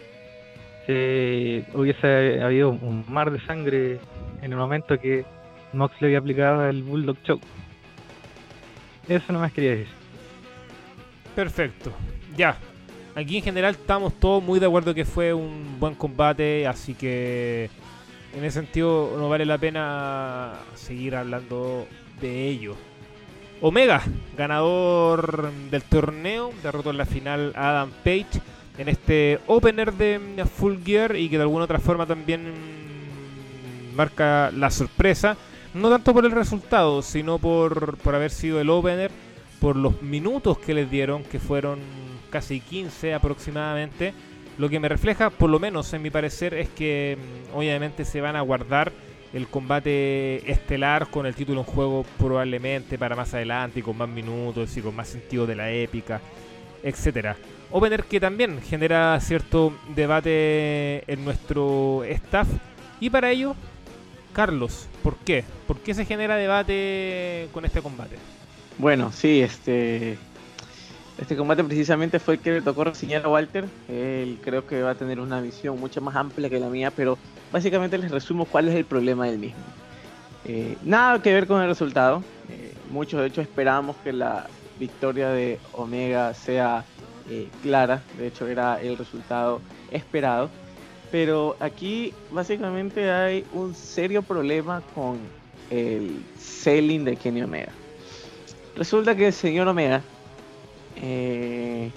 Se 0.86 1.66
hubiese 1.74 2.42
habido 2.42 2.70
un 2.70 3.06
mar 3.08 3.32
de 3.32 3.40
sangre 3.46 4.00
en 4.42 4.52
el 4.52 4.58
momento 4.58 5.00
que 5.00 5.24
Mox 5.72 5.96
le 6.02 6.08
había 6.08 6.20
aplicado 6.20 6.68
el 6.68 6.84
Bulldog 6.84 7.22
Choke. 7.24 7.44
Eso 9.08 9.32
no 9.32 9.40
más 9.40 9.54
quería 9.54 9.72
decir. 9.72 9.88
Perfecto. 11.34 11.94
Ya. 12.36 12.58
Aquí 13.16 13.38
en 13.38 13.44
general 13.44 13.72
estamos 13.72 14.14
todos 14.20 14.44
muy 14.44 14.60
de 14.60 14.66
acuerdo 14.66 14.94
que 14.94 15.06
fue 15.06 15.34
un 15.34 15.80
buen 15.80 15.96
combate, 15.96 16.68
así 16.68 16.94
que 16.94 17.70
en 18.36 18.44
ese 18.44 18.60
sentido 18.60 19.16
no 19.18 19.30
vale 19.30 19.46
la 19.46 19.58
pena 19.58 20.56
seguir 20.76 21.16
hablando 21.16 21.88
de 22.20 22.48
ello. 22.50 22.76
Omega, 23.62 24.04
ganador 24.38 25.52
del 25.72 25.82
torneo, 25.84 26.52
derrotó 26.62 26.92
en 26.92 26.98
la 26.98 27.06
final 27.06 27.54
a 27.56 27.72
Adam 27.72 27.92
Page 28.04 28.42
en 28.78 28.90
este 28.90 29.40
opener 29.48 29.94
de 29.94 30.46
Full 30.46 30.84
Gear 30.86 31.16
y 31.16 31.30
que 31.30 31.38
de 31.38 31.44
alguna 31.44 31.66
otra 31.66 31.80
forma 31.80 32.06
también 32.06 32.54
marca 33.96 34.52
la 34.56 34.70
sorpresa, 34.70 35.36
no 35.74 35.90
tanto 35.90 36.14
por 36.14 36.24
el 36.26 36.32
resultado, 36.32 37.02
sino 37.02 37.40
por, 37.40 37.98
por 37.98 38.14
haber 38.14 38.32
sido 38.32 38.62
el 38.62 38.70
opener, 38.70 39.12
por 39.60 39.76
los 39.76 40.02
minutos 40.04 40.60
que 40.60 40.76
les 40.76 40.90
dieron, 40.90 41.24
que 41.24 41.40
fueron 41.40 41.80
casi 42.30 42.62
15 42.62 43.16
aproximadamente. 43.16 44.14
Lo 44.60 44.70
que 44.70 44.80
me 44.80 44.90
refleja, 44.90 45.30
por 45.30 45.50
lo 45.50 45.60
menos 45.60 45.92
en 45.94 46.02
mi 46.04 46.10
parecer, 46.10 46.54
es 46.54 46.70
que 46.70 47.18
mm, 47.18 47.58
obviamente 47.58 48.06
se 48.06 48.22
van 48.22 48.36
a 48.36 48.42
guardar 48.42 48.92
el 49.38 49.48
combate 49.48 50.52
estelar 50.52 51.10
con 51.12 51.28
el 51.28 51.36
título 51.36 51.62
en 51.62 51.66
juego 51.66 52.06
probablemente 52.18 52.98
para 52.98 53.16
más 53.16 53.36
adelante 53.36 53.80
y 53.80 53.84
con 53.84 53.96
más 53.96 54.10
minutos 54.10 54.76
y 54.76 54.82
con 54.82 54.96
más 54.96 55.08
sentido 55.08 55.46
de 55.46 55.56
la 55.56 55.72
épica, 55.72 56.20
etcétera. 56.82 57.38
Opener 57.70 58.04
que 58.06 58.20
también 58.20 58.60
genera 58.62 59.20
cierto 59.20 59.74
debate 59.96 61.04
en 61.12 61.24
nuestro 61.24 62.04
staff 62.06 62.48
y 63.00 63.12
para 63.12 63.30
ello, 63.30 63.56
Carlos, 64.34 64.88
¿por 65.04 65.16
qué? 65.18 65.44
¿Por 65.68 65.78
qué 65.82 65.94
se 65.94 66.06
genera 66.06 66.36
debate 66.36 67.48
con 67.54 67.64
este 67.64 67.82
combate? 67.82 68.16
Bueno, 68.80 69.12
sí, 69.12 69.42
este. 69.42 70.18
Este 71.18 71.36
combate 71.36 71.64
precisamente 71.64 72.20
fue 72.20 72.36
el 72.36 72.40
que 72.40 72.52
le 72.52 72.62
tocó 72.62 72.84
reseñar 72.84 73.26
a 73.26 73.30
Walter. 73.30 73.66
Él 73.90 74.38
creo 74.44 74.68
que 74.68 74.84
va 74.84 74.92
a 74.92 74.96
tener 74.96 75.20
una 75.20 75.42
visión 75.42 75.80
mucho 75.80 76.00
más 76.00 76.16
amplia 76.16 76.48
que 76.48 76.60
la 76.60 76.70
mía, 76.70 76.92
pero 76.96 77.18
básicamente 77.52 77.98
les 77.98 78.12
resumo 78.12 78.46
cuál 78.46 78.68
es 78.70 78.76
el 78.76 78.86
problema 78.86 79.26
del 79.26 79.40
mismo. 79.40 79.64
Eh, 80.46 80.78
nada 80.84 81.20
que 81.22 81.34
ver 81.34 81.48
con 81.48 81.62
el 81.62 81.68
resultado. 81.68 82.24
Eh, 82.50 82.74
muchos 82.92 83.20
de 83.20 83.28
hecho 83.28 83.42
esperábamos 83.42 83.96
que 84.04 84.14
la 84.14 84.46
victoria 84.80 85.30
de 85.30 85.60
Omega 85.74 86.36
sea 86.36 86.86
eh, 87.30 87.48
clara. 87.64 88.04
De 88.20 88.28
hecho 88.28 88.46
era 88.46 88.80
el 88.80 88.96
resultado 88.96 89.60
esperado. 89.90 90.52
Pero 91.12 91.58
aquí 91.60 92.14
básicamente 92.30 93.10
hay 93.10 93.44
un 93.54 93.74
serio 93.74 94.22
problema 94.22 94.84
con 94.94 95.18
el 95.72 96.24
selling 96.38 97.06
de 97.06 97.16
Kenny 97.16 97.42
Omega. 97.42 97.72
Resulta 98.76 99.16
que 99.16 99.28
el 99.28 99.34
señor 99.34 99.68
Omega 99.68 100.04
eh, 101.02 101.92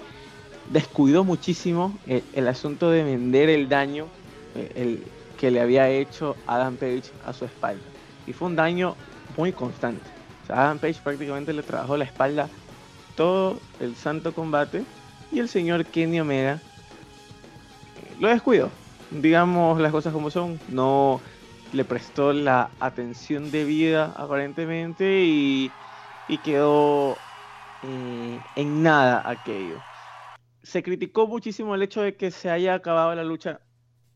descuidó 0.69 1.23
muchísimo 1.23 1.97
el, 2.07 2.47
asunto 2.47 2.89
de 2.89 3.03
vender 3.03 3.49
el 3.49 3.67
daño 3.67 4.07
eh, 4.55 5.01
que 5.39 5.51
le 5.51 5.59
había 5.59 5.89
hecho 5.89 6.35
Adam 6.47 6.75
Page 6.75 7.03
a 7.25 7.33
su 7.33 7.45
espalda. 7.45 7.83
Y 8.27 8.33
fue 8.33 8.47
un 8.47 8.55
daño 8.55 8.95
muy 9.37 9.51
constante. 9.51 10.03
O 10.49 10.53
Adam 10.53 10.79
Page 10.79 10.99
prácticamente 11.03 11.53
le 11.53 11.63
trabajó 11.63 11.97
la 11.97 12.05
espalda 12.05 12.49
todo 13.15 13.59
el 13.79 13.95
santo 13.95 14.33
combate 14.33 14.83
y 15.31 15.39
el 15.39 15.49
señor 15.49 15.85
Kenny 15.85 16.19
Omega 16.19 16.53
eh, 16.53 18.15
lo 18.19 18.29
descuidó. 18.29 18.69
Digamos 19.09 19.79
las 19.81 19.91
cosas 19.91 20.13
como 20.13 20.29
son. 20.29 20.59
No 20.69 21.19
le 21.73 21.85
prestó 21.85 22.33
la 22.33 22.69
atención 22.79 23.51
debida 23.51 24.13
aparentemente 24.15 25.23
y 25.23 25.71
quedó 26.43 27.17
eh, 27.83 28.39
en 28.55 28.83
nada 28.83 29.27
aquello. 29.29 29.81
Se 30.63 30.83
criticó 30.83 31.27
muchísimo 31.27 31.75
el 31.75 31.81
hecho 31.81 32.01
de 32.01 32.15
que 32.15 32.31
se 32.31 32.49
haya 32.49 32.75
acabado 32.75 33.15
la 33.15 33.23
lucha 33.23 33.61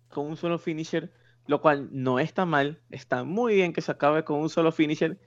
con 0.10 0.28
un 0.28 0.38
solo 0.38 0.60
finisher, 0.60 1.12
lo 1.48 1.62
cual 1.62 1.90
no 1.92 2.20
está 2.20 2.46
mal, 2.46 2.82
está 2.90 3.24
muy 3.24 3.56
bien 3.56 3.74
que 3.74 3.82
se 3.82 3.92
acabe 3.92 4.24
con 4.24 4.40
un 4.40 4.50
solo 4.50 4.72
finisher, 4.72 5.20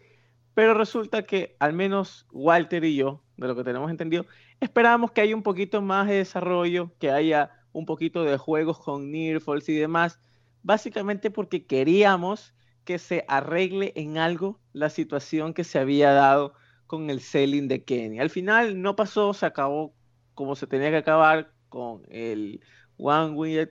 pero 0.54 0.74
resulta 0.74 1.22
que 1.22 1.56
al 1.60 1.72
menos 1.72 2.26
Walter 2.32 2.84
y 2.84 2.96
yo, 2.96 3.22
de 3.36 3.46
lo 3.48 3.56
que 3.56 3.64
tenemos 3.64 3.90
entendido, 3.90 4.26
esperábamos 4.60 5.12
que 5.12 5.20
haya 5.20 5.36
un 5.36 5.42
poquito 5.42 5.82
más 5.82 6.08
de 6.08 6.14
desarrollo, 6.14 6.92
que 6.98 7.10
haya 7.10 7.52
un 7.72 7.86
poquito 7.86 8.24
de 8.24 8.38
juegos 8.38 8.78
con 8.78 9.10
Nearfalls 9.10 9.68
y 9.68 9.74
demás, 9.74 10.18
básicamente 10.62 11.30
porque 11.30 11.66
queríamos 11.66 12.54
que 12.84 12.98
se 12.98 13.24
arregle 13.28 13.92
en 13.96 14.18
algo 14.18 14.58
la 14.72 14.90
situación 14.90 15.54
que 15.54 15.64
se 15.64 15.78
había 15.78 16.12
dado 16.12 16.54
con 16.88 17.10
el 17.10 17.20
selling 17.20 17.68
de 17.68 17.84
Kenny. 17.84 18.18
Al 18.18 18.30
final 18.30 18.82
no 18.82 18.96
pasó, 18.96 19.32
se 19.32 19.46
acabó 19.46 19.94
como 20.34 20.56
se 20.56 20.66
tenía 20.66 20.90
que 20.90 20.96
acabar 20.96 21.52
con 21.68 22.02
el 22.10 22.60
One 22.96 23.34
Winged 23.34 23.70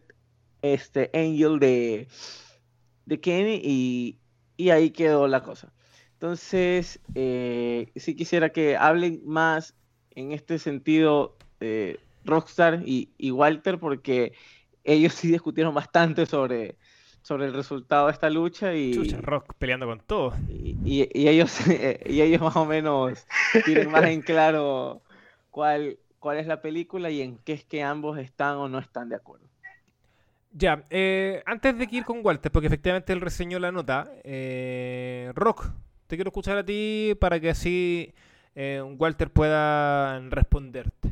este, 0.62 1.10
Angel 1.14 1.60
de, 1.60 2.08
de 3.06 3.20
Kenny 3.20 3.60
y, 3.62 4.20
y 4.56 4.70
ahí 4.70 4.92
quedó 4.92 5.28
la 5.28 5.44
cosa. 5.44 5.74
Entonces, 6.14 7.00
eh, 7.16 7.92
sí 7.96 8.16
quisiera 8.16 8.50
que 8.50 8.78
hablen 8.78 9.22
más 9.26 9.76
en 10.12 10.32
este 10.32 10.58
sentido 10.58 11.38
Rockstar 12.26 12.82
y, 12.86 13.12
y, 13.18 13.32
Walter, 13.32 13.80
porque 13.80 14.34
ellos 14.84 15.14
sí 15.16 15.30
discutieron 15.30 15.74
bastante 15.74 16.26
sobre, 16.26 16.78
sobre 17.28 17.46
el 17.46 17.54
resultado 17.54 18.08
de 18.08 18.14
esta 18.14 18.30
lucha 18.30 18.74
y 18.74 18.94
Chucha, 18.94 19.20
Rock 19.20 19.54
peleando 19.60 19.86
con 19.86 20.00
todo. 20.00 20.34
Y, 20.48 20.78
y, 20.86 21.10
y 21.14 21.28
ellos 21.28 21.60
y 22.06 22.22
ellos 22.22 22.40
más 22.40 22.56
o 22.56 22.66
menos 22.66 23.28
tienen 23.66 23.92
más 23.92 24.06
en 24.06 24.22
claro 24.22 25.02
cuál, 25.52 25.98
cuál 26.20 26.38
es 26.38 26.48
la 26.48 26.62
película 26.62 27.10
y 27.10 27.22
en 27.22 27.38
qué 27.40 27.52
es 27.52 27.66
que 27.66 27.84
ambos 27.84 28.18
están 28.18 28.56
o 28.56 28.70
no 28.70 28.80
están 28.80 29.10
de 29.10 29.18
acuerdo. 29.18 29.46
Ya, 30.54 30.86
eh, 30.90 31.44
antes 31.46 31.78
de 31.78 31.88
que 31.88 31.98
ir 31.98 32.06
con 32.06 32.22
Walter, 32.24 32.50
porque 32.50 32.68
efectivamente 32.68 33.12
él 33.12 33.20
reseñó 33.20 33.60
la 33.60 33.74
nota, 33.74 34.10
eh, 34.24 35.34
Rock, 35.36 35.70
te 36.08 36.16
quiero 36.16 36.30
escuchar 36.30 36.58
a 36.58 36.66
ti 36.66 37.14
para 37.20 37.42
que 37.42 37.50
así 37.50 38.14
eh, 38.56 38.82
Walter 38.98 39.30
pueda 39.32 40.18
responderte. 40.30 41.12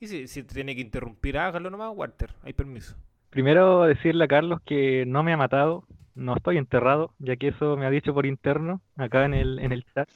Y 0.00 0.08
si, 0.08 0.26
si 0.26 0.42
te 0.42 0.52
tiene 0.52 0.74
que 0.74 0.80
interrumpir, 0.80 1.38
hágalo 1.38 1.70
nomás, 1.70 1.92
Walter, 1.94 2.34
hay 2.42 2.54
permiso. 2.54 2.96
Primero 3.34 3.82
decirle 3.82 4.24
a 4.24 4.28
Carlos 4.28 4.60
que 4.64 5.04
no 5.06 5.24
me 5.24 5.32
ha 5.32 5.36
matado, 5.36 5.82
no 6.14 6.36
estoy 6.36 6.56
enterrado, 6.56 7.12
ya 7.18 7.34
que 7.34 7.48
eso 7.48 7.76
me 7.76 7.84
ha 7.84 7.90
dicho 7.90 8.14
por 8.14 8.26
interno, 8.26 8.80
acá 8.96 9.24
en 9.24 9.34
el, 9.34 9.58
en 9.58 9.72
el 9.72 9.84
chat. 9.92 10.08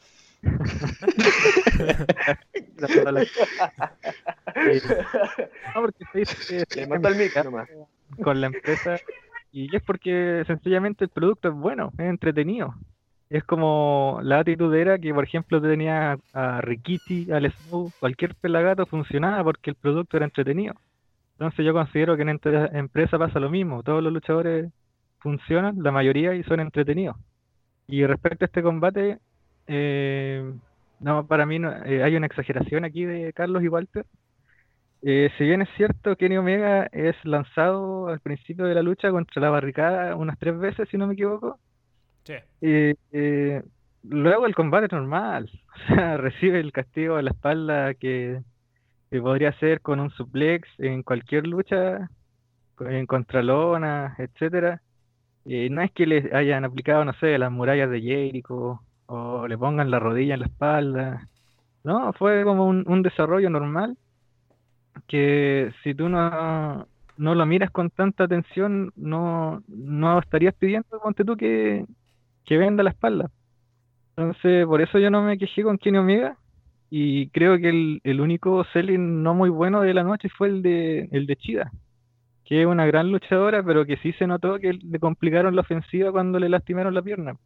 No, 5.75 5.81
porque 5.81 6.05
se 6.13 6.19
dice 6.21 6.65
que 6.71 6.81
Le 6.83 6.87
mató 6.87 7.09
el 7.09 7.17
micro 7.17 7.43
nomás. 7.43 7.69
con 8.23 8.41
la 8.41 8.47
empresa 8.47 9.01
y 9.51 9.75
es 9.75 9.83
porque 9.83 10.45
sencillamente 10.47 11.05
el 11.05 11.11
producto 11.11 11.49
es 11.49 11.55
bueno, 11.55 11.91
es 11.99 12.07
entretenido. 12.07 12.73
Es 13.31 13.43
como 13.43 14.21
la 14.23 14.39
actitud 14.39 14.73
era 14.73 14.97
que, 14.97 15.13
por 15.13 15.25
ejemplo, 15.25 15.61
tenía 15.61 16.19
a 16.33 16.61
Rikiti, 16.61 17.33
al 17.33 17.53
Snow, 17.53 17.91
cualquier 17.99 18.37
pelagato 18.37 18.87
funcionaba 18.87 19.43
porque 19.43 19.71
el 19.71 19.77
producto 19.77 20.17
era 20.17 20.27
entretenido. 20.27 20.75
Entonces 21.39 21.65
yo 21.65 21.73
considero 21.73 22.17
que 22.17 22.23
en 22.23 22.31
esta 22.31 22.67
empresa 22.77 23.17
pasa 23.17 23.39
lo 23.39 23.49
mismo. 23.49 23.85
Todos 23.85 24.03
los 24.03 24.13
luchadores 24.13 24.73
funcionan, 25.21 25.81
la 25.81 25.93
mayoría, 25.93 26.35
y 26.35 26.43
son 26.43 26.59
entretenidos. 26.59 27.17
Y 27.87 28.05
respecto 28.05 28.45
a 28.45 28.47
este 28.47 28.61
combate, 28.61 29.19
eh, 29.69 30.53
no, 30.99 31.29
para 31.29 31.47
mí 31.47 31.61
no, 31.61 31.73
eh, 31.85 32.03
hay 32.03 32.17
una 32.17 32.27
exageración 32.27 32.85
aquí 32.85 33.05
de 33.05 33.33
Carlos 33.33 33.63
y 33.63 33.69
Walter. 33.69 34.05
Eh, 35.03 35.31
si 35.39 35.45
bien 35.45 35.63
es 35.63 35.69
cierto, 35.77 36.17
Kenny 36.17 36.39
Omega 36.39 36.89
es 36.91 37.15
lanzado 37.25 38.09
al 38.09 38.19
principio 38.19 38.65
de 38.65 38.75
la 38.75 38.83
lucha 38.83 39.13
contra 39.13 39.41
la 39.41 39.51
barricada 39.51 40.17
unas 40.17 40.41
tres 40.41 40.59
veces, 40.59 40.89
si 40.89 40.97
no 40.97 41.07
me 41.07 41.15
equivoco. 41.15 41.61
Sí. 42.25 42.35
Eh, 42.63 43.63
luego 44.03 44.47
el 44.47 44.57
combate 44.57 44.87
es 44.87 44.93
normal. 44.93 45.49
O 45.79 45.95
sea, 45.95 46.17
recibe 46.17 46.59
el 46.59 46.73
castigo 46.73 47.15
a 47.15 47.23
la 47.23 47.31
espalda 47.31 47.95
que, 47.95 48.41
que 49.11 49.21
podría 49.21 49.53
ser 49.59 49.81
con 49.81 50.01
un 50.01 50.11
suplex 50.11 50.69
en 50.79 51.03
cualquier 51.03 51.47
lucha, 51.47 52.11
en 52.81 53.07
contralona, 53.07 54.15
etcétera. 54.19 54.83
Eh, 55.45 55.69
no 55.71 55.83
es 55.83 55.93
que 55.93 56.07
le 56.07 56.31
hayan 56.35 56.65
aplicado, 56.65 57.05
no 57.05 57.13
sé, 57.15 57.39
las 57.39 57.51
murallas 57.51 57.91
de 57.91 58.01
Jericho 58.03 58.81
o 59.07 59.49
le 59.49 59.57
pongan 59.59 59.91
la 59.91 59.99
rodilla 59.99 60.35
en 60.35 60.41
la 60.41 60.47
espalda. 60.47 61.27
No, 61.85 62.13
fue 62.13 62.45
como 62.45 62.67
un, 62.67 62.85
un 62.87 63.03
desarrollo 63.03 63.51
normal 63.51 63.97
que 65.07 65.73
si 65.83 65.95
tú 65.95 66.09
no, 66.09 66.87
no 67.17 67.35
lo 67.35 67.47
miras 67.47 67.71
con 67.71 67.91
tanta 67.91 68.25
atención, 68.25 68.93
no, 68.97 69.63
no 69.69 70.19
estarías 70.19 70.55
pidiendo, 70.55 71.01
ponte 71.03 71.25
tú, 71.25 71.37
que, 71.37 71.85
que 72.45 72.59
venda 72.59 72.83
la 72.83 72.91
espalda. 72.91 73.31
Entonces, 74.17 74.67
por 74.67 74.81
eso 74.81 74.99
yo 74.99 75.11
no 75.11 75.23
me 75.23 75.39
quejé 75.39 75.63
con 75.63 75.79
Kenny 75.79 75.99
Omega. 75.99 76.37
Y 76.91 77.29
creo 77.31 77.59
que 77.59 77.69
el, 77.69 78.01
el 78.05 78.21
único 78.21 78.65
selling 78.73 79.23
no 79.23 79.35
muy 79.35 79.51
bueno 79.51 79.83
de 79.83 79.93
la 79.95 80.05
noche 80.05 80.29
fue 80.29 80.49
el 80.49 80.63
de, 80.63 81.09
el 81.13 81.27
de 81.27 81.37
Chida, 81.37 81.73
que 82.45 82.63
es 82.63 82.67
una 82.67 82.87
gran 82.87 83.13
luchadora, 83.13 83.63
pero 83.63 83.85
que 83.85 83.99
sí 83.99 84.13
se 84.15 84.27
notó 84.27 84.59
que 84.59 84.73
le 84.73 84.99
complicaron 84.99 85.55
la 85.55 85.63
ofensiva 85.63 86.11
cuando 86.13 86.39
le 86.39 86.49
lastimaron 86.49 86.95
la 86.95 87.03
pierna. 87.03 87.37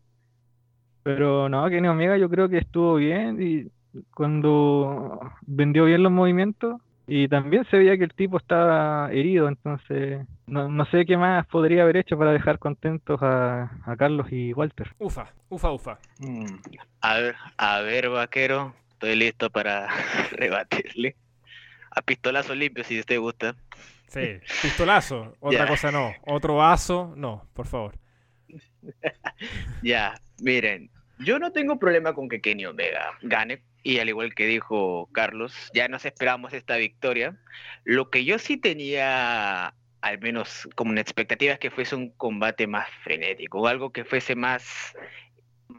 Pero 1.03 1.49
no, 1.49 1.69
Kenny 1.69 1.89
Omega 1.89 2.17
yo 2.17 2.29
creo 2.31 2.49
que 2.49 2.59
estuvo 2.59 2.95
bien 2.95 3.43
y 3.43 3.67
cuando 4.15 5.21
vendió 5.45 5.85
bien 5.85 6.03
los 6.03 6.13
movimientos, 6.13 6.81
y 7.07 7.29
también 7.29 7.65
se 7.71 7.77
veía 7.77 7.99
que 7.99 8.05
el 8.05 8.15
tipo 8.15 8.39
estaba 8.39 9.11
herido, 9.13 9.49
entonces 9.49 10.25
no, 10.47 10.69
no 10.69 10.85
sé 10.87 11.05
qué 11.05 11.17
más 11.17 11.47
podría 11.47 11.83
haber 11.83 11.97
hecho 11.97 12.17
para 12.17 12.33
dejar 12.33 12.59
contentos 12.59 13.21
a, 13.23 13.71
a 13.85 13.97
Carlos 13.97 14.29
y 14.31 14.53
Walter. 14.53 14.95
Ufa, 14.99 15.27
ufa, 15.49 15.73
ufa. 15.73 15.99
Mm. 16.21 16.47
A 17.01 17.19
ver, 17.19 17.35
a 17.59 17.81
ver, 17.81 18.09
vaquero, 18.09 18.75
estoy 19.03 19.17
listo 19.17 19.51
para 19.51 19.89
rebatirle. 20.33 21.17
A 21.91 22.01
pistolazo 22.03 22.55
limpio, 22.55 22.85
si 22.85 23.03
te 23.03 23.19
gusta. 23.19 23.57
Sí, 24.09 24.39
pistolazo, 24.63 25.37
otra 25.41 25.65
Ya. 25.65 25.67
cosa 25.67 25.91
no. 25.91 26.15
Otro 26.27 26.55
vaso, 26.57 27.13
no, 27.17 27.49
por 27.53 27.67
favor. 27.67 27.95
Ya, 29.83 30.15
miren, 30.41 30.89
yo 31.19 31.39
no 31.41 31.51
tengo 31.51 31.79
problema 31.79 32.15
con 32.15 32.29
que 32.29 32.41
Kenny 32.41 32.65
Omega 32.67 33.19
gane, 33.23 33.65
y 33.83 33.99
al 33.99 34.09
igual 34.09 34.35
que 34.35 34.47
dijo 34.47 35.09
Carlos, 35.13 35.71
ya 35.75 35.89
nos 35.89 36.05
esperamos 36.05 36.53
esta 36.53 36.77
victoria. 36.77 37.37
Lo 37.85 38.09
que 38.11 38.25
yo 38.25 38.39
sí 38.39 38.57
tenía, 38.57 39.75
al 40.01 40.19
menos 40.21 40.69
como 40.77 40.93
una 40.93 41.01
expectativa, 41.01 41.55
es 41.55 41.59
que 41.59 41.71
fuese 41.73 41.97
un 41.97 42.11
combate 42.11 42.69
más 42.69 42.89
frenético, 43.03 43.59
o 43.61 43.67
algo 43.67 43.91
que 43.91 44.05
fuese 44.05 44.37
más, 44.37 44.95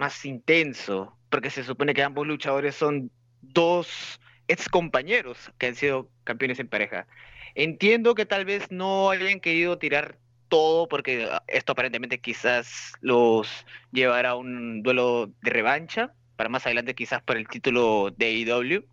más 0.04 0.26
intenso, 0.26 1.18
porque 1.30 1.50
se 1.50 1.64
supone 1.64 1.94
que 1.94 2.04
ambos 2.04 2.28
luchadores 2.28 2.76
son 2.76 3.10
dos 3.42 4.20
ex 4.50 4.68
compañeros 4.68 5.50
que 5.58 5.68
han 5.68 5.76
sido 5.76 6.10
campeones 6.26 6.60
en 6.60 6.68
pareja. 6.68 7.08
Entiendo 7.56 8.14
que 8.14 8.26
tal 8.26 8.44
vez 8.44 8.70
no 8.70 9.12
hayan 9.12 9.40
querido 9.40 9.78
tirar 9.78 10.18
todo 10.50 10.90
porque 10.90 11.30
ah, 11.32 11.42
esto 11.48 11.72
aparentemente 11.72 12.20
quizás 12.20 12.92
los 13.00 13.48
llevará 13.94 14.32
a 14.32 14.36
un 14.36 14.84
duelo 14.84 15.32
de 15.42 15.52
revancha 15.52 16.14
para 16.36 16.50
más 16.50 16.66
adelante 16.66 16.96
quizás 16.96 17.24
para 17.24 17.40
el 17.40 17.48
título 17.48 18.12
de 18.18 18.26
AEW, 18.26 18.86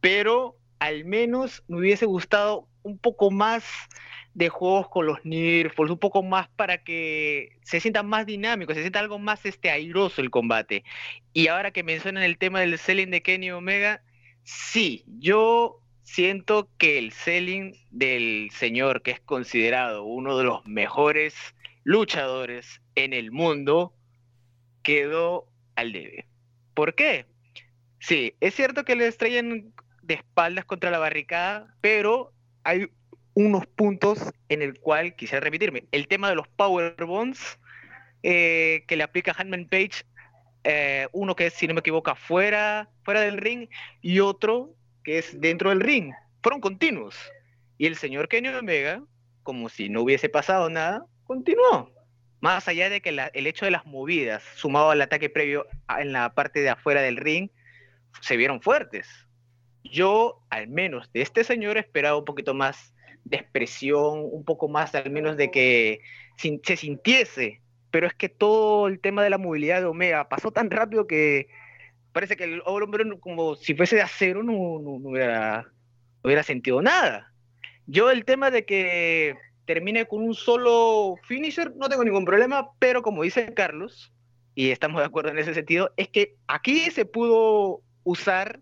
pero 0.00 0.56
al 0.80 1.04
menos 1.04 1.62
me 1.68 1.78
hubiese 1.78 2.04
gustado 2.06 2.66
un 2.82 2.98
poco 2.98 3.30
más 3.30 3.62
de 4.38 4.50
juegos 4.50 4.88
con 4.88 5.04
los 5.04 5.24
Nirfalls, 5.24 5.90
un 5.90 5.98
poco 5.98 6.22
más 6.22 6.48
para 6.50 6.78
que 6.78 7.58
se 7.62 7.80
sienta 7.80 8.04
más 8.04 8.24
dinámico, 8.24 8.72
se 8.72 8.82
sienta 8.82 9.00
algo 9.00 9.18
más 9.18 9.44
este 9.44 9.68
airoso 9.68 10.20
el 10.20 10.30
combate. 10.30 10.84
Y 11.32 11.48
ahora 11.48 11.72
que 11.72 11.82
mencionan 11.82 12.22
el 12.22 12.38
tema 12.38 12.60
del 12.60 12.78
selling 12.78 13.10
de 13.10 13.20
Kenny 13.20 13.50
Omega, 13.50 14.00
sí, 14.44 15.04
yo 15.18 15.80
siento 16.04 16.70
que 16.78 16.98
el 16.98 17.10
selling 17.10 17.74
del 17.90 18.50
señor 18.52 19.02
que 19.02 19.10
es 19.10 19.20
considerado 19.20 20.04
uno 20.04 20.38
de 20.38 20.44
los 20.44 20.64
mejores 20.66 21.34
luchadores 21.82 22.80
en 22.94 23.14
el 23.14 23.32
mundo 23.32 23.92
quedó 24.84 25.48
al 25.74 25.90
debe. 25.90 26.28
¿Por 26.74 26.94
qué? 26.94 27.26
Sí, 27.98 28.34
es 28.38 28.54
cierto 28.54 28.84
que 28.84 28.94
le 28.94 29.08
estrellan 29.08 29.74
de 30.02 30.14
espaldas 30.14 30.64
contra 30.64 30.92
la 30.92 31.00
barricada, 31.00 31.74
pero 31.80 32.32
hay 32.62 32.86
unos 33.34 33.66
puntos 33.66 34.18
en 34.48 34.62
el 34.62 34.78
cual 34.80 35.14
quisiera 35.14 35.44
repetirme. 35.44 35.84
El 35.92 36.08
tema 36.08 36.28
de 36.28 36.36
los 36.36 36.48
power 36.48 36.94
bombs 37.04 37.58
eh, 38.22 38.84
que 38.88 38.96
le 38.96 39.04
aplica 39.04 39.34
Hanman 39.36 39.66
Page, 39.68 40.04
eh, 40.64 41.06
uno 41.12 41.36
que 41.36 41.46
es, 41.46 41.54
si 41.54 41.66
no 41.66 41.74
me 41.74 41.80
equivoco, 41.80 42.14
fuera, 42.16 42.88
fuera 43.04 43.20
del 43.20 43.38
ring 43.38 43.68
y 44.02 44.20
otro 44.20 44.74
que 45.04 45.18
es 45.18 45.40
dentro 45.40 45.70
del 45.70 45.80
ring. 45.80 46.12
Fueron 46.42 46.60
continuos. 46.60 47.16
Y 47.78 47.86
el 47.86 47.96
señor 47.96 48.28
Kenny 48.28 48.48
Omega, 48.48 49.02
como 49.42 49.68
si 49.68 49.88
no 49.88 50.02
hubiese 50.02 50.28
pasado 50.28 50.68
nada, 50.68 51.06
continuó. 51.24 51.92
Más 52.40 52.68
allá 52.68 52.90
de 52.90 53.00
que 53.00 53.10
el 53.10 53.46
hecho 53.46 53.64
de 53.64 53.70
las 53.70 53.86
movidas, 53.86 54.42
sumado 54.56 54.90
al 54.90 55.00
ataque 55.00 55.30
previo 55.30 55.66
en 55.98 56.12
la 56.12 56.34
parte 56.34 56.60
de 56.60 56.70
afuera 56.70 57.02
del 57.02 57.16
ring, 57.16 57.50
se 58.20 58.36
vieron 58.36 58.60
fuertes. 58.60 59.08
Yo, 59.84 60.44
al 60.50 60.68
menos 60.68 61.10
de 61.12 61.22
este 61.22 61.44
señor, 61.44 61.78
esperaba 61.78 62.18
un 62.18 62.24
poquito 62.24 62.54
más 62.54 62.94
de 63.28 63.36
expresión, 63.38 64.20
un 64.30 64.44
poco 64.44 64.68
más 64.68 64.94
al 64.94 65.10
menos 65.10 65.36
de 65.36 65.50
que 65.50 66.00
se 66.36 66.76
sintiese. 66.76 67.60
Pero 67.90 68.06
es 68.06 68.14
que 68.14 68.28
todo 68.28 68.86
el 68.88 69.00
tema 69.00 69.22
de 69.22 69.30
la 69.30 69.38
movilidad 69.38 69.80
de 69.80 69.86
Omega 69.86 70.28
pasó 70.28 70.50
tan 70.50 70.70
rápido 70.70 71.06
que 71.06 71.48
parece 72.12 72.36
que 72.36 72.44
el 72.44 72.62
hombre, 72.66 73.04
como 73.20 73.54
si 73.56 73.74
fuese 73.74 73.96
de 73.96 74.02
acero, 74.02 74.42
no, 74.42 74.52
no- 74.80 74.98
no 74.98 75.08
hubiera, 75.10 75.62
no 75.62 75.70
hubiera 76.24 76.42
sentido 76.42 76.82
nada. 76.82 77.32
Yo 77.86 78.10
el 78.10 78.24
tema 78.24 78.50
de 78.50 78.64
que 78.66 79.36
termine 79.64 80.06
con 80.06 80.22
un 80.22 80.34
solo 80.34 81.16
finisher 81.24 81.74
no 81.76 81.88
tengo 81.88 82.04
ningún 82.04 82.24
problema, 82.24 82.70
pero 82.78 83.02
como 83.02 83.22
dice 83.22 83.54
Carlos, 83.54 84.12
y 84.54 84.70
estamos 84.70 85.00
de 85.00 85.06
acuerdo 85.06 85.30
en 85.30 85.38
ese 85.38 85.54
sentido, 85.54 85.92
es 85.96 86.08
que 86.08 86.34
aquí 86.46 86.90
se 86.90 87.04
pudo 87.04 87.80
usar 88.02 88.60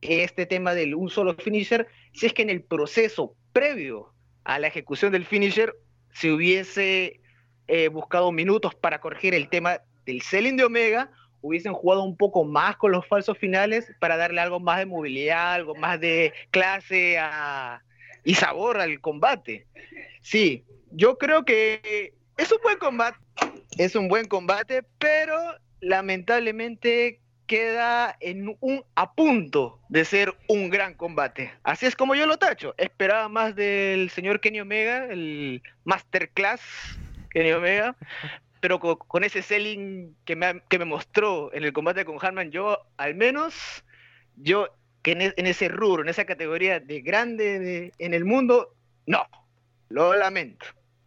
este 0.00 0.46
tema 0.46 0.74
del 0.74 0.94
un 0.94 1.10
solo 1.10 1.34
finisher 1.34 1.86
si 2.12 2.26
es 2.26 2.32
que 2.32 2.42
en 2.42 2.50
el 2.50 2.62
proceso 2.62 3.36
previo 3.52 4.12
a 4.44 4.58
la 4.58 4.68
ejecución 4.68 5.12
del 5.12 5.24
finisher 5.24 5.74
se 6.12 6.32
hubiese 6.32 7.20
eh, 7.68 7.88
buscado 7.88 8.32
minutos 8.32 8.74
para 8.74 9.00
corregir 9.00 9.34
el 9.34 9.48
tema 9.48 9.80
del 10.06 10.22
selling 10.22 10.56
de 10.56 10.64
Omega, 10.64 11.10
hubiesen 11.40 11.72
jugado 11.72 12.02
un 12.02 12.16
poco 12.16 12.44
más 12.44 12.76
con 12.76 12.92
los 12.92 13.06
falsos 13.06 13.38
finales 13.38 13.90
para 14.00 14.16
darle 14.16 14.40
algo 14.40 14.60
más 14.60 14.78
de 14.78 14.86
movilidad, 14.86 15.54
algo 15.54 15.74
más 15.74 16.00
de 16.00 16.32
clase 16.50 17.18
y 18.24 18.34
sabor 18.34 18.80
al 18.80 19.00
combate. 19.00 19.66
Sí, 20.22 20.64
yo 20.90 21.16
creo 21.16 21.44
que 21.44 22.14
es 22.36 22.50
un 22.52 22.58
buen 22.62 22.78
combate, 22.78 23.18
es 23.78 23.94
un 23.94 24.08
buen 24.08 24.26
combate, 24.26 24.82
pero 24.98 25.36
lamentablemente 25.80 27.20
queda 27.50 28.16
en 28.20 28.56
un 28.60 28.84
a 28.94 29.12
punto 29.12 29.80
de 29.88 30.04
ser 30.04 30.32
un 30.46 30.70
gran 30.70 30.94
combate. 30.94 31.52
Así 31.64 31.84
es 31.84 31.96
como 31.96 32.14
yo 32.14 32.24
lo 32.28 32.38
tacho. 32.38 32.76
Esperaba 32.78 33.28
más 33.28 33.56
del 33.56 34.08
señor 34.10 34.38
Kenny 34.38 34.60
Omega, 34.60 35.06
el 35.06 35.60
Masterclass 35.82 36.60
Kenny 37.30 37.50
Omega, 37.50 37.96
pero 38.60 38.78
con, 38.78 39.24
ese 39.24 39.42
selling 39.42 40.14
que 40.24 40.36
me, 40.36 40.62
que 40.68 40.78
me, 40.78 40.84
mostró 40.84 41.52
en 41.52 41.64
el 41.64 41.72
combate 41.72 42.04
con 42.04 42.24
Harman, 42.24 42.52
yo 42.52 42.78
al 42.96 43.16
menos, 43.16 43.82
yo 44.36 44.68
que 45.02 45.10
en, 45.10 45.22
e, 45.22 45.34
ese 45.36 45.66
rubro, 45.66 46.04
en 46.04 46.08
esa 46.08 46.26
categoría 46.26 46.78
de 46.78 47.00
grande 47.00 47.92
en 47.98 48.14
el 48.14 48.24
mundo, 48.24 48.76
no, 49.06 49.26
lo 49.88 50.14
lamento. 50.14 50.66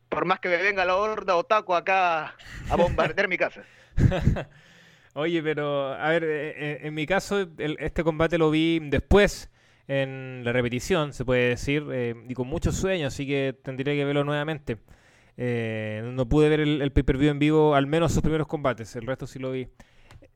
Por 0.10 0.26
más 0.26 0.42
que 0.42 0.50
me 0.50 0.58
venga 0.58 0.84
la 0.84 0.98
horda 0.98 1.38
otaku 1.38 1.74
acá 1.74 2.36
a 2.70 2.76
bombardear 2.76 3.30
mi 3.30 3.38
casa. 3.38 3.64
Oye, 5.16 5.44
pero 5.44 5.94
a 5.94 6.10
ver, 6.10 6.24
eh, 6.24 6.50
eh, 6.58 6.80
en, 6.84 6.94
mi 6.94 7.06
caso, 7.06 7.48
este 7.58 8.04
combate 8.04 8.40
lo 8.40 8.50
vi 8.50 8.80
después 8.82 9.52
en 9.88 10.42
la 10.44 10.52
repetición, 10.54 11.14
se 11.14 11.24
puede 11.24 11.50
decir, 11.50 11.86
eh, 11.92 12.16
y 12.28 12.34
con 12.34 12.48
muchos 12.48 12.76
sueños, 12.76 13.14
así 13.14 13.28
que 13.28 13.56
tendría 13.64 13.94
que 13.94 14.06
verlo 14.06 14.24
nuevamente. 14.24 14.80
no 15.38 16.28
pude 16.28 16.50
ver 16.50 16.62
el, 16.62 16.92
pay-per-view 16.92 17.30
en 17.30 17.40
vivo, 17.40 17.76
al 17.76 17.86
menos 17.86 18.12
sus 18.14 18.22
primeros 18.22 18.48
combates, 18.48 18.96
el 18.96 19.06
resto 19.06 19.28
sí 19.28 19.38
lo 19.40 19.52
vi. 19.52 19.68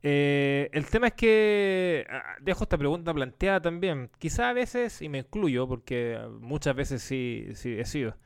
el 0.02 0.86
tema 0.90 1.08
es 1.08 1.14
que 1.14 2.06
ah, 2.08 2.36
dejo 2.40 2.64
esta 2.64 2.78
pregunta 2.78 3.12
planteada 3.14 3.60
también. 3.60 4.10
Quizá 4.18 4.50
a 4.50 4.52
veces, 4.52 5.02
y 5.02 5.08
me 5.08 5.18
incluyo, 5.18 5.66
porque 5.68 6.18
muchas 6.40 6.76
veces 6.76 7.02
sí, 7.02 7.48
sí 7.54 7.72
he 7.78 7.84
sido, 7.84 8.16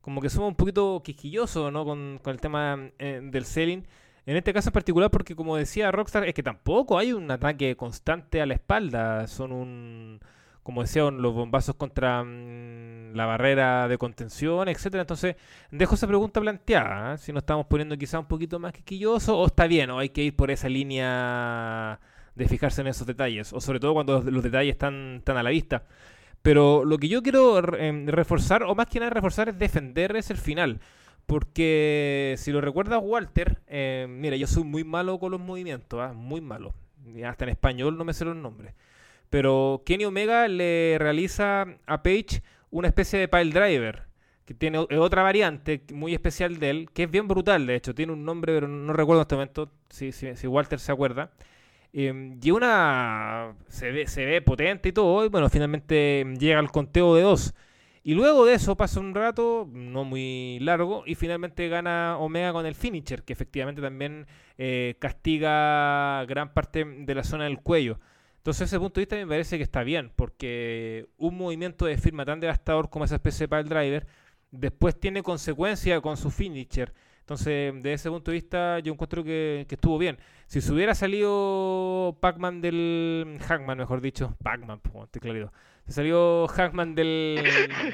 como 0.00 0.20
que 0.20 0.30
somos 0.30 0.50
un 0.50 0.56
poquito 0.56 1.02
quisquillosos 1.04 1.72
¿no? 1.72 1.84
con, 1.84 2.20
con 2.22 2.32
el 2.32 2.40
tema 2.40 2.90
del 2.98 3.44
selling 3.44 3.84
en 4.28 4.36
este 4.36 4.52
caso 4.52 4.68
en 4.68 4.74
particular, 4.74 5.10
porque 5.10 5.34
como 5.34 5.56
decía 5.56 5.90
Rockstar, 5.90 6.28
es 6.28 6.34
que 6.34 6.42
tampoco 6.42 6.98
hay 6.98 7.14
un 7.14 7.30
ataque 7.30 7.74
constante 7.76 8.42
a 8.42 8.46
la 8.46 8.52
espalda. 8.52 9.26
Son 9.26 9.52
un, 9.52 10.20
como 10.62 10.82
decían, 10.82 11.22
los 11.22 11.32
bombazos 11.32 11.76
contra 11.76 12.22
mm, 12.22 13.14
la 13.14 13.24
barrera 13.24 13.88
de 13.88 13.96
contención, 13.96 14.68
etcétera. 14.68 15.00
Entonces, 15.00 15.36
dejo 15.70 15.94
esa 15.94 16.06
pregunta 16.06 16.42
planteada. 16.42 17.14
¿eh? 17.14 17.16
Si 17.16 17.32
nos 17.32 17.40
estamos 17.40 17.64
poniendo 17.68 17.96
quizá 17.96 18.18
un 18.18 18.26
poquito 18.26 18.58
más 18.58 18.74
quisquilloso, 18.74 19.38
o 19.38 19.46
está 19.46 19.66
bien, 19.66 19.88
o 19.88 19.98
hay 19.98 20.10
que 20.10 20.24
ir 20.24 20.36
por 20.36 20.50
esa 20.50 20.68
línea 20.68 21.98
de 22.34 22.48
fijarse 22.48 22.82
en 22.82 22.88
esos 22.88 23.06
detalles, 23.06 23.54
o 23.54 23.62
sobre 23.62 23.80
todo 23.80 23.94
cuando 23.94 24.20
los, 24.20 24.42
detalles 24.42 24.72
están, 24.72 25.22
tan 25.24 25.38
a 25.38 25.42
la 25.42 25.48
vista. 25.48 25.84
Pero 26.42 26.84
lo 26.84 26.98
que 26.98 27.08
yo 27.08 27.22
quiero 27.22 27.76
em, 27.78 28.06
reforzar, 28.08 28.62
o 28.62 28.74
más 28.74 28.88
que 28.88 29.00
nada 29.00 29.08
reforzar, 29.08 29.48
es 29.48 29.58
defender 29.58 30.14
ese 30.16 30.34
el 30.34 30.38
final. 30.38 30.80
Porque 31.28 32.36
si 32.38 32.52
lo 32.52 32.62
recuerdas, 32.62 33.02
Walter, 33.04 33.60
eh, 33.66 34.06
mira, 34.08 34.34
yo 34.36 34.46
soy 34.46 34.64
muy 34.64 34.82
malo 34.82 35.18
con 35.18 35.30
los 35.30 35.38
movimientos, 35.38 36.00
¿ah? 36.00 36.14
muy 36.14 36.40
malo. 36.40 36.72
Hasta 37.22 37.44
en 37.44 37.50
español 37.50 37.98
no 37.98 38.04
me 38.06 38.14
sé 38.14 38.24
los 38.24 38.34
nombres. 38.34 38.72
Pero 39.28 39.82
Kenny 39.84 40.06
Omega 40.06 40.48
le 40.48 40.96
realiza 40.98 41.66
a 41.84 42.02
Page 42.02 42.42
una 42.70 42.88
especie 42.88 43.18
de 43.18 43.28
pile 43.28 43.50
driver, 43.50 44.04
que 44.46 44.54
tiene 44.54 44.78
otra 44.78 45.22
variante 45.22 45.82
muy 45.92 46.14
especial 46.14 46.58
de 46.58 46.70
él, 46.70 46.90
que 46.94 47.02
es 47.02 47.10
bien 47.10 47.28
brutal, 47.28 47.66
de 47.66 47.74
hecho. 47.74 47.94
Tiene 47.94 48.14
un 48.14 48.24
nombre, 48.24 48.54
pero 48.54 48.66
no 48.66 48.94
recuerdo 48.94 49.20
en 49.20 49.24
este 49.24 49.34
momento, 49.34 49.70
si, 49.90 50.12
si, 50.12 50.46
Walter 50.46 50.80
se 50.80 50.92
acuerda. 50.92 51.30
Eh, 51.92 52.38
y 52.40 52.50
una. 52.52 53.54
Se 53.68 53.92
ve, 53.92 54.06
se 54.06 54.24
ve 54.24 54.40
potente 54.40 54.88
y 54.88 54.92
todo, 54.92 55.26
y 55.26 55.28
bueno, 55.28 55.50
finalmente 55.50 56.24
llega 56.38 56.58
al 56.58 56.70
conteo 56.70 57.14
de 57.14 57.20
dos. 57.20 57.52
Y 58.08 58.14
luego 58.14 58.46
de 58.46 58.54
eso 58.54 58.74
pasa 58.74 59.00
un 59.00 59.14
rato, 59.14 59.68
no 59.70 60.02
muy 60.02 60.58
largo, 60.60 61.02
y 61.04 61.14
finalmente 61.14 61.68
gana 61.68 62.16
Omega 62.18 62.54
con 62.54 62.64
el 62.64 62.74
finisher, 62.74 63.22
que 63.22 63.34
efectivamente 63.34 63.82
también 63.82 64.26
eh, 64.56 64.96
castiga 64.98 66.24
gran 66.24 66.54
parte 66.54 66.86
de 66.86 67.14
la 67.14 67.22
zona 67.22 67.44
del 67.44 67.60
cuello. 67.60 68.00
Entonces, 68.38 68.68
ese 68.68 68.78
punto 68.78 68.98
de 68.98 69.02
vista 69.02 69.16
me 69.16 69.26
parece 69.26 69.58
que 69.58 69.62
está 69.62 69.82
bien, 69.82 70.10
porque 70.16 71.06
un 71.18 71.36
movimiento 71.36 71.84
de 71.84 71.98
firma 71.98 72.24
tan 72.24 72.40
devastador 72.40 72.88
como 72.88 73.04
esa 73.04 73.16
especie 73.16 73.46
de 73.46 73.48
pile 73.48 73.64
driver, 73.64 74.06
después 74.52 74.98
tiene 74.98 75.22
consecuencia 75.22 76.00
con 76.00 76.16
su 76.16 76.30
finisher. 76.30 76.94
Entonces, 77.20 77.74
de 77.82 77.92
ese 77.92 78.08
punto 78.08 78.30
de 78.30 78.36
vista, 78.36 78.78
yo 78.78 78.90
encuentro 78.94 79.22
que, 79.22 79.66
estuvo 79.68 79.98
bien. 79.98 80.16
Si 80.46 80.62
se 80.62 80.72
hubiera 80.72 80.94
salido 80.94 82.16
Pac-Man 82.22 82.62
del. 82.62 83.36
Hackman, 83.46 83.76
mejor 83.76 84.00
dicho. 84.00 84.34
Pac-Man, 84.42 84.80
estoy 85.04 85.20
clarito 85.88 85.92
salió 85.92 86.46
Hackman 86.48 86.94
del, 86.94 87.42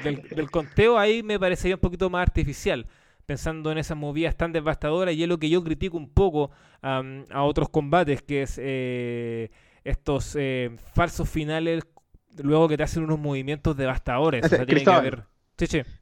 del, 0.03 0.51
conteo, 0.51 0.97
ahí 0.97 1.23
me 1.23 1.39
parecería 1.39 1.75
un 1.75 1.81
poquito 1.81 2.09
más 2.09 2.21
artificial 2.21 2.85
pensando 3.25 3.71
en 3.71 3.77
esas 3.77 3.97
movidas 3.97 4.35
tan 4.35 4.51
devastadoras 4.51 5.15
y 5.15 5.23
es 5.23 5.29
lo 5.29 5.39
que 5.39 5.49
yo 5.49 5.63
critico 5.63 5.97
un 5.97 6.09
poco 6.09 6.51
a 6.81 7.43
otros 7.43 7.69
combates, 7.69 8.21
que 8.21 8.43
es 8.43 8.59
eh, 8.61 9.49
estos 9.83 10.35
eh, 10.39 10.75
falsos 10.93 11.27
finales 11.27 11.83
luego 12.43 12.67
que 12.67 12.77
te 12.77 12.83
hacen 12.83 13.03
unos 13.03 13.17
movimientos 13.17 13.75
devastadores. 13.75 14.45
O 14.45 14.65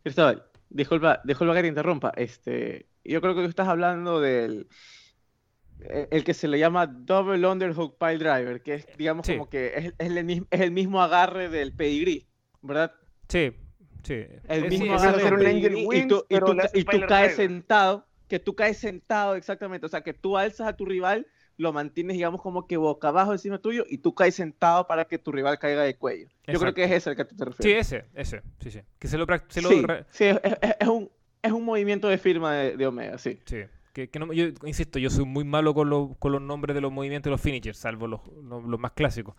Cristóbal, 0.03 0.43
disculpa, 0.69 1.21
disculpa 1.23 1.53
que 1.53 1.61
te 1.61 1.67
interrumpa. 1.67 2.11
Este, 2.15 2.87
yo 3.03 3.21
creo 3.21 3.35
que 3.35 3.43
tú 3.43 3.49
estás 3.49 3.67
hablando 3.67 4.19
del 4.19 4.67
el 5.79 6.23
que 6.23 6.33
se 6.33 6.47
le 6.47 6.59
llama 6.59 6.87
Double 6.87 7.45
Underhook 7.47 7.97
Pile 7.97 8.17
Driver, 8.17 8.61
que 8.61 8.75
es, 8.75 8.87
digamos, 8.97 9.27
como 9.27 9.49
que 9.49 9.93
es, 9.97 10.09
el, 10.51 10.71
mismo 10.71 11.01
agarre 11.01 11.49
del 11.49 11.73
pedigree, 11.73 12.25
¿verdad? 12.61 12.93
Sí, 13.27 13.51
sí. 14.03 14.25
El 14.47 14.69
mismo 14.69 14.93
agarre 14.93 15.43
del 15.43 15.77
y, 15.77 16.07
tú, 16.07 16.25
y 16.29 16.83
tú 16.83 16.99
caes 17.07 17.35
sentado, 17.35 18.07
que 18.27 18.39
tú 18.39 18.55
caes 18.55 18.77
sentado 18.77 19.35
exactamente, 19.35 19.85
o 19.85 19.89
sea, 19.89 20.01
que 20.01 20.13
tú 20.13 20.37
alzas 20.37 20.67
a 20.67 20.75
tu 20.75 20.85
rival, 20.85 21.27
lo 21.57 21.71
mantienes, 21.73 22.15
digamos, 22.15 22.41
como 22.41 22.65
que 22.65 22.77
boca 22.77 23.09
abajo 23.09 23.31
encima 23.33 23.59
tuyo 23.59 23.85
y 23.87 23.99
tú 23.99 24.15
caes 24.15 24.35
sentado 24.35 24.87
para 24.87 25.05
que 25.05 25.19
tu 25.19 25.31
rival 25.31 25.59
caiga 25.59 25.83
de 25.83 25.95
cuello. 25.95 26.27
Yo 26.47 26.59
creo 26.59 26.73
que 26.73 26.83
es 26.85 26.91
ese 26.91 27.11
el 27.11 27.15
que 27.15 27.25
te 27.25 27.45
refieres. 27.45 27.87
Sí, 27.87 27.95
ese, 27.95 28.05
ese, 28.15 28.41
sí, 28.59 28.71
sí. 28.71 28.79
Que 28.97 29.07
se 29.07 29.17
lo, 29.17 29.25
sí, 30.09 30.25
es, 30.79 30.87
un, 30.87 31.11
es 31.41 31.51
un 31.51 31.63
movimiento 31.63 32.07
de 32.07 32.17
firma 32.17 32.55
de, 32.55 32.77
de 32.77 32.87
Omega, 32.87 33.17
sí. 33.17 33.39
Sí. 33.45 33.63
Que, 33.93 34.09
no, 34.19 34.33
yo 34.33 34.45
insisto, 34.65 34.97
yo 34.97 35.11
soy 35.11 35.25
muy 35.25 35.43
malo 35.43 35.75
con, 35.75 36.15
con 36.15 36.31
los 36.31 36.41
nombres 36.41 36.73
de 36.73 36.81
los 36.81 36.91
movimientos 36.91 37.25
de 37.25 37.31
los 37.31 37.41
finishers, 37.41 37.77
salvo 37.77 38.07
los, 38.07 38.21
los, 38.43 38.79
más 38.79 38.91
clásicos. 38.93 39.35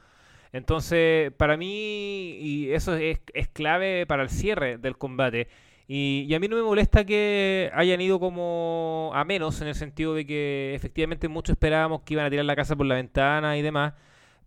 Entonces, 0.52 1.32
para 1.32 1.56
mí, 1.56 2.38
y 2.40 2.70
eso 2.70 2.94
es, 2.94 3.20
es 3.34 3.48
clave 3.48 4.06
para 4.06 4.22
el 4.22 4.30
cierre 4.30 4.78
del 4.78 4.96
combate. 4.96 5.48
Y, 5.88 6.26
y, 6.28 6.34
a 6.34 6.40
mí 6.40 6.46
no 6.48 6.56
me 6.56 6.62
molesta 6.62 7.04
que 7.04 7.70
hayan 7.74 8.00
ido 8.00 8.20
como 8.20 9.10
a 9.14 9.24
menos, 9.24 9.60
en 9.60 9.68
el 9.68 9.74
sentido 9.74 10.14
de 10.14 10.24
que 10.24 10.72
efectivamente 10.74 11.28
muchos 11.28 11.54
esperábamos 11.54 12.02
que 12.02 12.14
iban 12.14 12.26
a 12.26 12.30
tirar 12.30 12.44
la 12.44 12.56
casa 12.56 12.76
por 12.76 12.86
la 12.86 12.94
ventana 12.94 13.58
y 13.58 13.62
demás. 13.62 13.94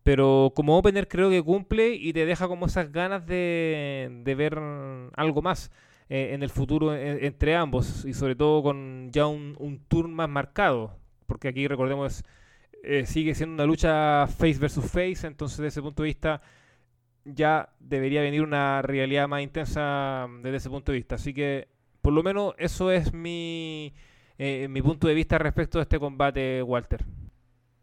Pero 0.03 0.53
como 0.55 0.77
opener 0.77 1.09
creo 1.09 1.29
que 1.29 1.43
cumple 1.43 1.89
y 1.89 2.13
te 2.13 2.25
deja 2.25 2.47
como 2.47 2.67
esas 2.67 2.91
ganas 2.93 3.25
de, 3.27 4.09
de 4.23 4.35
ver 4.35 4.57
algo 5.15 5.41
más. 5.41 5.69
Eh, 6.09 6.33
en 6.33 6.41
el 6.41 6.49
futuro 6.49 6.95
entre 6.95 7.55
ambos 7.57 8.05
y 8.05 8.13
sobre 8.13 8.33
todo 8.35 8.63
con 8.63 9.09
ya 9.11 9.27
un, 9.27 9.57
un 9.59 9.79
tour 9.89 10.07
más 10.07 10.29
marcado, 10.29 10.97
porque 11.25 11.49
aquí 11.49 11.67
recordemos 11.67 12.23
eh, 12.81 13.05
sigue 13.05 13.35
siendo 13.35 13.55
una 13.55 13.65
lucha 13.65 14.25
face 14.27 14.57
versus 14.57 14.89
face, 14.89 15.27
entonces 15.27 15.57
desde 15.57 15.67
ese 15.67 15.81
punto 15.81 16.03
de 16.03 16.07
vista 16.07 16.41
ya 17.25 17.69
debería 17.79 18.21
venir 18.21 18.41
una 18.41 18.81
realidad 18.81 19.27
más 19.27 19.41
intensa 19.41 20.27
desde 20.41 20.57
ese 20.57 20.69
punto 20.69 20.93
de 20.93 20.97
vista. 20.97 21.15
Así 21.15 21.33
que 21.33 21.67
por 22.01 22.13
lo 22.13 22.23
menos 22.23 22.55
eso 22.57 22.89
es 22.89 23.13
mi, 23.13 23.93
eh, 24.37 24.67
mi 24.69 24.81
punto 24.81 25.09
de 25.09 25.13
vista 25.13 25.37
respecto 25.37 25.79
a 25.79 25.81
este 25.81 25.99
combate, 25.99 26.63
Walter. 26.63 27.03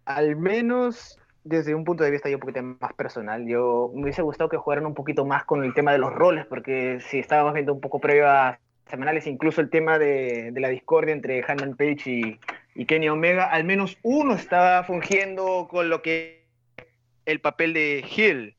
Al 0.06 0.36
menos 0.36 1.18
desde 1.44 1.74
un 1.74 1.84
punto 1.84 2.02
de 2.02 2.10
vista 2.10 2.28
yo 2.28 2.36
un 2.36 2.40
poquito 2.40 2.62
más 2.62 2.92
personal, 2.94 3.46
yo 3.46 3.90
me 3.94 4.02
hubiese 4.02 4.22
gustado 4.22 4.48
que 4.48 4.56
jugaran 4.56 4.86
un 4.86 4.94
poquito 4.94 5.24
más 5.26 5.44
con 5.44 5.62
el 5.62 5.74
tema 5.74 5.92
de 5.92 5.98
los 5.98 6.12
roles, 6.12 6.46
porque 6.46 6.98
si 7.00 7.18
estábamos 7.18 7.52
viendo 7.52 7.74
un 7.74 7.80
poco 7.80 8.00
previo 8.00 8.28
a 8.28 8.58
semanales, 8.88 9.26
incluso 9.26 9.60
el 9.60 9.70
tema 9.70 9.98
de, 9.98 10.52
la 10.56 10.68
discordia 10.68 11.12
entre 11.12 11.44
Hanman 11.46 11.76
Page 11.76 12.38
y, 12.74 12.84
Kenny 12.86 13.08
Omega, 13.08 13.44
al 13.44 13.64
menos 13.64 13.98
uno 14.02 14.34
estaba 14.34 14.82
fungiendo 14.84 15.68
con 15.70 15.88
lo 15.88 16.02
que 16.02 16.44
el 17.24 17.40
papel 17.40 17.72
de 17.72 18.04
Hill. 18.04 18.56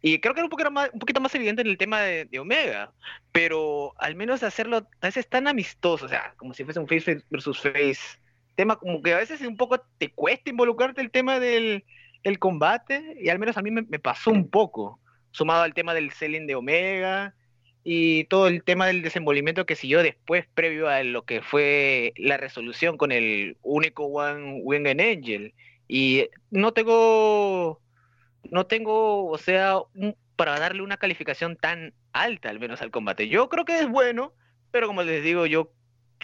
Y 0.00 0.20
creo 0.20 0.32
que 0.32 0.40
era 0.40 0.46
un 0.46 0.50
poquito 0.50 0.70
más, 0.70 0.90
un 0.92 1.00
poquito 1.00 1.20
más 1.20 1.34
evidente 1.34 1.62
en 1.62 1.68
el 1.68 1.76
tema 1.76 2.00
de, 2.02 2.26
de 2.26 2.38
Omega, 2.38 2.92
pero 3.32 3.94
al 3.98 4.14
menos 4.14 4.44
hacerlo 4.44 4.86
a 5.00 5.06
veces 5.06 5.28
tan 5.28 5.48
amistoso, 5.48 6.06
o 6.06 6.08
sea, 6.08 6.34
como 6.36 6.54
si 6.54 6.62
fuese 6.62 6.78
un 6.78 6.86
face 6.86 7.22
versus 7.30 7.60
face, 7.60 8.18
tema 8.54 8.76
como 8.76 9.02
que 9.02 9.14
a 9.14 9.18
veces 9.18 9.40
un 9.40 9.56
poco 9.56 9.80
te 9.98 10.12
cuesta 10.12 10.50
involucrarte 10.50 11.00
el 11.00 11.10
tema 11.10 11.40
del, 11.40 11.84
del 12.24 12.38
combate, 12.38 13.16
y 13.20 13.28
al 13.28 13.38
menos 13.38 13.56
a 13.56 13.62
mí 13.62 13.70
me, 13.70 13.84
pasó 13.98 14.30
un 14.30 14.48
poco, 14.48 15.00
sumado 15.30 15.62
al 15.62 15.74
tema 15.74 15.94
del 15.94 16.10
selling 16.10 16.46
de 16.46 16.54
Omega 16.54 17.34
y 17.84 18.24
todo 18.24 18.48
el 18.48 18.62
tema 18.64 18.86
del 18.86 19.02
desenvolvimiento 19.02 19.66
que 19.66 19.76
siguió 19.76 20.02
después, 20.02 20.46
previo 20.54 20.88
a 20.88 21.02
lo 21.02 21.22
que 21.22 21.42
fue 21.42 22.12
la 22.16 22.36
resolución 22.36 22.96
con 22.96 23.12
el 23.12 23.56
único 23.62 24.04
One 24.04 24.60
Winged 24.62 25.00
Angel. 25.00 25.54
Y 25.86 26.28
no 26.50 26.72
tengo, 26.72 27.80
no 28.50 28.66
tengo, 28.66 29.26
o 29.26 29.38
sea, 29.38 29.78
para 30.36 30.58
darle 30.58 30.82
una 30.82 30.98
calificación 30.98 31.56
tan 31.56 31.94
alta 32.12 32.50
al 32.50 32.60
menos 32.60 32.82
al 32.82 32.90
combate. 32.90 33.28
Yo 33.28 33.48
creo 33.48 33.64
que 33.64 33.80
es 33.80 33.88
bueno, 33.88 34.34
pero 34.70 34.86
como 34.86 35.02
les 35.02 35.22
digo, 35.22 35.46
yo 35.46 35.72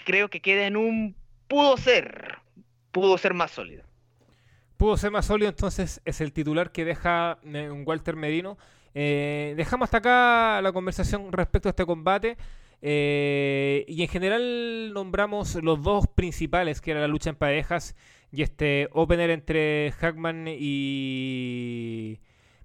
creo 0.05 0.29
que 0.29 0.41
queda 0.41 0.67
en 0.67 0.77
un 0.77 1.17
pudo 1.49 1.77
ser, 1.77 2.39
pudo 2.91 3.17
ser 3.17 3.33
más 3.33 3.53
sólido. 3.53 3.85
Pudo 4.77 4.97
ser 4.97 5.11
más 5.11 5.27
sólido, 5.27 5.49
entonces 5.51 6.01
es 6.05 6.21
el 6.21 6.33
titular 6.33 6.73
que 6.73 6.85
deja 6.85 7.39
eh, 7.45 7.71
Walter 7.87 8.17
Medino. 8.17 8.59
Eh, 8.95 9.55
dejamos 9.57 9.87
hasta 9.87 9.99
acá 9.99 10.61
la 10.63 10.73
conversación 10.73 11.33
respecto 11.33 11.69
a 11.69 11.71
este 11.71 11.87
combate. 11.87 12.37
eh, 12.87 13.85
y 13.89 14.03
en 14.03 14.09
general 14.09 14.93
nombramos 14.93 15.55
los 15.63 15.83
dos 15.83 16.07
principales, 16.07 16.81
que 16.83 16.91
era 16.91 17.01
la 17.01 17.09
lucha 17.09 17.31
en 17.31 17.37
parejas 17.37 17.97
y 18.31 18.43
este 18.43 18.89
opener 18.93 19.31
entre 19.31 19.93
Hackman 19.93 20.47
y, 20.49 22.19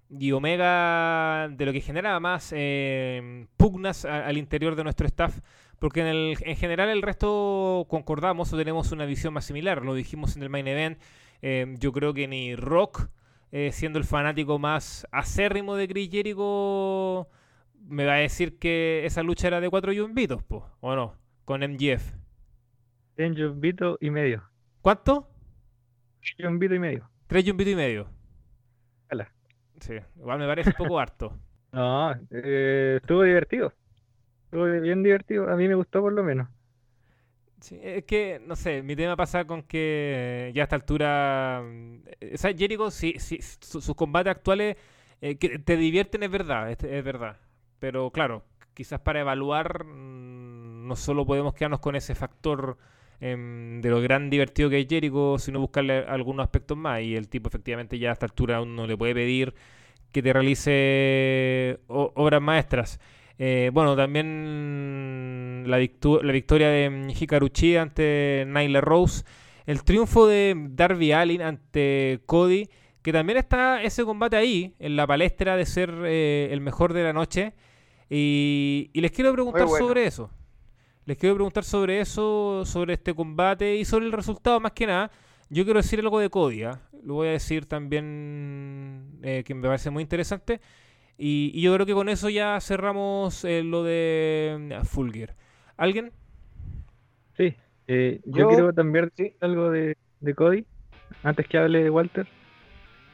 y 0.10 0.32
Omega, 0.34 1.48
de 1.50 1.66
lo 1.66 1.72
que 1.72 1.80
generaba 1.80 2.20
más 2.20 2.52
eh, 2.56 3.46
pugnas 3.56 4.04
al 4.04 4.38
interior 4.38 4.76
de 4.76 4.84
nuestro 4.84 5.08
staff. 5.08 5.40
Porque 5.80 6.02
en, 6.02 6.36
en 6.42 6.56
general 6.58 6.90
el 6.90 7.02
resto 7.02 7.86
concordamos 7.90 8.52
o 8.52 8.58
tenemos 8.58 8.92
una 8.92 9.06
visión 9.06 9.34
más 9.34 9.46
similar. 9.46 9.86
Lo 9.86 9.94
dijimos 9.94 10.36
en 10.36 10.44
el 10.44 10.50
main 10.50 10.68
event. 10.68 10.98
Eh, 11.42 11.76
yo 11.80 11.92
creo 11.92 12.14
que 12.14 12.28
ni 12.28 12.56
Rock, 12.56 13.10
eh, 13.52 13.72
siendo 13.72 14.00
el 14.00 14.06
fanático 14.06 14.60
más 14.60 15.08
acérrimo 15.12 15.76
de 15.76 15.88
Chris 15.88 16.10
Jericho, 16.12 17.28
me 17.88 18.06
va 18.06 18.14
a 18.14 18.18
decir 18.18 18.60
que 18.60 19.06
esa 19.06 19.24
lucha 19.24 19.48
era 19.48 19.62
de 19.62 19.70
cuatro 19.70 19.92
yumbitos, 19.92 20.44
po, 20.44 20.70
¿o 20.80 20.96
no? 20.96 21.16
Con 21.46 21.62
MGF. 21.62 22.14
En 23.18 23.36
yumbito 23.36 23.98
y 24.00 24.12
medio. 24.12 24.44
¿Cuánto? 24.82 25.30
Yumbito 26.38 26.76
y 26.76 26.80
medio. 26.80 27.10
Tres 27.28 27.44
yumbitos 27.46 27.74
y 27.74 27.76
medio. 27.76 28.10
Ala. 29.10 29.32
Sí, 29.80 29.94
igual 30.18 30.40
me 30.40 30.48
parece 30.48 30.70
un 30.70 30.76
poco 30.76 31.00
harto. 31.00 31.38
No, 31.72 32.14
eh, 32.32 33.00
estuvo 33.02 33.24
divertido. 33.24 33.74
Estuvo 34.46 34.66
bien 34.66 35.04
divertido. 35.04 35.50
A 35.50 35.56
mí 35.56 35.68
me 35.68 35.76
gustó 35.76 36.02
por 36.02 36.14
lo 36.14 36.24
menos. 36.24 36.48
Sí, 37.62 37.78
es 37.84 38.06
que, 38.06 38.42
no 38.46 38.56
sé, 38.56 38.82
mi 38.84 38.96
tema 38.96 39.18
pasa 39.18 39.46
con 39.46 39.64
que 39.64 40.52
ya 40.56 40.64
a 40.64 40.66
esta 40.66 40.76
altura. 40.78 41.62
mm, 41.64 41.96
eh, 42.22 42.38
¿Sabes? 42.38 42.58
Jericho, 42.58 42.90
sí, 42.92 43.16
sí, 43.20 43.40
su- 43.42 43.82
sus 43.82 43.96
combates 43.96 44.32
actuales 44.32 44.78
eh, 45.22 45.36
te 45.36 45.76
divierten, 45.78 46.24
es 46.24 46.32
verdad, 46.32 46.72
es, 46.72 46.78
verdad. 47.04 47.38
Pero 47.80 48.12
claro, 48.12 48.44
quizás 48.74 49.02
para 49.02 49.20
evaluar, 49.22 49.84
mm, 49.86 50.88
no 50.88 50.96
solo 50.96 51.26
podemos 51.26 51.54
quedarnos 51.54 51.80
con 51.82 51.96
ese 51.96 52.16
factor 52.16 52.78
em, 53.22 53.82
de 53.82 53.90
lo 53.90 54.00
gran 54.02 54.30
divertido 54.30 54.70
que 54.70 54.80
es 54.80 54.88
Jericho, 54.88 55.38
sino 55.40 55.60
buscarle 55.60 56.06
algunos 56.08 56.44
aspectos 56.46 56.78
más. 56.78 57.02
Y 57.02 57.16
el 57.18 57.28
tipo, 57.28 57.50
efectivamente, 57.50 58.00
ya 58.00 58.12
a 58.12 58.14
esta 58.14 58.26
altura 58.26 58.62
uno 58.62 58.88
le 58.88 58.96
puede 58.98 59.14
pedir 59.14 59.54
que 60.12 60.22
te 60.24 60.34
realice 60.34 61.80
o- 61.88 62.12
obras 62.16 62.42
maestras. 62.42 63.00
Eh, 63.40 63.72
bueno, 63.74 63.96
también 63.96 65.64
la, 65.66 65.80
victu- 65.80 66.22
la 66.22 66.32
victoria 66.34 66.70
de 66.70 66.90
mm, 66.90 67.10
Hikaru 67.10 67.48
Shida 67.48 67.82
ante 67.82 68.46
Nyla 68.48 68.82
Rose. 68.82 69.24
El 69.66 69.84
triunfo 69.84 70.28
de 70.28 70.56
Darby 70.72 71.14
Allin 71.14 71.42
ante 71.42 72.20
Cody. 72.26 72.70
Que 73.02 73.14
también 73.14 73.38
está 73.38 73.82
ese 73.82 74.04
combate 74.04 74.36
ahí, 74.36 74.76
en 74.78 74.98
la 74.98 75.08
palestra 75.08 75.56
de 75.56 75.66
ser 75.66 75.90
eh, 76.04 76.50
el 76.52 76.60
mejor 76.60 76.92
de 76.92 77.04
la 77.04 77.14
noche. 77.14 77.54
Y, 78.10 78.90
y 78.92 79.00
les 79.00 79.12
quiero 79.12 79.32
preguntar 79.32 79.68
bueno. 79.68 79.88
sobre 79.88 80.06
eso. 80.06 80.30
Les 81.06 81.18
quiero 81.18 81.36
preguntar 81.36 81.64
sobre 81.64 82.02
eso, 82.02 82.66
sobre 82.66 82.96
este 82.96 83.14
combate 83.14 83.78
y 83.78 83.86
sobre 83.86 84.06
el 84.06 84.12
resultado 84.12 84.60
más 84.60 84.74
que 84.74 84.86
nada. 84.86 85.10
Yo 85.50 85.64
quiero 85.64 85.80
decir 85.80 86.00
algo 86.02 86.20
de 86.20 86.30
Cody, 86.30 86.64
¿ah? 86.64 86.82
lo 87.02 87.14
voy 87.16 87.30
a 87.30 87.32
decir 87.32 87.66
también 87.66 89.18
eh, 89.24 89.44
que 89.46 89.56
me 89.56 89.66
parece 89.66 89.90
muy 89.90 90.04
interesante. 90.04 90.60
Y, 91.22 91.52
y 91.54 91.62
yo 91.62 91.74
creo 91.74 91.86
que 91.86 91.94
con 91.94 92.08
eso 92.08 92.30
ya 92.30 92.58
cerramos 92.62 93.44
eh, 93.44 93.62
lo 93.62 93.84
de 93.84 94.80
Full 94.86 95.12
Gear. 95.12 95.36
¿Alguien? 95.76 96.12
Sí. 97.36 97.54
eh, 97.88 98.22
yo, 98.26 98.38
Yo- 98.38 98.48
quiero 98.50 98.74
también 98.74 99.12
sí. 99.16 99.24
decir 99.24 99.38
algo 99.42 99.70
de, 99.70 99.98
de 100.22 100.34
Cody. 100.34 100.66
Antes 101.24 101.46
que 101.48 101.58
hable 101.58 101.84
de 101.84 101.90
Walter. 101.90 102.26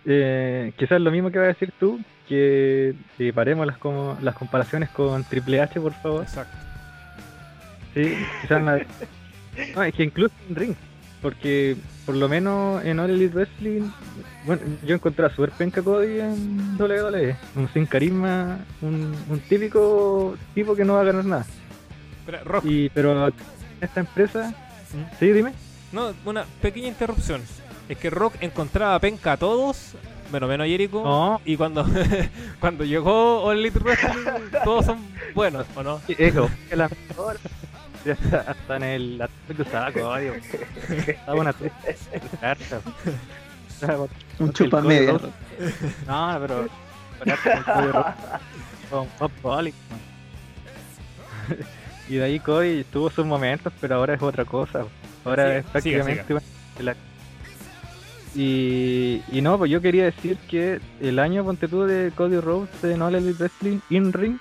Eh, 0.06 0.72
quizás 0.78 1.02
lo 1.02 1.10
mismo 1.10 1.32
que 1.32 1.40
vas 1.40 1.46
a 1.46 1.54
decir 1.54 1.74
tú. 1.80 2.00
Que 2.30 2.94
eh, 3.20 3.34
paremos 3.34 3.66
las, 3.66 3.78
como, 3.80 4.18
las 4.22 4.36
comparaciones 4.36 4.90
con 4.90 5.24
Triple 5.24 5.62
H, 5.62 5.80
por 5.82 5.94
favor. 5.94 6.24
Exacto. 6.24 6.56
Sí, 7.96 8.14
quizás 8.42 8.62
la- 8.64 8.86
No, 9.76 9.84
es 9.84 9.94
que 9.96 10.04
incluso 10.04 10.34
en 10.50 10.56
ring, 10.56 10.76
porque 11.26 11.76
por 12.06 12.14
lo 12.14 12.30
menos 12.30 12.86
en 12.86 13.00
All 13.00 13.10
Elite 13.10 13.34
Wrestling, 13.34 13.90
bueno, 14.46 14.62
yo 14.86 14.94
encontré 14.94 15.26
a 15.26 15.30
Super 15.32 15.50
Penca 15.50 15.82
Cody 15.82 16.20
en 16.20 16.78
WWE, 16.80 17.36
un 17.56 17.68
sin 17.74 17.88
carisma, 17.88 18.60
un, 18.80 19.12
un 19.28 19.40
típico 19.40 20.38
tipo 20.54 20.76
que 20.76 20.86
no 20.86 20.94
va 20.94 21.02
a 21.02 21.06
ganar 21.06 21.26
nada. 21.26 21.48
Espera, 22.20 22.44
Rock, 22.44 22.66
Y 22.68 22.90
pero 22.90 23.28
esta 23.82 24.02
empresa, 24.02 24.54
¿Mm? 24.94 25.18
sí, 25.20 25.32
dime. 25.32 25.54
no, 25.92 26.14
una 26.26 26.46
pequeña 26.62 26.90
interrupción. 26.90 27.42
Es 27.90 27.98
que 27.98 28.12
Rock 28.12 28.36
encontraba 28.42 29.00
penca 29.00 29.32
a 29.32 29.38
todos, 29.38 29.96
bueno, 30.30 30.48
menos 30.48 30.66
a 30.66 30.68
Jericho. 30.68 31.04
No, 31.04 31.42
Y 31.44 31.58
cuando, 31.58 31.88
cuando 32.60 32.84
llegó 32.84 33.42
All 33.42 33.58
Elite 33.58 33.80
Wrestling, 33.80 34.52
todos 34.64 34.86
son 34.86 35.00
buenos, 35.34 35.66
¿o 35.76 35.82
no? 35.82 36.00
eso, 36.08 36.52
que 36.70 36.76
la 36.76 36.88
mejor. 36.88 37.38
Ya 38.06 38.14
está, 38.24 38.42
hasta 38.52 38.76
en 38.78 38.84
el 38.84 39.30
que 39.56 39.62
usaba 39.62 39.92
Cody. 39.92 40.28
Estaba 41.08 41.40
una 41.42 41.54
carta. 42.42 42.82
Un 44.40 44.54
chupa 44.54 44.82
media. 44.82 45.14
No, 46.08 46.38
pero. 46.42 46.68
con 47.20 47.64
Cody 47.64 47.92
Rhodes, 47.92 48.16
Con 48.90 49.08
Bob 49.20 49.32
Holly. 49.44 49.74
Y 52.08 52.16
de 52.16 52.24
ahí 52.24 52.40
Cody 52.40 52.84
tuvo 52.86 53.10
sus 53.10 53.26
momentos, 53.26 53.74
pero 53.82 53.96
ahora 53.96 54.14
es 54.14 54.22
otra 54.22 54.46
cosa. 54.46 54.86
Ahora 55.24 55.46
Siga, 55.46 55.58
es 55.58 55.66
prácticamente. 55.66 56.24
siga, 56.28 56.42
una- 56.80 56.92
la- 56.94 56.96
Y, 58.36 59.24
y 59.32 59.42
no, 59.42 59.58
pues 59.58 59.72
yo 59.72 59.82
quería 59.82 60.06
decir 60.06 60.38
que 60.50 60.80
el 61.02 61.20
año 61.20 61.44
ponte 61.44 61.68
tú 61.68 61.84
de 61.84 62.12
Cody 62.16 62.40
Rhodes 62.40 62.84
en 62.84 63.02
All 63.02 63.16
Elite 63.16 63.40
Wrestling 63.40 63.80
in 63.90 64.14
Ring 64.14 64.38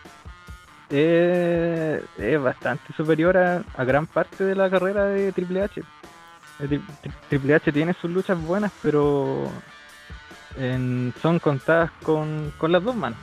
eh, 0.91 2.05
es 2.19 2.41
bastante 2.43 2.93
superior 2.97 3.37
a, 3.37 3.63
gran 3.85 4.07
parte 4.07 4.45
de 4.45 4.55
la 4.55 4.69
carrera 4.71 5.05
de 5.07 5.33
Triple 5.33 5.63
H. 5.63 5.81
Eh, 5.81 6.69
Tri- 6.69 6.81
Tri- 7.03 7.13
Triple 7.29 7.55
H 7.55 7.73
tiene 7.73 7.95
sus 7.95 8.11
luchas 8.11 8.41
buenas, 8.41 8.73
pero 8.83 9.49
en- 10.59 11.13
son 11.21 11.39
contadas 11.39 11.91
con, 12.03 12.53
con 12.59 12.73
las 12.73 12.83
dos 12.83 12.95
manos. 12.97 13.19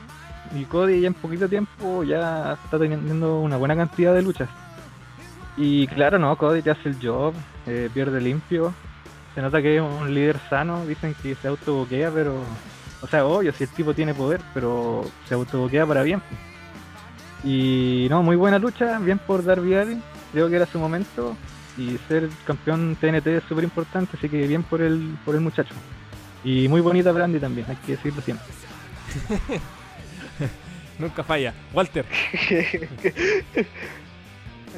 Y 0.54 0.64
Cody 0.64 1.00
ya 1.00 1.06
en 1.06 1.14
poquito 1.14 1.48
tiempo 1.48 2.04
ya 2.04 2.58
está 2.64 2.78
teniendo 2.78 3.40
una 3.40 3.56
buena 3.56 3.76
cantidad 3.76 4.12
de 4.14 4.22
luchas. 4.22 4.48
Y 5.56 5.86
claro, 5.86 6.18
no, 6.18 6.36
Cody 6.36 6.62
te 6.62 6.70
hace 6.70 6.88
el 6.88 6.96
job, 7.02 7.34
eh, 7.66 7.88
pierde 7.92 8.20
limpio. 8.20 8.74
Se 9.34 9.40
nota 9.40 9.62
que 9.62 9.76
es 9.76 9.82
un 9.82 10.12
líder 10.12 10.38
sano, 10.50 10.84
dicen 10.84 11.14
que 11.22 11.34
se 11.36 11.48
autoboquea, 11.48 12.10
pero... 12.10 12.34
O 13.00 13.06
sea, 13.06 13.24
obvio, 13.24 13.52
si 13.52 13.64
el 13.64 13.70
tipo 13.70 13.94
tiene 13.94 14.14
poder, 14.14 14.40
pero 14.54 15.04
se 15.26 15.34
autoboquea 15.34 15.86
para 15.86 16.02
bien. 16.02 16.22
Y 17.44 18.06
no, 18.10 18.22
muy 18.22 18.36
buena 18.36 18.58
lucha, 18.58 18.98
bien 18.98 19.18
por 19.18 19.44
Darby 19.44 19.74
Allin, 19.74 20.02
creo 20.32 20.48
que 20.48 20.56
era 20.56 20.66
su 20.66 20.78
momento. 20.78 21.36
Y 21.76 21.98
ser 22.06 22.28
campeón 22.46 22.96
TNT 23.00 23.26
es 23.28 23.44
súper 23.44 23.64
importante, 23.64 24.16
así 24.16 24.28
que 24.28 24.46
bien 24.46 24.62
por 24.62 24.82
el, 24.82 25.16
por 25.24 25.34
el 25.34 25.40
muchacho. 25.40 25.74
Y 26.44 26.68
muy 26.68 26.80
bonita 26.80 27.12
Brandy 27.12 27.38
también, 27.38 27.66
hay 27.68 27.76
que 27.76 27.92
decirlo 27.92 28.20
siempre. 28.20 28.46
Nunca 30.98 31.24
falla. 31.24 31.54
Walter, 31.72 32.04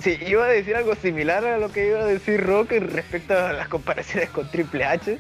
Sí, 0.01 0.19
iba 0.27 0.45
a 0.45 0.49
decir 0.49 0.75
algo 0.75 0.95
similar 0.97 1.45
a 1.45 1.59
lo 1.59 1.71
que 1.71 1.87
iba 1.87 2.01
a 2.01 2.05
decir 2.05 2.43
Rock 2.45 2.73
respecto 2.73 3.39
a 3.39 3.53
las 3.53 3.69
comparaciones 3.69 4.29
con 4.31 4.51
Triple 4.51 4.85
H. 4.85 5.19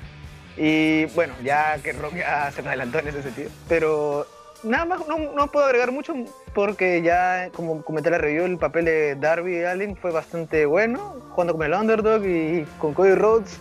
Y 0.57 1.05
bueno, 1.07 1.35
ya 1.45 1.79
que 1.79 1.93
Rock 1.93 2.17
ya 2.17 2.51
se 2.51 2.63
me 2.63 2.69
adelantó 2.69 2.99
en 2.99 3.09
ese 3.09 3.23
sentido. 3.23 3.51
Pero 3.69 4.27
nada 4.65 4.85
más, 4.85 5.07
no, 5.07 5.19
no 5.19 5.47
puedo 5.49 5.67
agregar 5.67 5.93
mucho 5.93 6.15
porque 6.55 7.03
ya, 7.03 7.51
como 7.55 7.83
comenté 7.83 8.09
en 8.09 8.13
la 8.13 8.19
review, 8.19 8.45
el 8.45 8.59
papel 8.59 8.85
de 8.87 9.15
Darby 9.17 9.65
Allin 9.65 9.97
fue 9.97 10.11
bastante 10.11 10.67
bueno, 10.67 11.17
jugando 11.31 11.55
con 11.55 11.67
el 11.67 11.75
Underdog 11.75 12.25
y 12.25 12.67
con 12.79 12.95
Cody 12.95 13.15
Rhodes. 13.15 13.59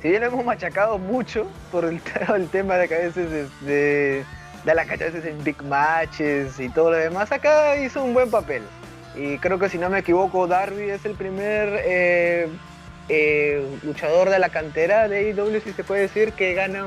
Si 0.00 0.08
bien 0.08 0.22
hemos 0.22 0.44
machacado 0.44 0.98
mucho 0.98 1.46
por 1.72 1.84
el, 2.34 2.48
tema 2.48 2.76
de 2.76 2.88
que 2.88 2.94
a 2.94 2.98
veces 2.98 3.30
de, 3.30 3.48
de- 3.66 4.24
da 4.64 4.74
la 4.74 4.86
cacha 4.86 5.06
a 5.06 5.08
en 5.08 5.44
big 5.44 5.62
matches 5.62 6.58
y 6.58 6.68
todo 6.68 6.90
lo 6.90 6.96
demás, 6.96 7.30
acá 7.32 7.76
hizo 7.76 8.02
un 8.02 8.14
buen 8.14 8.30
papel. 8.30 8.62
Y 9.14 9.38
creo 9.38 9.58
que 9.58 9.68
si 9.68 9.78
no 9.78 9.90
me 9.90 10.00
equivoco, 10.00 10.46
Darby 10.46 10.90
es 10.90 11.04
el 11.04 11.14
primer 11.14 11.80
eh, 11.84 12.48
eh, 13.08 13.66
luchador 13.82 14.30
de 14.30 14.38
la 14.38 14.48
cantera 14.48 15.08
de 15.08 15.30
AEW, 15.30 15.60
si 15.60 15.72
se 15.72 15.84
puede 15.84 16.02
decir, 16.02 16.32
que 16.32 16.54
gana 16.54 16.84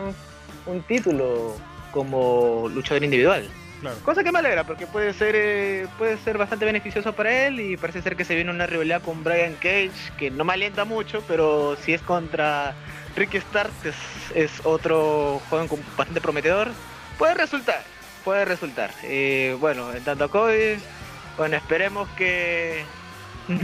un 0.65 0.81
título 0.83 1.55
como 1.97 2.69
luchador 2.73 3.03
individual. 3.03 3.49
Claro. 3.81 3.97
Cosa 4.05 4.23
que 4.23 4.31
me 4.31 4.39
alegra, 4.39 4.63
porque 4.63 4.87
puede 4.87 5.13
ser 5.13 5.35
eh, 5.35 5.87
puede 5.97 6.17
ser 6.17 6.37
bastante 6.37 6.65
beneficioso 6.65 7.13
para 7.13 7.47
él 7.47 7.59
y 7.59 7.77
parece 7.77 8.01
ser 8.01 8.15
que 8.15 8.25
se 8.25 8.33
viene 8.35 8.49
una 8.51 8.65
rivalidad 8.67 9.01
con 9.03 9.23
Brian 9.23 9.53
Cage, 9.55 9.91
que 10.17 10.31
no 10.31 10.43
me 10.43 10.53
alienta 10.53 10.83
mucho, 10.85 11.23
pero 11.27 11.75
si 11.83 11.93
es 11.93 12.01
contra 12.01 12.73
Ricky 13.15 13.39
Starks 13.39 13.85
es, 13.85 13.95
es 14.35 14.51
otro 14.65 15.41
joven 15.49 15.67
con- 15.67 15.83
bastante 15.95 16.21
prometedor, 16.21 16.69
puede 17.19 17.33
resultar, 17.35 17.81
puede 18.23 18.45
resultar. 18.45 18.91
Eh, 19.03 19.55
bueno, 19.59 19.93
en 19.93 20.03
tanto 20.03 20.23
a 20.23 20.31
Cody, 20.31 20.77
bueno, 21.37 21.55
esperemos 21.57 22.07
que 22.17 22.83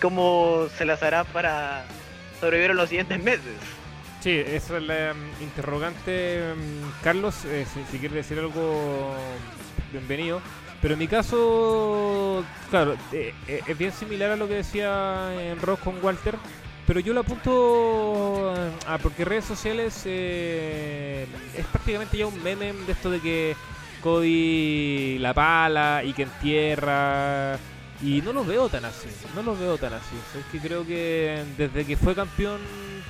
cómo 0.00 0.66
se 0.76 0.84
las 0.84 1.02
hará 1.02 1.24
para 1.24 1.84
sobrevivir 2.40 2.72
en 2.72 2.76
los 2.76 2.88
siguientes 2.88 3.22
meses. 3.22 3.54
Sí, 4.24 4.30
esa 4.30 4.78
es 4.78 4.82
la 4.84 5.12
mm, 5.12 5.42
interrogante, 5.42 6.54
mm, 6.56 7.02
Carlos. 7.02 7.44
eh, 7.44 7.66
si, 7.70 7.80
si 7.92 7.98
quieres 7.98 8.16
decir 8.16 8.38
algo, 8.38 9.14
bienvenido. 9.92 10.40
Pero 10.80 10.94
en 10.94 11.00
mi 11.00 11.06
caso, 11.06 12.42
claro, 12.70 12.94
eh, 13.12 13.34
eh, 13.46 13.60
es 13.66 13.76
bien 13.76 13.92
similar 13.92 14.30
a 14.30 14.36
lo 14.36 14.48
que 14.48 14.54
decía 14.54 15.30
en 15.38 15.60
Rock 15.60 15.80
con 15.80 16.02
Walter. 16.02 16.36
Pero 16.86 17.00
yo 17.00 17.12
lo 17.12 17.20
apunto 17.20 18.54
a 18.86 18.96
porque 18.96 19.26
redes 19.26 19.44
sociales 19.44 20.04
eh, 20.06 21.26
es 21.54 21.66
prácticamente 21.66 22.16
ya 22.16 22.26
un 22.26 22.42
meme 22.42 22.72
de 22.72 22.92
esto 22.92 23.10
de 23.10 23.20
que 23.20 23.54
Cody 24.02 25.18
la 25.18 25.34
pala 25.34 26.02
y 26.02 26.14
que 26.14 26.22
entierra. 26.22 27.58
Y 28.02 28.22
no 28.22 28.32
lo 28.32 28.42
veo 28.42 28.70
tan 28.70 28.86
así, 28.86 29.08
no 29.34 29.42
lo 29.42 29.54
veo 29.54 29.76
tan 29.76 29.92
así. 29.92 30.16
Es 30.38 30.46
que 30.46 30.66
creo 30.66 30.86
que 30.86 31.44
desde 31.58 31.84
que 31.84 31.98
fue 31.98 32.14
campeón 32.14 32.60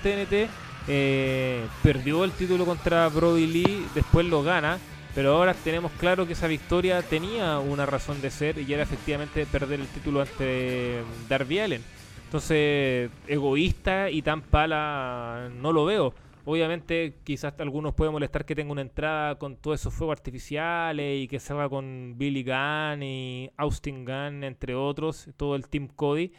TNT, 0.03 0.51
eh, 0.89 1.67
perdió 1.83 2.25
el 2.25 2.33
título 2.33 2.65
contra 2.67 3.09
Brody 3.09 3.47
Lee, 3.47 3.87
después 3.95 4.27
lo 4.27 4.43
gana, 4.43 4.79
pero 5.15 5.37
ahora 5.37 5.55
tenemos 5.55 5.93
claro 5.93 6.27
que 6.27 6.33
esa 6.33 6.47
victoria 6.47 7.03
tenía 7.03 7.59
una 7.59 7.87
razón 7.87 8.21
de 8.21 8.31
ser 8.31 8.59
y 8.59 8.73
era 8.73 8.83
efectivamente 8.83 9.47
perder 9.47 9.81
el 9.81 9.87
título 9.87 10.21
ante 10.21 11.03
Darby 11.29 11.59
Allen. 11.61 11.83
Entonces, 12.25 13.11
egoísta 13.29 14.11
y 14.11 14.21
tan 14.23 14.43
pala 14.43 15.51
no 15.55 15.73
lo 15.73 15.85
veo. 15.85 16.15
Obviamente, 16.47 17.15
quizás 17.25 17.55
algunos 17.59 17.95
puede 17.95 18.11
molestar 18.11 18.45
que 18.45 18.55
tenga 18.55 18.73
una 18.73 18.83
entrada 18.83 19.37
con 19.37 19.57
todos 19.57 19.81
esos 19.81 19.95
fuegos 19.95 20.19
artificiales 20.19 21.23
y 21.23 21.29
que 21.29 21.41
salga 21.41 21.69
con 21.71 22.15
Billy 22.19 22.43
Gunn 22.43 23.03
y 23.03 23.51
Austin 23.57 24.05
Gunn, 24.05 24.45
entre 24.45 24.75
otros, 24.75 25.29
todo 25.37 25.57
el 25.57 25.69
Team 25.69 25.89
Cody. 25.89 26.33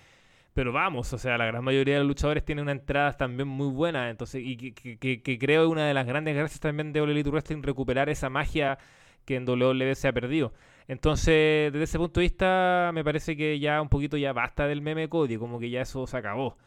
Pero 0.55 0.73
vamos, 0.73 1.13
o 1.13 1.19
sea, 1.19 1.37
la 1.37 1.45
gran 1.47 1.63
mayoría 1.63 1.95
de 1.95 1.99
los 2.01 2.07
luchadores 2.09 2.45
tienen 2.45 2.63
una 2.63 2.71
entrada 2.73 3.13
también 3.17 3.47
muy 3.47 3.67
buena. 3.69 4.09
Entonces, 4.09 4.41
y 4.45 4.57
que, 4.57 4.97
que- 4.97 5.21
que- 5.21 5.59
una 5.67 5.85
de 5.87 5.93
las 5.93 6.07
grandes 6.07 6.35
gracias 6.35 6.59
también 6.61 6.93
de 6.93 7.01
All 7.01 7.11
Elite 7.11 7.29
Wrestling 7.29 7.61
recuperar 7.63 8.09
esa 8.09 8.29
magia 8.29 8.79
que 9.25 9.35
en 9.37 9.45
WWE 9.47 9.95
se 9.95 10.07
ha 10.07 10.13
perdido. 10.13 10.53
Entonces, 10.87 11.71
desde 11.73 11.83
ese 11.83 11.97
punto 11.99 12.19
de 12.21 12.25
vista, 12.27 12.91
me 12.93 13.03
parece 13.03 13.35
que 13.37 13.59
ya 13.59 13.81
un 13.81 13.89
poquito 13.89 14.17
ya 14.17 14.33
basta 14.33 14.67
del 14.67 14.81
meme 14.81 15.09
Cody, 15.09 15.37
como 15.37 15.59
que 15.59 15.69
ya 15.69 15.81
eso 15.81 16.07
se 16.07 16.17
acabó. 16.17 16.57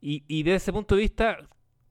Y, 0.00 0.24
y 0.28 0.42
desde 0.44 0.56
ese 0.58 0.72
punto 0.72 0.96
de 0.96 1.02
vista, 1.02 1.38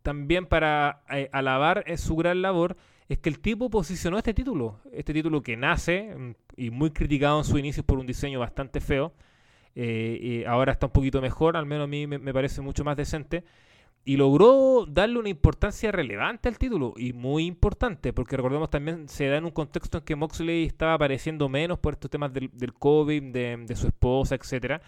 también 0.03 0.45
para 0.45 1.01
eh, 1.11 1.29
alabar 1.31 1.83
su 1.97 2.15
gran 2.15 2.41
labor, 2.41 2.77
es 3.09 3.19
que 3.19 3.29
el 3.29 3.39
tipo 3.39 3.69
posicionó 3.69 4.17
este 4.17 4.33
título, 4.33 4.79
este 4.93 5.13
título 5.13 5.41
que 5.41 5.57
nace 5.57 6.15
mm, 6.15 6.31
y 6.57 6.69
muy 6.71 6.91
criticado 6.91 7.39
en 7.39 7.43
su 7.45 7.57
inicio 7.57 7.83
por 7.83 7.99
un 7.99 8.05
diseño 8.07 8.39
bastante 8.39 8.79
feo, 8.81 9.13
eh, 9.75 10.19
y 10.21 10.43
ahora 10.45 10.71
está 10.71 10.87
un 10.87 10.91
poquito 10.91 11.21
mejor, 11.21 11.57
al 11.57 11.65
menos 11.65 11.85
a 11.85 11.87
mí 11.87 12.07
me, 12.07 12.33
parece 12.33 12.61
mucho 12.61 12.83
más 12.83 12.97
decente, 12.97 13.43
y 14.05 14.17
logró 14.17 14.85
darle 14.87 15.19
una 15.19 15.29
importancia 15.29 15.91
relevante 15.91 16.49
al 16.49 16.57
título, 16.57 16.93
y 16.97 17.13
muy 17.13 17.45
importante, 17.45 18.13
porque 18.13 18.37
recordemos 18.37 18.69
también 18.69 19.07
se 19.07 19.27
da 19.27 19.37
en 19.37 19.45
un 19.45 19.51
contexto 19.51 19.99
en 19.99 20.03
que 20.03 20.15
Moxley 20.15 20.65
estaba 20.65 20.93
apareciendo 20.93 21.49
menos 21.49 21.79
por 21.79 21.93
estos 21.93 22.09
temas 22.09 22.33
del, 22.33 22.73
COVID, 22.73 23.31
de, 23.31 23.57
de 23.65 23.75
su 23.75 23.87
esposa, 23.87 24.35
etcétera. 24.35 24.81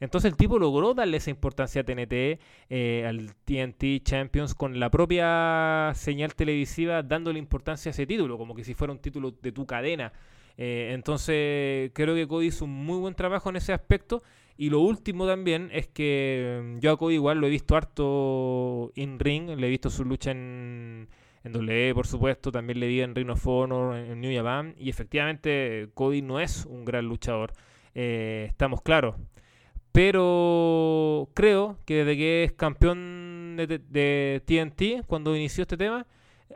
Entonces 0.00 0.30
el 0.30 0.36
tipo 0.36 0.58
logró 0.58 0.94
darle 0.94 1.16
esa 1.16 1.30
importancia 1.30 1.80
a 1.80 1.84
TNT, 1.84 2.38
eh, 2.68 3.06
al 3.06 3.34
TNT 3.44 4.02
Champions, 4.02 4.54
con 4.54 4.78
la 4.78 4.90
propia 4.90 5.92
señal 5.94 6.34
televisiva 6.34 7.02
dándole 7.02 7.38
importancia 7.38 7.90
a 7.90 7.92
ese 7.92 8.06
título, 8.06 8.36
como 8.36 8.54
que 8.54 8.64
si 8.64 8.74
fuera 8.74 8.92
un 8.92 8.98
título 8.98 9.30
de 9.30 9.52
tu 9.52 9.66
cadena. 9.66 10.12
Eh, 10.56 10.90
entonces 10.92 11.90
creo 11.94 12.14
que 12.14 12.28
Cody 12.28 12.46
hizo 12.46 12.64
un 12.64 12.72
muy 12.72 12.98
buen 12.98 13.14
trabajo 13.14 13.50
en 13.50 13.56
ese 13.56 13.72
aspecto. 13.72 14.22
Y 14.56 14.70
lo 14.70 14.80
último 14.80 15.26
también 15.26 15.68
es 15.72 15.88
que 15.88 16.60
mm, 16.62 16.78
yo 16.78 16.92
a 16.92 16.96
Cody 16.96 17.14
igual 17.14 17.38
lo 17.38 17.46
he 17.46 17.50
visto 17.50 17.76
harto 17.76 18.92
in 18.94 19.18
ring, 19.18 19.48
le 19.48 19.66
he 19.66 19.70
visto 19.70 19.90
su 19.90 20.04
lucha 20.04 20.30
en, 20.30 21.08
en 21.44 21.56
WWE, 21.56 21.94
por 21.94 22.06
supuesto, 22.06 22.52
también 22.52 22.80
le 22.80 22.86
vi 22.86 23.00
en 23.00 23.14
Ring 23.14 23.30
of 23.30 23.46
Honor, 23.46 23.96
en 23.96 24.20
New 24.20 24.34
Japan, 24.34 24.74
y 24.78 24.90
efectivamente 24.90 25.90
Cody 25.94 26.22
no 26.22 26.40
es 26.40 26.66
un 26.66 26.84
gran 26.84 27.06
luchador, 27.06 27.52
eh, 27.94 28.46
estamos 28.48 28.80
claros. 28.80 29.16
Pero 29.92 31.30
creo 31.34 31.78
que 31.84 32.04
desde 32.04 32.16
que 32.16 32.44
es 32.44 32.52
campeón 32.52 33.56
de, 33.56 33.78
de 33.78 34.42
TNT, 34.44 35.06
cuando 35.06 35.36
inició 35.36 35.62
este 35.62 35.76
tema, 35.76 36.06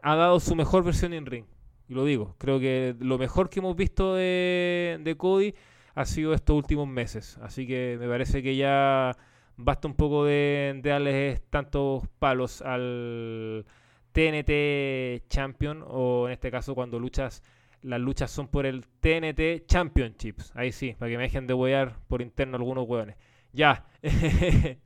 ha 0.03 0.17
dado 0.17 0.41
su 0.41 0.55
mejor 0.57 0.85
versión 0.85 1.13
en 1.13 1.27
ring. 1.27 1.45
Y 1.89 1.95
lo 1.95 2.05
digo, 2.05 2.35
creo 2.39 2.61
que 2.61 2.95
lo 3.01 3.19
mejor 3.19 3.49
que 3.49 3.61
hemos 3.61 3.75
visto 3.77 4.15
de, 4.15 4.99
de 5.01 5.17
Cody 5.17 5.55
ha 5.95 6.05
sido 6.05 6.35
estos 6.35 6.57
últimos 6.57 6.87
meses. 6.87 7.39
Así 7.43 7.67
que 7.67 7.97
me 7.99 8.09
parece 8.09 8.43
que 8.43 8.57
ya 8.57 9.17
basta 9.57 9.89
un 9.89 9.95
poco 9.95 10.25
de, 10.25 10.79
de 10.83 10.91
darles 10.91 11.43
tantos 11.51 12.07
palos 12.19 12.63
al 12.63 13.67
TNT 14.13 15.29
Champion 15.29 15.85
o 15.87 16.27
en 16.27 16.33
este 16.33 16.51
caso 16.51 16.75
cuando 16.75 16.99
luchas 16.99 17.43
las 17.83 18.01
luchas 18.01 18.31
son 18.31 18.49
por 18.49 18.67
el 18.67 18.85
TNT 19.01 19.67
Championships. 19.67 20.53
Ahí 20.55 20.73
sí, 20.73 20.95
para 20.99 21.11
que 21.11 21.17
me 21.17 21.25
dejen 21.25 21.47
de 21.47 21.55
huear 21.55 21.97
por 22.09 22.23
interno 22.23 22.57
algunos 22.57 22.89
hueones. 22.89 23.17
Ya. 23.53 23.87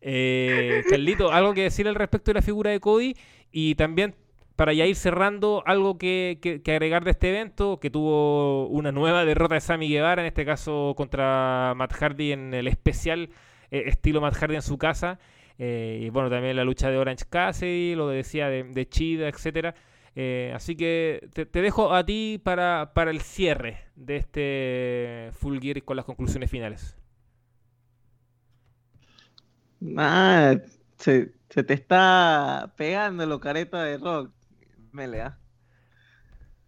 eh, 0.00 0.82
Carlito, 0.88 1.32
algo 1.32 1.54
que 1.54 1.62
decir 1.64 1.88
al 1.88 1.94
respecto 1.94 2.30
de 2.30 2.34
la 2.34 2.42
figura 2.42 2.70
de 2.70 2.80
Cody 2.80 3.16
y 3.50 3.74
también 3.74 4.14
para 4.60 4.74
ya 4.74 4.84
ir 4.84 4.94
cerrando, 4.94 5.62
algo 5.64 5.96
que, 5.96 6.60
agregar 6.66 7.02
de 7.02 7.12
este 7.12 7.30
evento, 7.30 7.80
que 7.80 7.88
tuvo 7.88 8.66
una 8.66 8.92
nueva 8.92 9.24
derrota 9.24 9.54
de 9.54 9.62
Sammy 9.62 9.88
Guevara, 9.88 10.20
en 10.20 10.26
este 10.26 10.44
caso 10.44 10.92
contra 10.98 11.72
Matt 11.74 11.94
Hardy 11.94 12.32
en 12.32 12.52
el 12.52 12.68
especial 12.68 13.30
eh, 13.70 13.84
estilo 13.86 14.20
Matt 14.20 14.34
Hardy 14.34 14.56
en 14.56 14.60
su 14.60 14.76
casa. 14.76 15.18
Eh, 15.56 16.00
y 16.02 16.10
bueno, 16.10 16.28
también 16.28 16.56
la 16.56 16.64
lucha 16.64 16.90
de 16.90 16.98
Orange 16.98 17.24
Cassidy, 17.30 17.94
lo 17.94 18.10
que 18.10 18.16
decía 18.16 18.50
de, 18.50 18.86
Chida, 18.86 19.28
etcétera. 19.28 19.74
Eh, 20.14 20.52
así 20.54 20.76
que 20.76 21.26
te, 21.32 21.62
dejo 21.62 21.94
a 21.94 22.04
ti 22.04 22.38
para, 22.44 22.92
para 22.92 23.12
el 23.12 23.22
cierre 23.22 23.78
de 23.96 24.16
este 24.16 25.30
Full 25.38 25.58
Gear 25.58 25.82
con 25.84 25.96
las 25.96 26.04
conclusiones 26.04 26.50
finales. 26.50 26.98
Ah, 29.96 30.54
se, 30.98 31.32
se 31.48 31.64
te 31.64 31.72
está 31.72 32.74
pegando 32.76 33.24
lo 33.24 33.40
careta 33.40 33.82
de 33.84 33.96
rock, 33.96 34.32
Melea. 34.92 35.38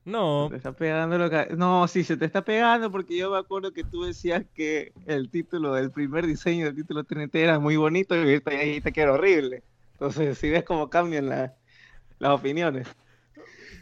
No, 0.05 0.47
Se 0.47 0.51
te 0.53 0.57
está 0.57 0.73
pegando 0.73 1.17
lo 1.17 1.31
ca- 1.31 1.47
No, 1.57 1.87
sí, 1.87 2.03
se 2.03 2.17
te 2.17 2.25
está 2.25 2.43
pegando 2.45 2.91
porque 2.91 3.17
yo 3.17 3.31
me 3.31 3.39
acuerdo 3.39 3.73
que 3.73 3.85
tú 3.85 4.03
decías 4.03 4.45
que 4.53 4.93
el 5.07 5.31
título, 5.31 5.77
el 5.77 5.93
primer 5.93 6.27
diseño 6.27 6.65
del 6.67 6.75
título 6.75 7.05
TNT 7.05 7.37
era 7.37 7.61
muy 7.61 7.77
bonito 7.77 8.17
y 8.17 8.19
ahorita 8.19 8.51
ya 8.53 8.61
dijiste 8.61 8.93
que 8.93 9.01
era 9.01 9.13
horrible. 9.13 9.63
Entonces, 9.93 10.37
si 10.39 10.51
ves 10.51 10.65
cómo 10.65 10.91
cambian 10.91 11.29
la- 11.29 11.55
las 12.19 12.33
opiniones. 12.33 12.89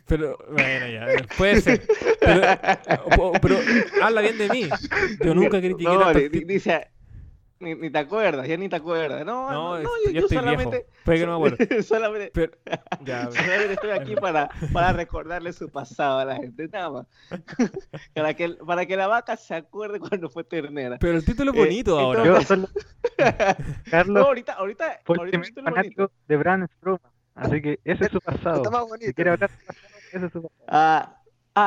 pero 0.07 0.37
bueno, 0.51 0.89
ya, 0.89 1.07
puede 1.39 1.61
ser. 1.63 1.87
Pero, 2.21 2.43
o- 3.17 3.33
pero 3.41 3.57
habla 4.03 4.21
bien 4.21 4.37
de 4.37 4.51
mí. 4.51 4.69
Yo 5.23 5.35
nunca 5.35 5.59
critiqué 5.59 5.85
No, 5.85 6.13
dice, 6.13 6.91
ni, 7.61 7.75
ni 7.75 7.91
te 7.91 7.99
acuerdas, 7.99 8.49
ya 8.49 8.57
ni 8.57 8.69
te 8.69 8.77
acuerdas. 8.77 9.25
No, 9.25 9.51
No, 9.51 9.79
no, 9.79 9.89
yo, 10.07 10.11
yo, 10.11 10.21
estoy 10.23 10.39
solamente, 10.39 10.87
viejo. 11.07 11.27
No 11.27 11.41
me 11.41 11.47
acuerdo. 11.49 11.83
solamente, 11.83 12.31
Pero, 12.35 12.53
ya, 13.05 13.31
solamente 13.31 13.73
estoy 13.75 13.91
aquí 13.91 14.15
para, 14.17 14.51
para 14.73 14.93
recordarle 14.95 15.53
su 15.53 15.69
pasado 15.69 16.19
a 16.19 16.25
la 16.25 16.37
gente, 16.37 16.69
nada 16.69 16.91
más. 16.91 17.07
para, 18.15 18.35
que, 18.35 18.49
para 18.67 18.87
que 18.87 18.97
la 18.97 19.07
vaca 19.07 19.37
se 19.37 19.55
acuerde 19.55 20.01
cuando 20.01 20.29
fue 20.31 20.43
ternera. 20.45 20.99
pero 20.99 21.17
el 21.19 21.25
título 21.25 21.53
es 21.53 21.57
Eh, 21.59 21.61
bonito 21.61 21.99
ahora. 21.99 22.25
Yo 22.25 22.37
entonces- 22.39 22.49
solo, 22.49 22.69
No, 23.19 23.91
Carlos 23.91 24.25
ahorita, 24.27 24.53
ahorita, 24.55 25.01
fue 25.05 25.15
el 25.17 25.21
ahorita 25.21 25.37
el 25.39 25.43
título 25.45 25.69
es 25.69 25.75
bonito. 25.75 25.97
fanático 25.97 26.11
de 26.29 26.37
Braun 26.37 26.69
Strowman. 26.79 27.13
Así 27.35 27.63
que 27.63 27.79
ese 27.85 28.05
es 28.07 28.11
su 28.11 28.21
pasado. 28.21 28.57
Está 28.57 28.71
más 28.71 28.85
Si 28.85 28.89
bonito. 28.91 29.13
quiere 29.15 29.31
hablar 29.31 29.51
de 29.51 29.57
pasado, 29.67 29.89
ese 30.13 30.27
es 30.27 30.33
su 30.33 30.43
pasado. 30.43 30.53
Ah, 30.69 31.17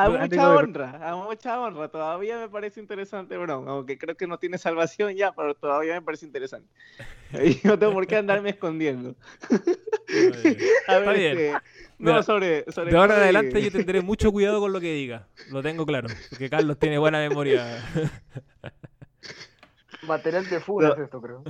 A 0.02 0.08
Bueno, 0.08 0.24
mucha 0.24 0.36
digo, 0.36 0.48
honra, 0.58 1.10
a 1.10 1.16
mucha 1.16 1.60
honra. 1.60 1.88
Todavía 1.88 2.38
me 2.38 2.48
parece 2.48 2.80
interesante, 2.80 3.36
Bron. 3.36 3.68
Aunque 3.68 3.96
creo 3.96 4.16
que 4.16 4.26
no 4.26 4.38
tiene 4.38 4.58
salvación 4.58 5.14
ya, 5.14 5.32
pero 5.32 5.54
todavía 5.54 5.94
me 5.94 6.02
parece 6.02 6.26
interesante. 6.26 6.68
Y 7.44 7.60
no 7.66 7.76
tengo 7.78 7.92
por 7.92 8.06
qué 8.06 8.16
andarme 8.16 8.50
escondiendo. 8.50 9.14
A 10.88 10.98
ver, 10.98 11.08
Está 11.08 11.12
bien. 11.12 11.38
este, 11.38 11.52
no, 11.98 12.10
Mira, 12.10 12.22
sobre, 12.22 12.70
sobre 12.70 12.92
De 12.92 12.98
ahora 12.98 13.16
en 13.16 13.22
adelante 13.22 13.62
yo 13.62 13.72
tendré 13.72 14.02
mucho 14.02 14.30
cuidado 14.30 14.60
con 14.60 14.72
lo 14.72 14.80
que 14.80 14.92
diga. 14.92 15.26
Lo 15.50 15.62
tengo 15.62 15.84
claro. 15.86 16.08
Porque 16.30 16.48
Carlos 16.50 16.78
tiene 16.78 16.98
buena 16.98 17.18
memoria. 17.18 17.82
Material 20.06 20.48
de 20.48 20.60
funas 20.60 20.96
No. 20.96 21.04
esto, 21.04 21.20
creo. 21.20 21.42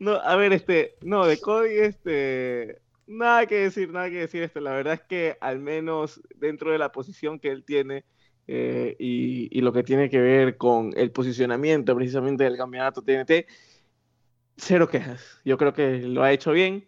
No, 0.00 0.12
a 0.16 0.36
ver, 0.36 0.52
este, 0.52 0.94
no, 1.02 1.26
de 1.26 1.40
Cody, 1.40 1.78
este, 1.78 2.78
nada 3.08 3.46
que 3.46 3.56
decir, 3.56 3.90
nada 3.90 4.10
que 4.10 4.18
decir, 4.18 4.42
este, 4.42 4.60
la 4.60 4.72
verdad 4.72 4.94
es 4.94 5.00
que 5.02 5.36
al 5.40 5.58
menos 5.58 6.20
dentro 6.36 6.70
de 6.70 6.78
la 6.78 6.92
posición 6.92 7.40
que 7.40 7.50
él 7.50 7.64
tiene 7.64 8.04
eh, 8.46 8.96
y, 8.98 9.60
lo 9.60 9.72
que 9.72 9.82
tiene 9.82 10.08
que 10.08 10.20
ver 10.20 10.56
con 10.56 10.92
el 10.96 11.10
posicionamiento 11.10 11.94
precisamente 11.96 12.44
del 12.44 12.56
campeonato 12.56 13.02
TNT, 13.02 13.46
cero 14.56 14.88
quejas. 14.88 15.40
Yo 15.44 15.58
creo 15.58 15.72
que 15.72 15.98
lo 15.98 16.22
ha 16.22 16.32
hecho 16.32 16.52
bien, 16.52 16.86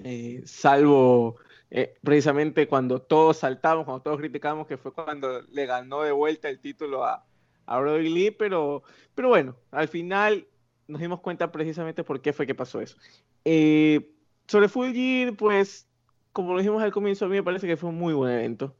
eh, 0.00 0.42
salvo 0.44 1.36
eh, 1.70 1.94
precisamente 2.02 2.66
cuando 2.68 3.00
todos 3.00 3.38
saltamos, 3.38 3.84
cuando 3.84 4.02
todos 4.02 4.18
criticamos, 4.18 4.66
que 4.66 4.76
fue 4.76 4.92
cuando 4.92 5.42
le 5.42 5.66
ganó 5.66 6.02
de 6.02 6.12
vuelta 6.12 6.48
el 6.48 6.60
título 6.60 7.04
a, 7.04 7.24
a 7.66 7.80
Brody 7.80 8.08
Lee, 8.08 8.30
pero, 8.30 8.82
pero 9.14 9.28
bueno, 9.28 9.56
al 9.70 9.88
final 9.88 10.46
nos 10.88 11.00
dimos 11.00 11.20
cuenta 11.20 11.50
precisamente 11.50 12.04
por 12.04 12.20
qué 12.20 12.32
fue 12.32 12.46
que 12.46 12.54
pasó 12.54 12.80
eso. 12.80 12.96
Sobre 14.52 14.68
Full 14.68 14.92
Gear, 14.92 15.34
pues, 15.34 15.88
como 16.32 16.52
lo 16.52 16.58
dijimos 16.58 16.82
al 16.82 16.92
comienzo, 16.92 17.24
a 17.24 17.28
mí 17.28 17.34
me 17.36 17.42
parece 17.42 17.66
que 17.66 17.76
fue 17.76 17.90
un 17.90 17.96
muy 17.96 18.14
buen 18.14 18.32
evento. 18.32 18.76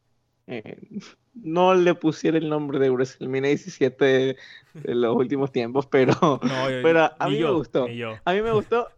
Eh, 0.47 0.77
no 1.35 1.75
le 1.75 1.95
pusiera 1.95 2.37
el 2.39 2.49
nombre 2.49 2.79
de 2.79 2.91
WrestleMania 2.91 3.49
17 3.51 4.05
de, 4.05 4.37
de 4.75 4.95
los 4.95 5.17
últimos 5.17 5.51
tiempos, 5.53 5.87
pero 5.87 6.13
No, 6.43 6.71
yo- 6.71 6.83
Pero 6.83 7.11
a 7.19 7.27
mí 7.29 7.35
me 7.35 7.41
yo, 7.41 7.55
gustó. 7.57 7.89
ni 7.89 7.97
yo. 7.97 8.19
a 8.25 8.33
mí 8.33 8.43
me 8.43 8.53
gustó. 8.53 8.89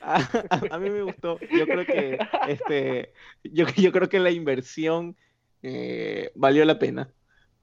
A, 0.00 0.16
a- 0.50 0.74
a 0.74 0.78
mí 0.78 0.90
me 0.90 1.02
gustó. 1.02 1.38
Yo 1.56 1.66
creo 1.66 1.86
que 1.86 2.18
este, 2.48 3.12
yo, 3.44 3.66
yo 3.76 3.92
creo 3.92 4.08
que 4.08 4.18
la 4.20 4.30
inversión 4.30 5.16
eh, 5.62 6.32
valió 6.34 6.64
la 6.64 6.78
pena. 6.78 7.12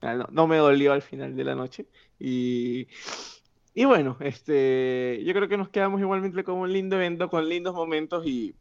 No, 0.02 0.26
no 0.30 0.46
me 0.46 0.56
dolió 0.56 0.92
al 0.94 1.02
final 1.02 1.36
de 1.36 1.44
la 1.44 1.54
noche. 1.54 1.86
Y, 2.18 2.88
y 3.74 3.84
bueno, 3.84 4.16
este, 4.20 5.22
yo 5.24 5.34
creo 5.34 5.48
que 5.48 5.58
nos 5.58 5.68
quedamos 5.68 6.00
igualmente 6.00 6.42
con 6.44 6.56
un 6.56 6.72
lindo 6.72 6.96
evento, 6.96 7.28
con 7.28 7.46
lindos 7.48 7.74
momentos 7.74 8.26
y, 8.26 8.54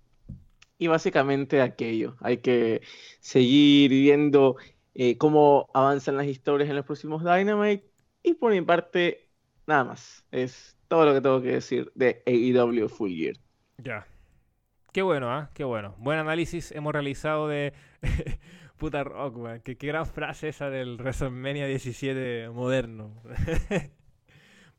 y 0.79 0.87
básicamente 0.87 1.61
aquello. 1.61 2.15
Hay 2.21 2.37
que 2.37 2.81
seguir 3.19 3.91
viendo 3.91 4.55
eh, 4.95 5.17
cómo 5.17 5.69
avanzan 5.73 6.17
las 6.17 6.25
historias 6.25 6.69
en 6.69 6.77
los 6.77 6.85
próximos 6.85 7.23
Dynamite. 7.23 7.85
Y 8.23 8.33
por 8.35 8.51
mi 8.53 8.61
parte, 8.61 9.29
nada 9.67 9.83
más. 9.83 10.25
Es 10.31 10.77
todo 10.87 11.05
lo 11.05 11.13
que 11.13 11.21
tengo 11.21 11.41
que 11.41 11.51
decir 11.51 11.91
de 11.95 12.23
AEW 12.25 12.87
Full 12.89 13.11
Gear. 13.11 13.35
Ya. 13.77 14.07
Qué 14.93 15.01
bueno, 15.01 15.31
¿ah? 15.31 15.51
Qué 15.53 15.65
bueno. 15.65 15.95
Buen 15.99 16.17
análisis 16.17 16.71
hemos 16.71 16.93
realizado 16.93 17.47
de 17.49 17.73
Puta 18.77 19.03
Rock, 19.03 19.35
man. 19.35 19.61
Qué, 19.61 19.77
qué 19.77 19.87
gran 19.87 20.05
frase 20.05 20.47
esa 20.47 20.69
del 20.69 20.97
WrestleMania 20.97 21.67
17 21.67 22.49
moderno. 22.49 23.21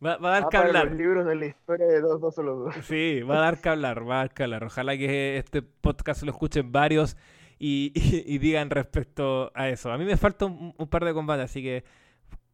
va, 0.05 0.17
va 0.19 0.37
a 0.37 0.41
dar 0.41 0.49
que 0.49 0.57
Ah, 0.57 0.61
para 0.61 0.67
hablar. 0.69 0.87
los 0.89 0.97
libros 0.97 1.27
de 1.27 1.35
la 1.37 1.47
historia 1.47 1.87
de 1.87 2.01
dos, 2.01 2.21
dos 2.21 2.35
solo 2.35 2.57
dos. 2.57 2.75
Sí, 2.85 3.21
va 3.23 3.39
a 3.39 3.41
dar 3.41 3.61
que 3.61 3.69
hablar, 3.69 4.09
va 4.09 4.15
a 4.15 4.19
dar 4.19 4.35
que 4.35 4.43
hablar. 4.45 4.65
Ojalá 4.65 4.97
que 4.97 5.37
este 5.39 5.63
podcast 5.63 6.23
lo 6.23 6.31
escuchen 6.33 6.73
varios 6.73 7.17
y, 7.59 7.93
y- 7.95 8.35
y 8.35 8.39
digan 8.39 8.71
respecto 8.71 9.51
a 9.55 9.69
eso. 9.69 9.93
A 9.93 9.99
mí 9.99 10.05
me 10.05 10.17
falta 10.17 10.47
un, 10.47 10.75
un 10.77 10.89
par 10.89 11.05
de 11.05 11.13
combates, 11.15 11.45
así 11.45 11.63
que 11.63 11.85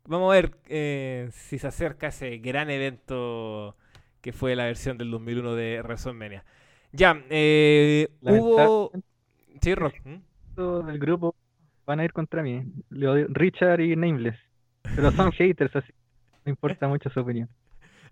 vamos 0.06 0.30
a 0.32 0.34
ver 0.36 0.50
eh, 0.68 1.28
si 1.32 1.58
se 1.58 1.66
acerca 1.68 2.08
ese 2.08 2.38
gran 2.38 2.70
evento 2.70 3.76
que 4.20 4.32
fue 4.32 4.56
la 4.56 4.64
versión 4.64 4.98
del 4.98 5.10
2001 5.10 5.54
de 5.54 5.80
WrestleMania. 5.82 6.44
Ya, 6.92 7.22
eh, 7.30 8.08
hubo... 8.22 8.90
Sí, 9.60 9.74
Rock. 9.74 9.94
¿Mm? 10.04 10.86
Del 10.86 10.98
grupo 10.98 11.34
van 11.86 12.00
a 12.00 12.04
ir 12.04 12.12
contra 12.12 12.42
mí. 12.42 12.64
Richard 12.90 13.80
y 13.80 13.94
Nameless. 13.94 14.36
Pero 14.96 15.10
son 15.12 15.30
haters, 15.32 15.74
así. 15.76 15.92
No 16.46 16.50
importa 16.50 16.86
mucho 16.86 17.10
su 17.10 17.18
opinión. 17.20 17.48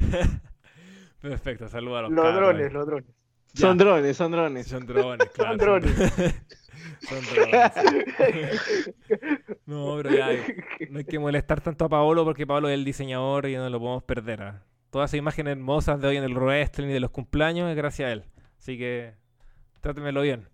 Perfecto, 1.20 1.68
saludos 1.68 1.98
a 1.98 2.02
los 2.02 2.12
Los 2.12 2.34
drones, 2.34 2.72
los 2.72 2.86
drones. 2.86 3.08
Ya. 3.52 3.60
Son 3.60 3.78
drones, 3.78 4.16
son 4.16 4.32
drones. 4.32 4.66
Son 4.66 4.86
drones, 4.86 5.30
claro. 5.34 5.50
Son 5.50 5.58
drones. 5.58 6.34
Son 7.08 7.24
drones. 7.32 8.94
No, 9.66 9.96
pero 9.96 10.10
ya 10.10 10.28
no 10.90 10.98
hay 10.98 11.04
que 11.04 11.18
molestar 11.18 11.60
tanto 11.60 11.84
a 11.86 11.88
Paolo 11.88 12.24
porque 12.24 12.46
Paolo 12.46 12.68
es 12.68 12.74
el 12.74 12.84
diseñador 12.84 13.46
y 13.46 13.54
no 13.54 13.70
lo 13.70 13.78
podemos 13.78 14.02
perder. 14.02 14.42
¿ah? 14.42 14.62
Todas 14.90 15.10
esas 15.10 15.18
imágenes 15.18 15.52
hermosas 15.52 16.00
de 16.00 16.08
hoy 16.08 16.16
en 16.16 16.24
el 16.24 16.34
wrestling 16.34 16.88
y 16.88 16.92
de 16.92 17.00
los 17.00 17.10
cumpleaños 17.10 17.70
es 17.70 17.76
gracias 17.76 18.08
a 18.08 18.12
él. 18.12 18.24
Así 18.58 18.76
que 18.76 19.14
trátemelo 19.80 20.22
bien. 20.22 20.48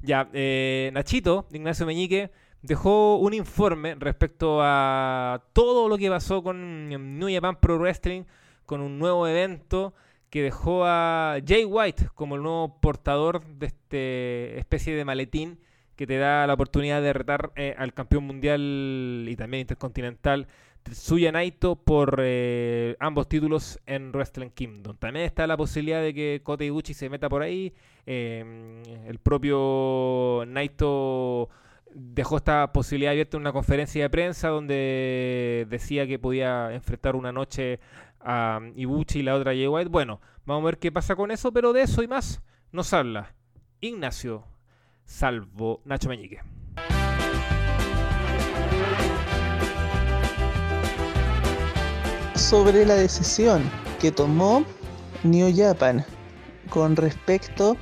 ya, 0.00 0.28
eh, 0.32 0.90
Nachito, 0.94 1.46
Ignacio 1.52 1.86
Meñique, 1.86 2.30
dejó 2.62 3.16
un 3.16 3.34
informe 3.34 3.94
respecto 3.96 4.60
a 4.62 5.44
todo 5.52 5.88
lo 5.88 5.98
que 5.98 6.08
pasó 6.08 6.42
con 6.42 6.88
New 6.88 7.28
Japan 7.32 7.58
Pro 7.60 7.78
Wrestling, 7.78 8.22
con 8.66 8.80
un 8.80 8.98
nuevo 8.98 9.26
evento 9.26 9.94
que 10.30 10.42
dejó 10.42 10.84
a 10.86 11.36
Jay 11.46 11.64
White 11.64 12.08
como 12.14 12.36
el 12.36 12.42
nuevo 12.42 12.80
portador 12.80 13.44
de 13.44 13.66
este 13.66 14.58
especie 14.58 14.94
de 14.94 15.04
maletín 15.04 15.58
que 15.96 16.06
te 16.06 16.16
da 16.16 16.46
la 16.46 16.54
oportunidad 16.54 17.02
de 17.02 17.12
retar 17.12 17.52
eh, 17.54 17.74
al 17.76 17.92
campeón 17.92 18.24
mundial 18.24 19.26
y 19.28 19.36
también 19.36 19.60
intercontinental 19.60 20.46
Tetsuya 20.82 21.30
Naito 21.30 21.76
por 21.76 22.20
eh, 22.22 22.96
ambos 22.98 23.28
títulos 23.28 23.78
en 23.86 24.10
Wrestling 24.10 24.50
Kingdom. 24.50 24.96
También 24.96 25.26
está 25.26 25.46
la 25.46 25.56
posibilidad 25.56 26.02
de 26.02 26.14
que 26.14 26.40
Kota 26.42 26.64
Ibushi 26.64 26.94
se 26.94 27.08
meta 27.10 27.28
por 27.28 27.42
ahí. 27.42 27.72
eh, 28.06 28.82
el 29.06 29.18
propio 29.18 30.44
Naito 30.46 31.50
dejó 31.94 32.36
esta 32.36 32.72
posibilidad 32.72 33.12
abierta 33.12 33.36
en 33.36 33.42
una 33.42 33.52
conferencia 33.52 34.02
de 34.02 34.10
prensa 34.10 34.48
donde 34.48 35.66
decía 35.68 36.06
que 36.06 36.18
podía 36.18 36.72
enfrentar 36.72 37.16
una 37.16 37.32
noche 37.32 37.80
a 38.20 38.60
Ibuchi 38.76 39.20
y 39.20 39.22
la 39.22 39.34
otra 39.34 39.52
a 39.52 39.54
Jay 39.54 39.66
White. 39.66 39.90
Bueno, 39.90 40.20
vamos 40.44 40.62
a 40.62 40.66
ver 40.66 40.78
qué 40.78 40.92
pasa 40.92 41.16
con 41.16 41.30
eso, 41.30 41.52
pero 41.52 41.72
de 41.72 41.82
eso 41.82 42.02
y 42.02 42.08
más 42.08 42.42
nos 42.70 42.92
habla 42.92 43.34
Ignacio 43.80 44.44
Salvo 45.04 45.82
Nacho 45.84 46.08
Meñique. 46.08 46.40
sobre 52.34 52.84
la 52.84 52.96
decisión 52.96 53.62
que 53.98 54.10
tomó 54.10 54.64
New 55.22 55.50
Japan 55.56 56.04
con 56.68 56.96
respecto 56.96 57.76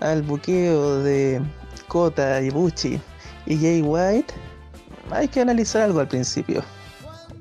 al 0.00 0.22
buqueo 0.22 1.02
de 1.02 1.42
Kota 1.88 2.40
Ibuchi 2.40 3.00
y 3.46 3.58
Jay 3.58 3.82
White, 3.82 4.32
hay 5.10 5.28
que 5.28 5.40
analizar 5.40 5.82
algo 5.82 6.00
al 6.00 6.08
principio. 6.08 6.62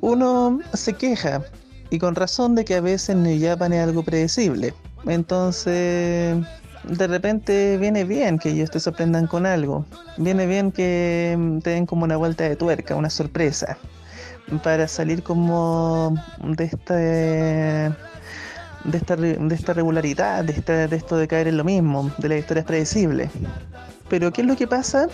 Uno 0.01 0.60
se 0.74 0.93
queja, 0.93 1.41
y 1.89 1.99
con 1.99 2.16
razón 2.16 2.56
de 2.56 2.66
que 2.66 2.76
a 2.76 2.82
veces 2.82 3.16
New 3.16 3.39
Japan 3.41 3.74
es 3.74 3.84
algo 3.84 4.04
predecible. 4.04 4.74
Entonces, 5.06 6.38
de 6.84 7.08
repente 7.08 7.78
viene 7.78 8.04
bien 8.04 8.39
que 8.39 8.49
ellos 8.49 8.72
te 8.72 8.80
sorprendan 8.80 9.28
con 9.28 9.45
algo. 9.45 9.86
Viene 10.18 10.45
bien 10.45 10.72
que 10.72 11.36
mm, 11.38 11.60
te 11.60 11.72
den 11.72 11.86
como 11.86 12.04
una 12.04 12.18
vuelta 12.18 12.43
de 12.43 12.56
tuerca, 12.56 12.95
una 12.95 13.10
sorpresa 13.10 13.78
para 14.62 14.88
salir 14.89 15.24
como 15.24 16.16
de 16.43 16.66
esta 16.66 16.95
de 16.95 17.93
esta, 18.97 19.16
de 19.16 19.56
esta 19.56 19.74
regularidad, 19.74 20.43
de, 20.43 20.54
esta- 20.54 20.88
de 20.88 20.95
esto 20.97 21.16
de 21.16 21.28
caer 21.28 21.47
en 21.47 21.56
lo 21.58 21.64
mismo, 21.64 22.12
de 22.18 22.30
las 22.30 22.39
historias 22.39 22.66
predecibles. 22.66 23.30
Pero 24.10 24.34
¿qué 24.34 24.41
es 24.41 24.47
lo 24.47 24.56
que 24.58 24.68
pasa? 24.68 25.08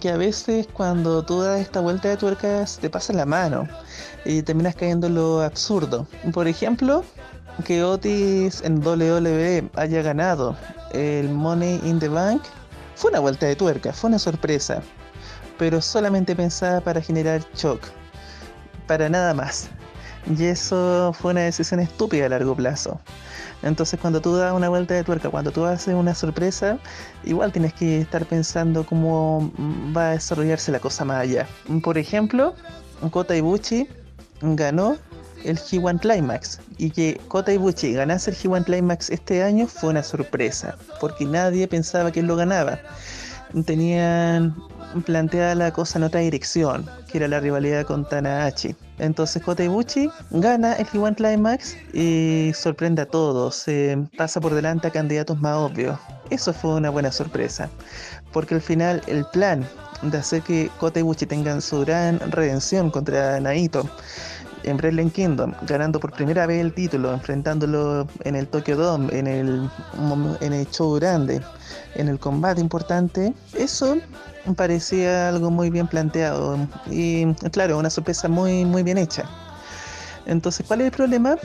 Que 0.00 0.10
a 0.10 0.16
veces 0.16 0.68
cuando 0.72 1.24
tú 1.24 1.40
das 1.40 1.60
esta 1.60 1.80
vuelta 1.80 2.08
de 2.08 2.16
tuercas 2.16 2.78
te 2.78 2.90
pasa 2.90 3.12
la 3.12 3.24
mano 3.24 3.66
y 4.24 4.42
terminas 4.42 4.74
cayendo 4.74 5.06
en 5.06 5.14
lo 5.14 5.42
absurdo. 5.42 6.06
Por 6.32 6.46
ejemplo, 6.46 7.04
que 7.64 7.82
Otis 7.82 8.62
en 8.62 8.86
WWE 8.86 9.70
haya 9.76 10.02
ganado 10.02 10.56
el 10.92 11.28
Money 11.28 11.80
in 11.84 11.98
the 11.98 12.08
Bank 12.08 12.42
fue 12.94 13.10
una 13.10 13.20
vuelta 13.20 13.46
de 13.46 13.56
tuerca, 13.56 13.92
fue 13.92 14.08
una 14.08 14.18
sorpresa, 14.18 14.82
pero 15.58 15.80
solamente 15.80 16.36
pensada 16.36 16.80
para 16.80 17.00
generar 17.00 17.42
shock 17.54 17.80
para 18.86 19.08
nada 19.08 19.34
más. 19.34 19.68
Y 20.36 20.44
eso 20.44 21.14
fue 21.18 21.30
una 21.32 21.42
decisión 21.42 21.80
estúpida 21.80 22.26
a 22.26 22.28
largo 22.28 22.54
plazo. 22.56 23.00
Entonces 23.62 23.98
cuando 24.00 24.20
tú 24.20 24.36
das 24.36 24.52
una 24.52 24.68
vuelta 24.68 24.94
de 24.94 25.04
tuerca, 25.04 25.30
cuando 25.30 25.50
tú 25.50 25.64
haces 25.64 25.94
una 25.94 26.14
sorpresa, 26.14 26.78
igual 27.24 27.52
tienes 27.52 27.74
que 27.74 28.00
estar 28.00 28.24
pensando 28.26 28.84
cómo 28.84 29.52
mm, 29.56 29.96
va 29.96 30.10
a 30.10 30.12
desarrollarse 30.12 30.70
la 30.72 30.80
cosa 30.80 31.04
más 31.04 31.18
allá. 31.22 31.46
Por 31.82 31.98
ejemplo, 31.98 32.54
Kota 33.10 33.36
Ibuchi 33.36 33.88
ganó 34.42 34.96
el 35.44 35.58
G1 35.58 36.00
Climax 36.00 36.60
y 36.78 36.90
que 36.90 37.20
Kota 37.28 37.52
Ibuchi 37.52 37.92
ganase 37.92 38.30
el 38.30 38.36
G1 38.36 38.64
Climax 38.64 39.10
este 39.10 39.42
año 39.42 39.66
fue 39.66 39.90
una 39.90 40.02
sorpresa 40.02 40.76
porque 41.00 41.24
nadie 41.24 41.66
pensaba 41.68 42.10
que 42.12 42.20
él 42.20 42.26
lo 42.26 42.36
ganaba. 42.36 42.78
Tenían 43.64 44.54
plantea 45.04 45.54
la 45.54 45.72
cosa 45.72 45.98
en 45.98 46.04
otra 46.04 46.20
dirección, 46.20 46.86
que 47.10 47.18
era 47.18 47.28
la 47.28 47.40
rivalidad 47.40 47.86
con 47.86 48.08
Tanahashi. 48.08 48.74
Entonces 48.98 49.42
Kota 49.42 49.62
Ibushi 49.64 50.10
gana 50.30 50.74
el 50.74 50.86
G1 50.86 51.16
Climax 51.16 51.76
y 51.92 52.52
sorprende 52.54 53.02
a 53.02 53.06
todos, 53.06 53.66
pasa 54.16 54.40
por 54.40 54.54
delante 54.54 54.88
a 54.88 54.90
candidatos 54.90 55.40
más 55.40 55.56
obvios. 55.56 55.98
Eso 56.30 56.52
fue 56.52 56.74
una 56.74 56.90
buena 56.90 57.12
sorpresa, 57.12 57.70
porque 58.32 58.56
al 58.56 58.60
final 58.60 59.02
el 59.06 59.24
plan 59.32 59.66
de 60.02 60.18
hacer 60.18 60.42
que 60.42 60.70
Kota 60.78 61.00
Ibushi 61.00 61.26
tenga 61.26 61.60
su 61.60 61.80
gran 61.80 62.18
redención 62.30 62.90
contra 62.90 63.40
Naito 63.40 63.88
en 64.64 64.76
Wrestling 64.76 65.10
Kingdom, 65.10 65.52
ganando 65.62 66.00
por 66.00 66.12
primera 66.12 66.46
vez 66.46 66.60
el 66.60 66.72
título, 66.72 67.12
enfrentándolo 67.12 68.06
en 68.24 68.36
el 68.36 68.46
Tokyo 68.48 68.76
Dome, 68.76 69.16
en 69.16 69.26
el, 69.26 69.70
en 70.40 70.52
el 70.52 70.70
show 70.70 70.94
grande, 70.94 71.40
en 71.94 72.08
el 72.08 72.18
combate 72.18 72.60
importante, 72.60 73.32
eso 73.54 73.96
parecía 74.54 75.28
algo 75.28 75.50
muy 75.50 75.70
bien 75.70 75.86
planteado 75.86 76.58
y 76.90 77.26
claro, 77.52 77.78
una 77.78 77.90
sorpresa 77.90 78.28
muy, 78.28 78.64
muy 78.64 78.82
bien 78.82 78.98
hecha. 78.98 79.24
Entonces, 80.26 80.66
¿cuál 80.66 80.80
es 80.80 80.86
el 80.86 80.92
problema? 80.92 81.36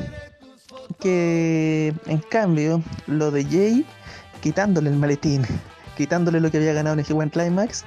Que 1.00 1.94
en 2.06 2.20
cambio, 2.30 2.82
lo 3.08 3.32
de 3.32 3.46
Jay, 3.46 3.86
quitándole 4.42 4.90
el 4.90 4.98
maletín, 4.98 5.46
quitándole 5.96 6.40
lo 6.40 6.52
que 6.52 6.58
había 6.58 6.74
ganado 6.74 6.94
en 6.94 7.00
el 7.00 7.06
G1 7.06 7.32
Climax, 7.32 7.86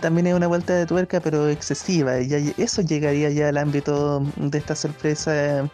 también 0.00 0.26
es 0.26 0.34
una 0.34 0.46
vuelta 0.46 0.74
de 0.74 0.84
tuerca, 0.84 1.20
pero 1.20 1.48
excesiva. 1.48 2.20
Y 2.20 2.54
eso 2.58 2.82
llegaría 2.82 3.30
ya 3.30 3.48
al 3.48 3.56
ámbito 3.56 4.20
de 4.36 4.58
esta 4.58 4.74
sorpresa, 4.74 5.32
de 5.32 5.70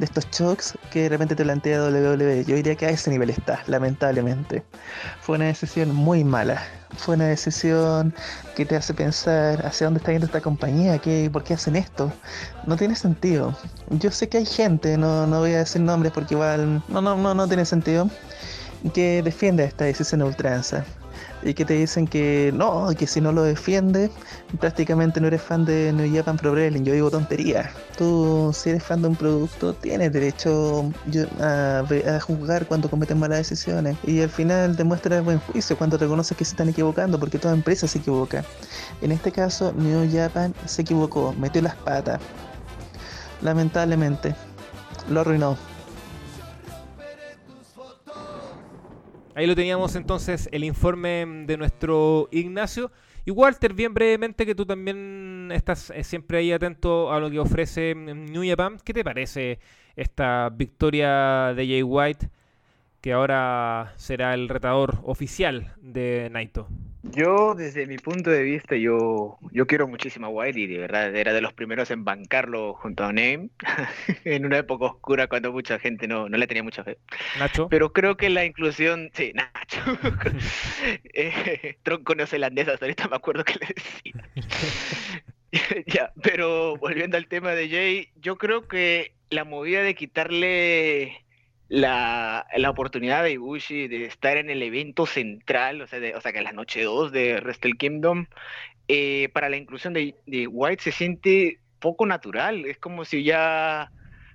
estos 0.00 0.26
shocks 0.30 0.78
que 0.90 1.02
de 1.02 1.08
repente 1.10 1.36
te 1.36 1.44
plantea 1.44 1.82
WWE. 1.82 2.44
Yo 2.46 2.56
diría 2.56 2.74
que 2.74 2.86
a 2.86 2.90
ese 2.90 3.10
nivel 3.10 3.30
está, 3.30 3.62
lamentablemente. 3.66 4.62
Fue 5.20 5.36
una 5.36 5.46
decisión 5.46 5.94
muy 5.94 6.24
mala. 6.24 6.62
Fue 6.96 7.16
una 7.16 7.26
decisión 7.26 8.14
que 8.56 8.64
te 8.64 8.74
hace 8.74 8.94
pensar 8.94 9.64
hacia 9.66 9.86
dónde 9.86 9.98
está 9.98 10.12
yendo 10.12 10.26
esta 10.26 10.40
compañía, 10.40 10.98
¿Qué, 10.98 11.28
por 11.30 11.44
qué 11.44 11.54
hacen 11.54 11.76
esto. 11.76 12.10
No 12.66 12.76
tiene 12.76 12.96
sentido. 12.96 13.54
Yo 13.90 14.10
sé 14.10 14.28
que 14.28 14.38
hay 14.38 14.46
gente, 14.46 14.96
no, 14.96 15.26
no 15.26 15.40
voy 15.40 15.52
a 15.52 15.58
decir 15.58 15.82
nombres 15.82 16.12
porque 16.12 16.34
igual 16.34 16.82
no, 16.88 17.02
no, 17.02 17.16
no, 17.16 17.34
no 17.34 17.46
tiene 17.46 17.66
sentido, 17.66 18.08
que 18.94 19.22
defiende 19.22 19.64
esta 19.64 19.84
decisión 19.84 20.22
a 20.22 20.24
ultranza 20.24 20.84
y 21.42 21.54
que 21.54 21.64
te 21.64 21.74
dicen 21.74 22.06
que 22.06 22.52
no, 22.54 22.88
que 22.98 23.06
si 23.06 23.20
no 23.20 23.32
lo 23.32 23.42
defiendes, 23.42 24.10
prácticamente 24.60 25.20
no 25.20 25.28
eres 25.28 25.42
fan 25.42 25.64
de 25.64 25.92
New 25.92 26.14
Japan 26.14 26.36
Pro 26.36 26.52
Wrestling. 26.52 26.82
Yo 26.82 26.92
digo 26.92 27.10
tontería. 27.10 27.70
Tú, 27.96 28.50
si 28.52 28.70
eres 28.70 28.82
fan 28.82 29.02
de 29.02 29.08
un 29.08 29.16
producto, 29.16 29.72
tienes 29.74 30.12
derecho 30.12 30.90
a, 31.40 31.80
a 31.80 32.20
juzgar 32.20 32.66
cuando 32.66 32.88
cometen 32.90 33.18
malas 33.18 33.38
decisiones. 33.38 33.96
Y 34.04 34.20
al 34.20 34.30
final 34.30 34.76
demuestra 34.76 35.20
buen 35.20 35.38
juicio 35.38 35.76
cuando 35.76 35.96
reconoces 35.96 36.36
que 36.36 36.44
se 36.44 36.52
están 36.52 36.68
equivocando, 36.68 37.18
porque 37.18 37.38
toda 37.38 37.54
empresa 37.54 37.86
se 37.86 37.98
equivoca. 37.98 38.44
En 39.00 39.12
este 39.12 39.32
caso, 39.32 39.72
New 39.76 40.10
Japan 40.12 40.54
se 40.66 40.82
equivocó, 40.82 41.34
metió 41.38 41.62
las 41.62 41.76
patas. 41.76 42.20
Lamentablemente, 43.42 44.34
lo 45.08 45.20
arruinó. 45.20 45.56
Ahí 49.38 49.46
lo 49.46 49.54
teníamos 49.54 49.94
entonces 49.94 50.48
el 50.50 50.64
informe 50.64 51.24
de 51.46 51.56
nuestro 51.56 52.28
Ignacio. 52.32 52.90
Y 53.24 53.30
Walter, 53.30 53.72
bien 53.72 53.94
brevemente, 53.94 54.44
que 54.44 54.52
tú 54.52 54.66
también 54.66 55.50
estás 55.54 55.90
eh, 55.90 56.02
siempre 56.02 56.38
ahí 56.38 56.50
atento 56.50 57.12
a 57.12 57.20
lo 57.20 57.30
que 57.30 57.38
ofrece 57.38 57.94
mm, 57.94 58.32
New 58.32 58.42
Japan. 58.44 58.78
¿Qué 58.84 58.92
te 58.92 59.04
parece 59.04 59.60
esta 59.94 60.48
victoria 60.48 61.54
de 61.54 61.68
Jay 61.68 61.84
White, 61.84 62.30
que 63.00 63.12
ahora 63.12 63.92
será 63.94 64.34
el 64.34 64.48
retador 64.48 64.98
oficial 65.04 65.72
de 65.80 66.30
Naito? 66.32 66.66
Yo, 67.02 67.54
desde 67.54 67.86
mi 67.86 67.98
punto 67.98 68.30
de 68.30 68.42
vista, 68.42 68.74
yo, 68.74 69.38
yo 69.52 69.66
quiero 69.66 69.86
muchísimo 69.86 70.26
a 70.26 70.30
Wiley, 70.30 70.66
de 70.66 70.78
verdad, 70.78 71.14
era 71.14 71.32
de 71.32 71.40
los 71.40 71.52
primeros 71.52 71.92
en 71.92 72.04
bancarlo 72.04 72.74
junto 72.74 73.04
a 73.04 73.12
Name, 73.12 73.50
en 74.24 74.44
una 74.44 74.58
época 74.58 74.86
oscura 74.86 75.28
cuando 75.28 75.52
mucha 75.52 75.78
gente 75.78 76.08
no, 76.08 76.28
no 76.28 76.36
le 76.36 76.48
tenía 76.48 76.64
mucha 76.64 76.82
fe. 76.82 76.98
Nacho. 77.38 77.68
Pero 77.68 77.92
creo 77.92 78.16
que 78.16 78.30
la 78.30 78.44
inclusión, 78.44 79.10
sí, 79.14 79.32
Nacho, 79.34 79.80
eh, 81.14 81.76
tronco 81.84 82.16
neozelandés, 82.16 82.66
hasta 82.66 82.86
ahorita 82.86 83.08
me 83.08 83.16
acuerdo 83.16 83.44
que 83.44 83.54
le 83.54 83.74
decía. 83.74 84.28
ya, 85.86 86.12
pero 86.20 86.76
volviendo 86.78 87.16
al 87.16 87.28
tema 87.28 87.52
de 87.52 87.68
Jay, 87.68 88.08
yo 88.16 88.38
creo 88.38 88.66
que 88.66 89.14
la 89.30 89.44
movida 89.44 89.82
de 89.82 89.94
quitarle 89.94 91.24
la, 91.68 92.46
la 92.56 92.70
oportunidad 92.70 93.22
de 93.24 93.32
Ibushi 93.32 93.88
de 93.88 94.06
estar 94.06 94.36
en 94.38 94.50
el 94.50 94.62
evento 94.62 95.06
central, 95.06 95.82
o 95.82 95.86
sea, 95.86 96.00
de- 96.00 96.14
o 96.14 96.20
sea 96.20 96.32
que 96.32 96.42
la 96.42 96.52
noche 96.52 96.82
2 96.82 97.12
de 97.12 97.40
Wrestle 97.40 97.74
Kingdom, 97.78 98.26
eh, 98.88 99.28
para 99.34 99.48
la 99.48 99.56
inclusión 99.56 99.92
de, 99.94 100.16
White 100.48 100.82
se 100.84 100.92
siente 100.92 101.60
poco 101.80 102.06
natural. 102.06 102.64
Es 102.66 102.78
como 102.78 103.04
si 103.04 103.24
ya 103.24 103.92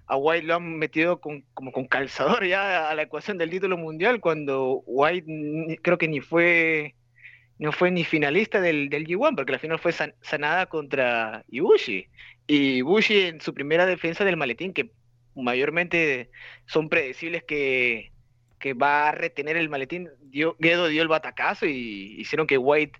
a 0.07 0.17
White 0.17 0.45
lo 0.47 0.55
han 0.55 0.77
metido 0.77 1.19
con, 1.21 1.43
como 1.53 1.71
con 1.71 1.88
calzador 1.88 2.45
ya 2.47 2.89
a 2.89 2.95
la 2.95 3.03
ecuación 3.03 3.38
del 3.38 3.49
título 3.51 3.77
mundial, 3.77 4.19
cuando 4.21 4.84
White 4.86 5.79
creo 5.81 5.97
que 5.97 6.07
ni 6.07 6.21
fue 6.21 6.95
no 7.57 7.71
fue 7.71 7.91
ni 7.91 8.03
finalista 8.03 8.59
del, 8.61 8.89
del 8.89 9.05
G1, 9.07 9.36
porque 9.36 9.51
la 9.53 9.59
final 9.59 9.79
fue 9.79 9.91
san- 9.91 10.15
sanada 10.21 10.65
contra 10.67 11.45
Ibushi. 11.49 12.07
Y 12.47 12.55
Ibushi 12.77 13.21
en 13.21 13.41
su 13.41 13.53
primera 13.53 13.86
defensa 13.86 14.25
del 14.25 14.38
maletín, 14.38 14.73
que 14.73 14.91
mayormente 15.36 16.29
son 16.65 16.89
predecibles 16.89 17.43
que, 17.43 18.11
que 18.59 18.73
va 18.73 19.09
a 19.09 19.11
retener 19.11 19.57
el 19.57 19.69
maletín, 19.69 20.09
dio, 20.21 20.55
Gedo 20.59 20.88
dio 20.88 21.01
el 21.01 21.07
batacazo 21.07 21.65
y 21.65 22.15
hicieron 22.19 22.47
que 22.47 22.57
White 22.57 22.99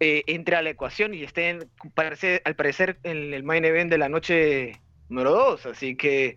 eh, 0.00 0.24
entre 0.26 0.56
a 0.56 0.62
la 0.62 0.70
ecuación 0.70 1.14
y 1.14 1.22
esté 1.22 1.58
parece- 1.94 2.42
al 2.44 2.54
parecer 2.56 2.98
en 3.02 3.32
el 3.32 3.42
main 3.44 3.64
event 3.64 3.90
de 3.90 3.98
la 3.98 4.08
noche 4.08 4.72
número 5.08 5.32
2. 5.32 5.66
Así 5.66 5.96
que, 5.96 6.36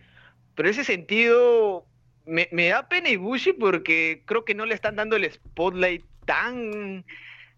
pero 0.56 0.70
ese 0.70 0.84
sentido, 0.84 1.86
me, 2.26 2.48
me 2.52 2.68
da 2.70 2.88
pena 2.88 3.10
Ibushi 3.10 3.54
porque 3.54 4.24
creo 4.26 4.46
que 4.46 4.56
no 4.56 4.66
le 4.66 4.76
están 4.76 4.96
dando 4.96 5.16
el 5.18 5.30
spotlight 5.32 6.06
tan, 6.26 7.06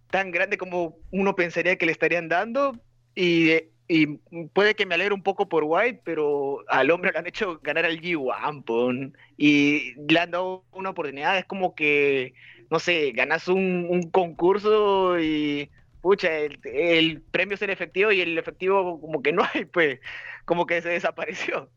tan 0.09 0.31
grande 0.31 0.57
como 0.57 0.97
uno 1.11 1.35
pensaría 1.35 1.77
que 1.77 1.85
le 1.85 1.91
estarían 1.91 2.29
dando. 2.29 2.79
Y, 3.15 3.51
y 3.91 4.07
puede 4.53 4.73
que 4.73 4.85
me 4.85 4.95
alegre 4.95 5.13
un 5.13 5.21
poco 5.21 5.49
por 5.49 5.65
White, 5.65 6.01
pero 6.05 6.63
al 6.69 6.91
hombre 6.91 7.11
le 7.11 7.19
han 7.19 7.27
hecho 7.27 7.59
ganar 7.61 7.85
al 7.85 7.99
G1 7.99 8.63
pon, 8.63 9.17
y 9.37 9.95
le 10.09 10.17
han 10.17 10.31
dado 10.31 10.63
una 10.71 10.91
oportunidad. 10.91 11.37
Es 11.37 11.43
como 11.45 11.75
que, 11.75 12.33
no 12.69 12.79
sé, 12.79 13.11
ganas 13.11 13.49
un, 13.49 13.87
un 13.89 14.09
concurso 14.09 15.19
y 15.19 15.69
pucha, 16.01 16.37
el, 16.37 16.59
el 16.63 17.21
premio 17.21 17.55
es 17.55 17.61
el 17.63 17.69
efectivo 17.69 18.13
y 18.13 18.21
el 18.21 18.37
efectivo 18.37 19.01
como 19.01 19.21
que 19.21 19.33
no 19.33 19.43
hay, 19.53 19.65
pues, 19.65 19.99
como 20.45 20.65
que 20.65 20.81
se 20.81 20.89
desapareció. 20.89 21.69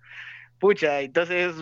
Pucha, 0.61 1.01
entonces, 1.01 1.57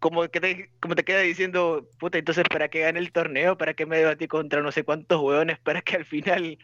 como 0.00 0.28
que 0.28 0.40
te, 0.40 0.70
como 0.80 0.96
te 0.96 1.04
queda 1.04 1.20
diciendo, 1.20 1.88
puta, 2.00 2.18
entonces, 2.18 2.44
¿para 2.50 2.68
qué 2.68 2.80
gane 2.80 2.98
el 2.98 3.12
torneo? 3.12 3.56
¿Para 3.56 3.74
qué 3.74 3.86
me 3.86 3.98
debatí 3.98 4.26
contra 4.28 4.62
no 4.62 4.72
sé 4.72 4.84
cuántos 4.84 5.20
hueones? 5.22 5.60
Para 5.60 5.80
que 5.82 5.96
al 5.96 6.04
final 6.06 6.58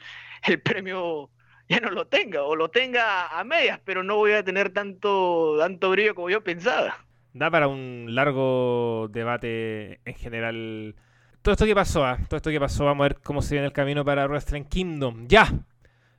el 0.46 0.60
premio 0.60 1.30
ya 1.70 1.80
no 1.80 1.90
lo 1.90 2.06
tenga, 2.06 2.44
o 2.44 2.56
lo 2.56 2.70
tenga 2.70 3.38
a 3.38 3.44
medias, 3.44 3.80
pero 3.84 4.02
no 4.02 4.16
voy 4.16 4.32
a 4.32 4.42
tener 4.42 4.70
tanto, 4.70 5.56
tanto 5.58 5.90
brillo 5.90 6.14
como 6.14 6.30
yo 6.30 6.42
pensaba. 6.42 7.04
Da 7.34 7.50
para 7.50 7.68
un 7.68 8.06
largo 8.08 9.08
debate 9.10 10.00
en 10.04 10.14
general. 10.14 10.96
Todo 11.42 11.52
esto 11.52 11.66
que 11.66 11.74
pasó, 11.74 12.04
ah, 12.04 12.18
todo 12.28 12.38
esto 12.38 12.50
que 12.50 12.58
pasó, 12.58 12.86
vamos 12.86 13.04
a 13.04 13.08
ver 13.08 13.20
cómo 13.22 13.42
se 13.42 13.54
viene 13.54 13.66
el 13.66 13.72
camino 13.72 14.04
para 14.04 14.26
Wrestling 14.26 14.64
Kingdom. 14.64 15.28
Ya, 15.28 15.46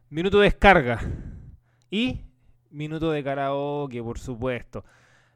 minuto 0.09 0.39
de 0.39 0.45
descarga. 0.45 0.99
Y 1.89 2.21
minuto 2.69 3.11
de 3.11 3.23
karaoke, 3.23 4.03
por 4.03 4.19
supuesto. 4.19 4.85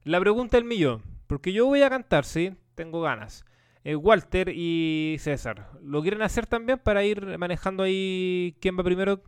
La 0.04 0.20
pregunta 0.20 0.58
del 0.58 0.66
millón, 0.66 1.02
porque 1.26 1.52
yo 1.52 1.66
voy 1.66 1.82
a 1.82 1.90
cantar, 1.90 2.26
¿sí? 2.26 2.56
Tengo 2.76 3.02
ganas. 3.02 3.46
Eh, 3.84 3.96
Walter 3.96 4.50
y 4.54 5.18
César, 5.20 5.72
¿lo 5.82 6.02
quieren 6.02 6.22
hacer 6.22 6.46
también 6.46 6.80
para 6.80 7.04
ir 7.04 7.38
manejando 7.38 7.84
ahí 7.84 8.56
quién 8.62 8.78
va 8.78 8.84
primero? 8.84 9.22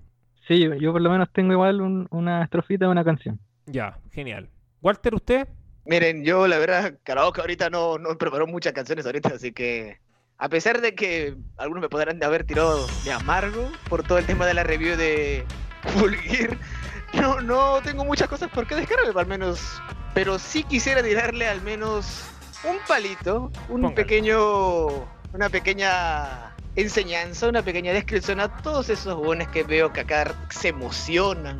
Sí, 0.48 0.60
yo, 0.60 0.74
yo 0.76 0.91
por 0.91 1.02
lo 1.02 1.10
menos 1.10 1.30
tengo 1.34 1.54
igual 1.54 1.82
un- 1.82 2.08
una 2.12 2.43
estrofita 2.43 2.86
de 2.86 2.91
una 2.91 3.04
canción. 3.04 3.39
Ya, 3.66 3.98
genial. 4.12 4.50
Walter, 4.82 5.16
¿usted? 5.16 5.48
Miren, 5.86 6.24
yo 6.24 6.48
la 6.48 6.58
verdad, 6.58 6.98
karaoke 7.04 7.41
ahorita 7.41 7.70
no, 7.70 7.98
no 7.98 8.18
preparó 8.18 8.48
muchas 8.48 8.74
canciones 8.74 9.06
ahorita, 9.06 9.30
así 9.30 9.52
que 9.52 10.00
a 10.38 10.50
pesar 10.50 10.82
de 10.82 10.96
que 10.96 11.36
algunos 11.58 11.82
me 11.82 11.89
podrán 11.89 12.24
haber 12.24 12.43
tirado 12.43 12.88
de 13.04 13.12
amargo 13.12 13.70
por 13.88 14.04
todo 14.04 14.18
el 14.18 14.26
tema 14.26 14.46
de 14.46 14.54
la 14.54 14.64
review 14.64 14.98
de 14.98 15.46
Full 15.93 16.14
Gear, 16.16 16.60
no, 17.14 17.41
no 17.41 17.82
tengo 17.84 18.04
muchas 18.04 18.28
cosas 18.28 18.50
por 18.50 18.66
qué 18.68 18.76
descargar, 18.76 19.16
al 19.16 19.28
menos, 19.28 19.82
pero 20.14 20.39
sí 20.39 20.64
quisiera 20.64 21.02
tirarle 21.04 21.48
al 21.48 21.62
menos 21.62 22.28
un 22.64 22.78
palito, 22.88 23.52
un 23.70 23.82
Póngale. 23.82 23.96
pequeño, 23.96 24.88
una 25.34 25.50
pequeña 25.52 26.55
enseñanza, 26.76 27.47
una 27.47 27.63
pequeña 27.63 27.93
descripción 27.93 28.39
a 28.39 28.49
todos 28.61 28.89
esos 28.89 29.15
buenos 29.15 29.47
que 29.49 29.63
veo 29.63 29.91
que 29.93 30.01
acá 30.01 30.36
se 30.49 30.69
emocionan 30.69 31.57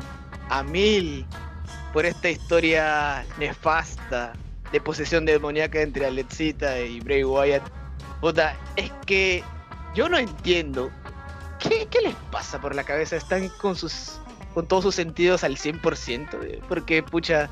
a 0.50 0.62
mil 0.62 1.26
por 1.92 2.04
esta 2.06 2.28
historia 2.30 3.24
nefasta 3.38 4.32
de 4.72 4.80
posesión 4.80 5.24
demoníaca 5.24 5.80
entre 5.80 6.06
Alexita 6.06 6.80
y 6.80 7.00
Bray 7.00 7.24
Wyatt. 7.24 7.62
Puta, 8.20 8.56
es 8.76 8.90
que 9.06 9.42
yo 9.94 10.08
no 10.08 10.18
entiendo 10.18 10.90
¿qué, 11.58 11.86
qué 11.90 12.00
les 12.00 12.14
pasa 12.30 12.60
por 12.60 12.74
la 12.74 12.84
cabeza? 12.84 13.16
Están 13.16 13.48
con 13.60 13.76
sus 13.76 14.20
con 14.54 14.66
todos 14.66 14.84
sus 14.84 14.94
sentidos 14.94 15.44
al 15.44 15.58
100%, 15.58 16.28
eh, 16.44 16.62
porque 16.66 17.02
pucha, 17.02 17.50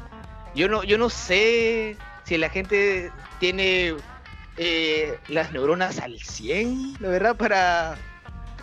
yo 0.55 0.69
no 0.69 0.85
yo 0.85 0.97
no 0.97 1.11
sé 1.11 1.97
si 2.25 2.39
la 2.39 2.49
gente 2.49 3.13
tiene 3.41 3.95
eh, 4.57 5.19
las 5.29 5.53
neuronas 5.53 5.99
al 5.99 6.19
100, 6.21 6.97
la 7.01 7.09
verdad, 7.09 7.37
para 7.37 7.97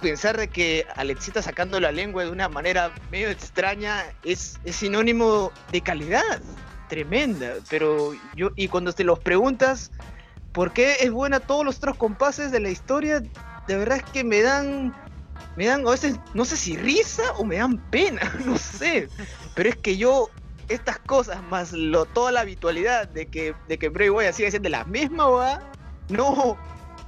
pensar 0.02 0.38
de 0.38 0.48
que 0.48 0.86
Alexita 0.96 1.42
sacando 1.42 1.80
la 1.80 1.92
lengua 1.92 2.24
de 2.24 2.32
una 2.32 2.50
manera 2.50 2.92
medio 3.12 3.30
extraña 3.30 4.04
es, 4.24 4.60
es 4.64 4.76
sinónimo 4.76 5.52
de 5.72 5.82
calidad 5.82 6.42
tremenda. 6.90 7.54
Pero 7.70 8.14
yo, 8.36 8.50
y 8.56 8.68
cuando 8.68 8.92
te 8.94 9.04
los 9.04 9.20
preguntas 9.20 9.92
por 10.52 10.74
qué 10.74 10.98
es 11.00 11.12
buena 11.12 11.40
todos 11.40 11.64
los 11.64 11.78
otros 11.78 11.98
compases 11.98 12.52
de 12.52 12.60
la 12.60 12.70
historia, 12.70 13.22
de 13.68 13.78
verdad 13.78 13.98
es 13.98 14.04
que 14.12 14.24
me 14.24 14.42
dan, 14.42 14.94
me 15.56 15.66
dan 15.66 15.88
a 15.88 15.92
veces, 15.92 16.20
no 16.34 16.44
sé 16.44 16.58
si 16.58 16.76
risa 16.76 17.24
o 17.38 17.46
me 17.46 17.58
dan 17.58 17.78
pena, 17.90 18.22
no 18.46 18.58
sé. 18.58 19.08
Pero 19.56 19.70
es 19.70 19.78
que 19.78 19.96
yo, 19.98 20.30
estas 20.68 21.00
cosas, 21.00 21.42
más 21.44 21.72
lo, 21.72 22.06
toda 22.06 22.32
la 22.32 22.42
habitualidad 22.42 23.08
de 23.08 23.28
que, 23.28 23.56
de 23.68 23.78
que 23.78 23.90
Bray 23.90 24.10
Wyatt 24.10 24.34
sigue 24.34 24.52
siendo 24.52 24.70
la 24.70 24.84
misma, 24.84 25.28
¿va? 25.28 25.62
No, 26.12 26.58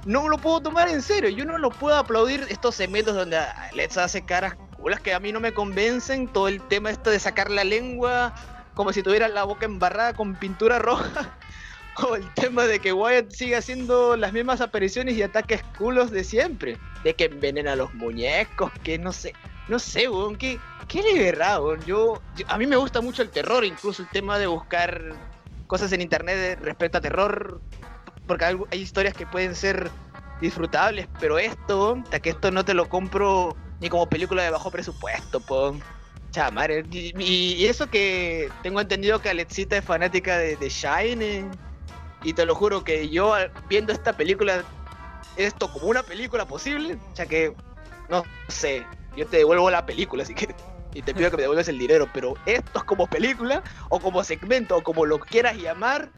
no 0.04 0.28
lo 0.28 0.38
puedo 0.38 0.60
tomar 0.60 0.88
en 0.88 1.02
serio. 1.02 1.30
Yo 1.30 1.44
no 1.44 1.58
lo 1.58 1.70
puedo 1.70 1.96
aplaudir 1.96 2.46
estos 2.48 2.74
segmentos 2.74 3.14
donde 3.14 3.36
Alexa 3.36 4.04
hace 4.04 4.22
caras 4.24 4.54
culas 4.76 5.00
que 5.00 5.14
a 5.14 5.20
mí 5.20 5.32
no 5.32 5.40
me 5.40 5.52
convencen. 5.52 6.28
Todo 6.28 6.48
el 6.48 6.60
tema 6.62 6.90
esto 6.90 7.10
de 7.10 7.18
sacar 7.18 7.50
la 7.50 7.64
lengua 7.64 8.34
como 8.74 8.92
si 8.92 9.02
tuviera 9.02 9.28
la 9.28 9.44
boca 9.44 9.66
embarrada 9.66 10.14
con 10.14 10.34
pintura 10.34 10.78
roja. 10.78 11.30
O 12.02 12.16
el 12.16 12.28
tema 12.34 12.64
de 12.64 12.80
que 12.80 12.92
Wyatt 12.92 13.30
sigue 13.30 13.54
haciendo 13.54 14.16
las 14.16 14.32
mismas 14.32 14.60
apariciones 14.60 15.14
y 15.14 15.22
ataques 15.22 15.62
culos 15.78 16.10
de 16.10 16.24
siempre. 16.24 16.76
De 17.04 17.14
que 17.14 17.26
envenena 17.26 17.74
a 17.74 17.76
los 17.76 17.94
muñecos, 17.94 18.72
que 18.82 18.98
no 18.98 19.12
sé. 19.12 19.32
No 19.68 19.78
sé, 19.78 20.08
weón, 20.08 20.34
¿qué, 20.34 20.58
qué 20.88 21.02
verá, 21.16 21.60
weón? 21.60 21.84
Yo, 21.84 22.20
yo- 22.34 22.46
a 22.48 22.58
mí 22.58 22.66
me 22.66 22.74
gusta 22.74 23.00
mucho 23.00 23.22
el 23.22 23.30
terror, 23.30 23.64
incluso 23.64 24.02
el 24.02 24.08
tema 24.08 24.40
de 24.40 24.48
buscar 24.48 25.12
cosas 25.68 25.92
en 25.92 26.00
internet 26.00 26.58
respecto 26.60 26.98
a 26.98 27.00
terror 27.00 27.60
porque 28.26 28.44
hay, 28.44 28.58
historias 28.72 29.14
que 29.14 29.26
pueden 29.26 29.54
ser 29.54 29.90
disfrutables, 30.40 31.08
pero 31.20 31.38
esto, 31.38 31.98
hasta 32.02 32.20
que 32.20 32.30
esto 32.30 32.50
no 32.50 32.64
te 32.64 32.74
lo 32.74 32.88
compro 32.88 33.56
ni 33.80 33.88
como 33.88 34.08
película 34.08 34.42
de 34.42 34.50
bajo 34.50 34.70
presupuesto, 34.70 35.40
po. 35.40 35.76
Chamare. 36.30 36.84
Y, 36.90 37.64
eso 37.66 37.88
que 37.88 38.50
tengo 38.62 38.80
entendido 38.80 39.20
que 39.20 39.30
Alexita 39.30 39.76
es 39.76 39.84
fanática 39.84 40.36
de, 40.36 40.56
de 40.56 40.68
Shine. 40.68 41.50
Y 42.24 42.32
te 42.32 42.44
lo 42.44 42.54
juro 42.54 42.82
que 42.82 43.08
yo 43.08 43.34
viendo 43.68 43.92
esta 43.92 44.14
película, 44.14 44.64
esto 45.36 45.70
como 45.70 45.88
una 45.88 46.02
película 46.02 46.46
posible, 46.46 46.98
ya 47.14 47.26
que, 47.26 47.54
no 48.08 48.24
sé, 48.48 48.84
yo 49.16 49.26
te 49.26 49.38
devuelvo 49.38 49.70
la 49.70 49.86
película 49.86 50.24
si 50.24 50.34
quieres. 50.34 50.56
Y 50.94 51.02
te 51.02 51.12
pido 51.12 51.30
que 51.30 51.36
me 51.36 51.42
devuelvas 51.42 51.68
el 51.68 51.78
dinero, 51.78 52.08
pero 52.14 52.34
esto 52.46 52.78
es 52.78 52.84
como 52.84 53.06
película, 53.06 53.62
o 53.88 53.98
como 53.98 54.22
segmento, 54.22 54.76
o 54.76 54.82
como 54.82 55.04
lo 55.04 55.18
quieras 55.18 55.56
llamar, 55.56 56.08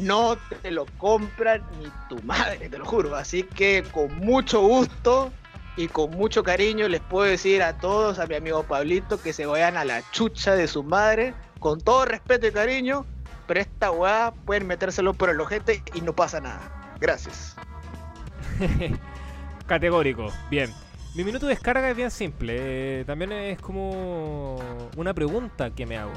no 0.00 0.36
te 0.62 0.70
lo 0.70 0.86
compran 0.98 1.62
ni 1.78 1.90
tu 2.08 2.22
madre, 2.24 2.68
te 2.68 2.78
lo 2.78 2.84
juro. 2.84 3.16
Así 3.16 3.42
que 3.42 3.84
con 3.92 4.14
mucho 4.18 4.60
gusto 4.60 5.32
y 5.76 5.88
con 5.88 6.10
mucho 6.10 6.42
cariño 6.42 6.88
les 6.88 7.00
puedo 7.00 7.30
decir 7.30 7.62
a 7.62 7.78
todos, 7.78 8.18
a 8.18 8.26
mi 8.26 8.34
amigo 8.34 8.62
Pablito, 8.64 9.20
que 9.20 9.32
se 9.32 9.46
vayan 9.46 9.76
a 9.76 9.84
la 9.84 10.02
chucha 10.10 10.54
de 10.54 10.66
su 10.66 10.82
madre, 10.82 11.34
con 11.60 11.80
todo 11.80 12.04
respeto 12.04 12.46
y 12.46 12.52
cariño, 12.52 13.06
pero 13.46 13.60
esta 13.60 13.90
weá 13.90 14.32
pueden 14.44 14.66
metérselo 14.66 15.14
por 15.14 15.30
el 15.30 15.40
ojete 15.40 15.82
y 15.94 16.00
no 16.00 16.12
pasa 16.12 16.40
nada. 16.40 16.96
Gracias. 17.00 17.56
Categórico, 19.66 20.32
bien. 20.50 20.72
Mi 21.14 21.24
minuto 21.24 21.46
de 21.46 21.54
descarga 21.54 21.88
es 21.90 21.96
bien 21.96 22.10
simple. 22.10 22.54
eh, 23.00 23.04
también 23.04 23.32
es 23.32 23.60
como 23.60 24.88
una 24.96 25.14
pregunta 25.14 25.70
que 25.70 25.86
me 25.86 25.96
hago. 25.96 26.12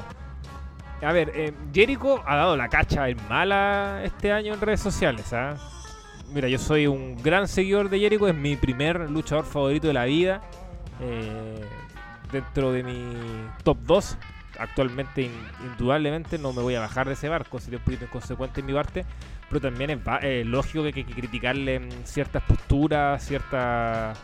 A 1.02 1.12
ver, 1.12 1.32
eh, 1.34 1.52
Jericho 1.74 2.22
ha 2.26 2.36
dado 2.36 2.56
la 2.56 2.68
cacha 2.68 3.08
en 3.08 3.16
mala 3.28 4.02
este 4.04 4.30
año 4.32 4.54
en 4.54 4.60
redes 4.60 4.80
sociales. 4.80 5.32
¿ah? 5.32 5.54
Mira, 6.32 6.48
yo 6.48 6.58
soy 6.58 6.86
un 6.86 7.20
gran 7.22 7.48
seguidor 7.48 7.90
de 7.90 7.98
Jericho, 7.98 8.28
es 8.28 8.34
mi 8.34 8.56
primer 8.56 9.10
luchador 9.10 9.44
favorito 9.44 9.88
de 9.88 9.94
la 9.94 10.04
vida. 10.04 10.42
eh, 11.00 11.60
dentro 12.30 12.72
de 12.72 12.82
mi 12.82 13.02
top 13.64 13.76
2. 13.84 14.16
Actualmente, 14.58 15.22
in- 15.22 15.32
indudablemente, 15.66 16.38
no 16.38 16.52
me 16.54 16.62
voy 16.62 16.74
a 16.76 16.80
bajar 16.80 17.06
de 17.06 17.12
ese 17.14 17.28
barco, 17.28 17.58
sería 17.60 17.78
un 17.78 17.84
poquito 17.84 18.04
inconsecuente 18.04 18.60
en 18.60 18.66
mi 18.66 18.72
parte. 18.72 19.04
Pero 19.48 19.60
también 19.60 19.90
es 19.90 19.98
eh, 20.22 20.42
lógico 20.46 20.82
que 20.82 20.88
hay 20.88 21.04
que 21.04 21.12
criticarle 21.14 21.88
ciertas 22.04 22.42
posturas, 22.44 23.22
ciertas 23.26 24.16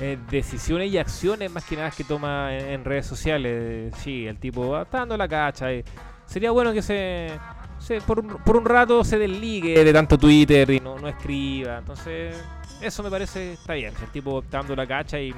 eh, 0.00 0.16
decisiones 0.30 0.92
y 0.92 0.98
acciones 0.98 1.50
más 1.50 1.64
que 1.64 1.76
nada 1.76 1.90
que 1.90 2.04
toma 2.04 2.54
en, 2.56 2.84
redes 2.84 3.06
sociales. 3.06 3.92
Sí, 3.98 4.26
el 4.28 4.36
tipo 4.38 4.80
está 4.80 4.98
dando 4.98 5.16
la 5.16 5.26
cacha. 5.26 5.72
y 5.72 5.82
sería 6.26 6.50
bueno 6.50 6.72
que 6.72 6.82
se, 6.82 7.30
se- 7.78 8.00
por, 8.02 8.20
un, 8.20 8.28
por 8.44 8.56
un 8.56 8.64
rato 8.64 9.02
se 9.04 9.18
desligue 9.18 9.82
de 9.84 9.92
tanto 9.92 10.18
Twitter 10.18 10.70
y 10.70 10.80
no, 10.80 10.98
no 10.98 11.08
escriba. 11.08 11.78
Entonces, 11.78 12.36
eso 12.80 13.02
me 13.02 13.10
parece 13.10 13.54
está 13.54 13.74
bien. 13.74 13.94
El 14.00 14.08
tipo 14.10 14.40
está 14.40 14.58
dando 14.58 14.76
la 14.76 14.86
cacha 14.86 15.18
y, 15.20 15.34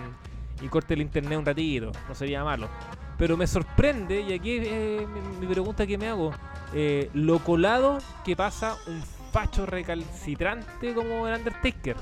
y 0.61 0.69
corte 0.69 0.95
el 0.95 1.01
internet 1.03 1.39
un 1.39 1.47
ratito. 1.47 1.93
No 2.09 2.15
sería 2.15 2.43
malo. 2.45 2.69
Pero 3.17 3.37
me 3.37 3.47
sorprende, 3.49 4.21
y 4.21 4.33
aquí 4.33 4.59
eh, 4.63 5.05
mi, 5.13 5.47
mi 5.47 5.53
pregunta 5.53 5.85
que 5.87 5.99
me 5.99 6.07
hago, 6.09 6.33
eh, 6.73 7.11
lo 7.15 7.41
colado 7.41 7.99
que 8.25 8.37
pasa 8.37 8.77
un 8.87 9.03
facho 9.33 9.67
recalcitrante 9.67 10.95
como 10.95 11.27
el 11.27 11.35
Undertaker. 11.39 11.97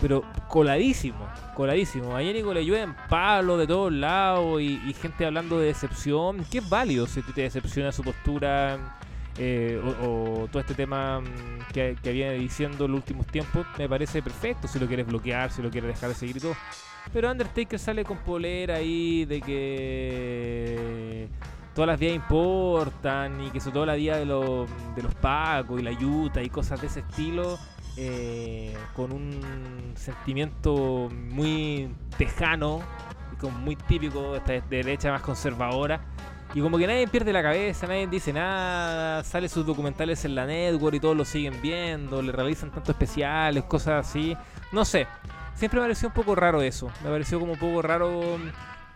Pero 0.00 0.24
coladísimo, 0.48 1.28
coladísimo. 1.54 2.16
A 2.16 2.20
Jericho 2.20 2.54
le 2.54 2.64
llueven 2.64 2.94
palos 3.08 3.58
de 3.58 3.66
todos 3.66 3.92
lados 3.92 4.60
y, 4.60 4.94
gente 4.94 5.26
hablando 5.26 5.58
de 5.58 5.66
decepción. 5.66 6.44
Que 6.50 6.58
es 6.58 6.68
válido 6.68 7.06
si 7.06 7.22
te 7.22 7.42
decepciona 7.42 7.92
su 7.92 8.02
postura 8.02 8.98
eh, 9.36 9.80
o, 10.02 10.48
todo 10.50 10.60
este 10.60 10.74
tema 10.74 11.20
mm, 11.20 11.72
que, 11.72 11.96
viene 12.02 12.34
diciendo 12.34 12.86
en 12.86 12.92
los 12.92 13.00
últimos 13.00 13.26
tiempos. 13.26 13.66
Me 13.78 13.88
parece 13.88 14.22
perfecto 14.22 14.68
si 14.68 14.78
lo 14.78 14.86
quieres 14.86 15.06
bloquear, 15.06 15.52
si 15.52 15.60
lo 15.60 15.70
quieres 15.70 15.94
dejar 15.94 16.08
de 16.10 16.14
seguir 16.14 16.38
y 16.38 16.40
todo. 16.40 16.56
Pero 17.12 17.30
Undertaker 17.30 17.78
sale 17.78 18.04
con 18.04 18.18
polera 18.18 18.76
ahí 18.76 19.24
de 19.24 19.40
que 19.40 21.28
todas 21.74 21.88
las 21.88 22.00
vías 22.00 22.14
importan 22.14 23.42
y 23.42 23.50
que 23.50 23.60
sobre 23.60 23.74
todo 23.74 23.86
la 23.86 23.94
vía 23.94 24.16
de, 24.16 24.26
los 24.26 24.68
de 24.94 25.02
los 25.02 25.14
pacos 25.14 25.80
y 25.80 25.82
la 25.82 25.92
yuta 25.92 26.42
y 26.42 26.48
cosas 26.48 26.80
de 26.80 26.86
ese 26.86 27.00
estilo 27.00 27.58
eh, 27.96 28.76
con 28.94 29.12
un 29.12 29.92
sentimiento 29.96 31.08
muy 31.10 31.94
tejano 32.16 32.80
y 33.32 33.36
como 33.36 33.58
muy 33.58 33.76
típico 33.76 34.36
esta 34.36 34.60
derecha 34.68 35.10
más 35.10 35.22
conservadora. 35.22 36.00
Y 36.52 36.60
como 36.60 36.78
que 36.78 36.86
nadie 36.86 37.06
pierde 37.06 37.32
la 37.32 37.42
cabeza, 37.42 37.86
nadie 37.86 38.08
dice 38.08 38.32
nada, 38.32 39.22
sale 39.22 39.48
sus 39.48 39.64
documentales 39.64 40.24
en 40.24 40.34
la 40.34 40.46
network 40.46 40.96
y 40.96 41.00
todos 41.00 41.16
lo 41.16 41.24
siguen 41.24 41.62
viendo, 41.62 42.20
le 42.22 42.32
realizan 42.32 42.72
tantos 42.72 42.90
especiales, 42.90 43.62
cosas 43.64 44.08
así, 44.08 44.36
no 44.72 44.84
sé, 44.84 45.06
siempre 45.54 45.78
me 45.78 45.84
pareció 45.84 46.08
un 46.08 46.14
poco 46.14 46.34
raro 46.34 46.60
eso, 46.60 46.90
me 47.04 47.10
pareció 47.10 47.38
como 47.38 47.52
un 47.52 47.58
poco 47.58 47.82
raro 47.82 48.36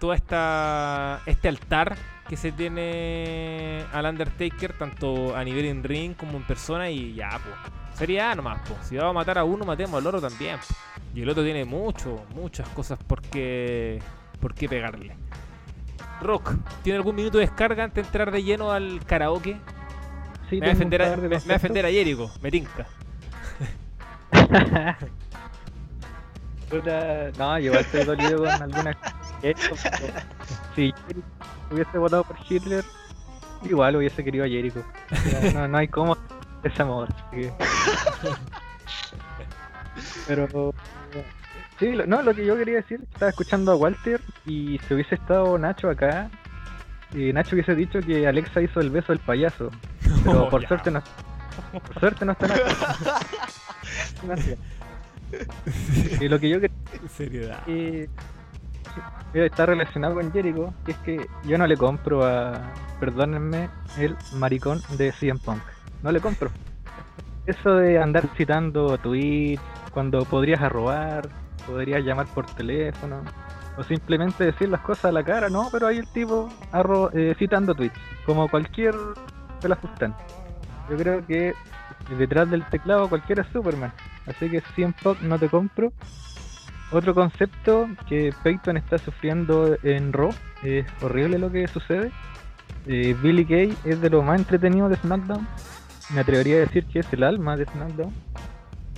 toda 0.01 0.17
esta 0.17 1.21
este 1.27 1.47
altar 1.47 1.97
que 2.29 2.37
se 2.37 2.53
tiene 2.53 3.85
al 3.93 4.07
Undertaker 4.07 4.73
tanto 4.79 5.37
a 5.37 5.45
nivel 5.45 5.67
en 5.67 5.83
ring 5.85 6.15
como 6.15 6.37
en 6.39 6.45
persona 6.47 6.91
y 6.91 7.15
ya 7.15 7.31
pues 7.43 7.55
sería 7.99 8.35
nomás 8.35 8.61
pues 8.67 8.87
si 8.89 8.97
vamos 8.97 9.11
a 9.11 9.15
matar 9.15 9.39
a 9.39 9.45
uno 9.45 9.65
matemos 9.65 10.01
al 10.01 10.07
otro 10.07 10.21
también 10.21 10.59
po. 10.59 10.75
y 11.15 11.23
el 11.23 11.29
otro 11.29 11.43
tiene 11.45 11.65
mucho 11.65 12.25
muchas 12.35 12.69
cosas 12.71 12.99
por 13.05 13.23
qué 13.23 14.03
por 14.41 14.55
qué 14.55 14.69
pegarle 14.69 15.19
Rock 16.21 16.55
¿tiene 16.83 16.97
algún 16.99 17.17
minuto 17.17 17.39
de 17.39 17.47
descarga 17.47 17.85
antes 17.85 18.03
de 18.05 18.09
entrar 18.09 18.31
de 18.33 18.43
lleno 18.43 18.73
al 18.73 19.05
karaoke? 19.05 19.61
Sí, 20.49 20.61
me 20.61 20.69
va 20.69 20.73
defender 20.73 21.03
a, 21.03 21.17
me, 21.17 21.29
me 21.29 21.29
va 21.29 21.37
a 21.37 21.41
conceptos. 21.41 21.47
defender 21.49 21.87
a 21.87 21.91
Jericho 21.91 22.31
me 22.41 22.51
tinca 22.51 22.89
no, 27.39 27.59
yo 27.59 27.79
estoy 27.79 28.05
dolido 28.05 28.39
con 28.39 28.63
algunas 28.63 28.97
Jericho, 29.45 29.75
pero 29.83 30.13
Si 30.75 30.93
Jericho 31.07 31.27
hubiese 31.71 31.99
votado 31.99 32.25
por 32.25 32.37
Hitler, 32.49 32.85
igual 33.63 33.97
hubiese 33.97 34.25
querido 34.25 34.45
a 34.45 34.49
Jericho. 34.49 34.83
O 35.11 35.17
sea, 35.17 35.53
No, 35.53 35.69
no 35.69 35.79
hay 35.79 35.89
cómo 35.89 36.17
ese 36.63 36.83
amor. 36.83 37.09
que- 37.31 37.53
Pero 40.27 40.73
sí, 41.79 41.93
lo- 41.93 42.07
no, 42.07 42.23
lo 42.23 42.35
que 42.35 42.45
yo 42.47 42.57
quería 42.57 42.77
decir, 42.77 43.01
estaba 43.13 43.31
escuchando 43.31 43.73
a 43.73 43.77
Walter 43.77 44.21
y 44.47 44.79
si 44.87 44.95
hubiese 44.95 45.15
estado 45.17 45.59
Nacho 45.59 45.91
acá, 45.91 46.31
y 47.13 47.33
Nacho 47.33 47.55
hubiese 47.55 47.75
dicho 47.75 48.01
que 48.01 48.27
Alexa 48.27 48.61
hizo 48.63 48.81
el 48.81 48.91
beso 48.91 49.13
del 49.13 49.21
payaso. 49.21 49.71
Pero 50.25 50.45
Oh, 50.47 50.49
por 50.51 50.67
suerte 50.67 50.91
no 50.91 51.03
por 51.73 52.01
suerte 52.01 52.25
no 52.25 52.33
está 52.33 52.49
Nacho. 52.49 52.63
Gracias. 54.23 54.59
Y 56.21 56.29
lo 56.29 56.39
que 56.39 56.49
yo 56.49 56.61
quería 56.61 56.77
seriedad 57.15 57.65
que 57.65 58.05
eh, 58.05 58.09
está 59.35 59.67
relacionado 59.67 60.15
con 60.15 60.33
Jericho, 60.33 60.73
que 60.85 60.93
es 60.93 60.99
que 60.99 61.27
yo 61.45 61.59
no 61.59 61.67
le 61.67 61.77
compro 61.77 62.25
a, 62.25 62.61
perdónenme, 63.01 63.69
el 63.99 64.17
maricón 64.35 64.81
de 64.97 65.13
CM 65.13 65.41
Punk. 65.45 65.63
No 66.03 66.13
le 66.13 66.21
compro. 66.21 66.51
Eso 67.47 67.75
de 67.77 67.99
andar 68.01 68.27
citando 68.37 68.97
tweets 68.99 69.61
cuando 69.91 70.25
podrías 70.25 70.61
arrobar, 70.63 71.29
podrías 71.67 72.03
llamar 72.05 72.27
por 72.27 72.47
teléfono. 72.47 73.23
O 73.77 73.83
simplemente 73.83 74.45
decir 74.45 74.69
las 74.69 74.81
cosas 74.83 75.07
a 75.07 75.13
la 75.13 75.25
cara, 75.25 75.49
no, 75.49 75.69
pero 75.73 75.89
ahí 75.89 75.99
el 75.99 76.07
tipo 76.07 76.49
arro- 76.73 77.11
eh, 77.13 77.35
citando 77.39 77.75
tweets, 77.75 77.99
como 78.25 78.49
cualquier 78.49 78.95
pelafustán. 79.61 80.15
Yo 80.89 80.97
creo 80.97 81.27
que 81.27 81.55
detrás 82.17 82.49
del 82.51 82.65
teclado 82.67 83.09
cualquiera 83.09 83.43
es 83.43 83.49
Superman. 83.49 83.93
Así 84.27 84.49
que 84.49 84.61
100 84.75 84.93
Pop 84.95 85.19
no 85.23 85.39
te 85.39 85.49
compro. 85.49 85.93
Otro 86.95 87.13
concepto 87.13 87.89
que 88.09 88.33
Peyton 88.45 88.77
está 88.77 88.99
sufriendo 88.99 89.77
en 89.83 90.13
Raw, 90.13 90.33
es 90.63 90.87
horrible 91.03 91.41
lo 91.41 91.51
que 91.51 91.67
sucede. 91.67 92.13
Eh, 92.87 93.17
Billy 93.21 93.45
Kay 93.45 93.77
es 93.85 94.01
de 94.01 94.11
lo 94.11 94.23
más 94.23 94.39
entretenido 94.39 94.89
de 94.89 94.95
SmackDown. 94.99 95.45
Me 96.11 96.21
atrevería 96.21 96.59
a 96.59 96.61
decir 96.61 96.87
que 96.87 97.01
es 97.01 97.13
el 97.13 97.25
alma 97.25 97.57
de 97.57 97.65
SmackDown. 97.65 98.15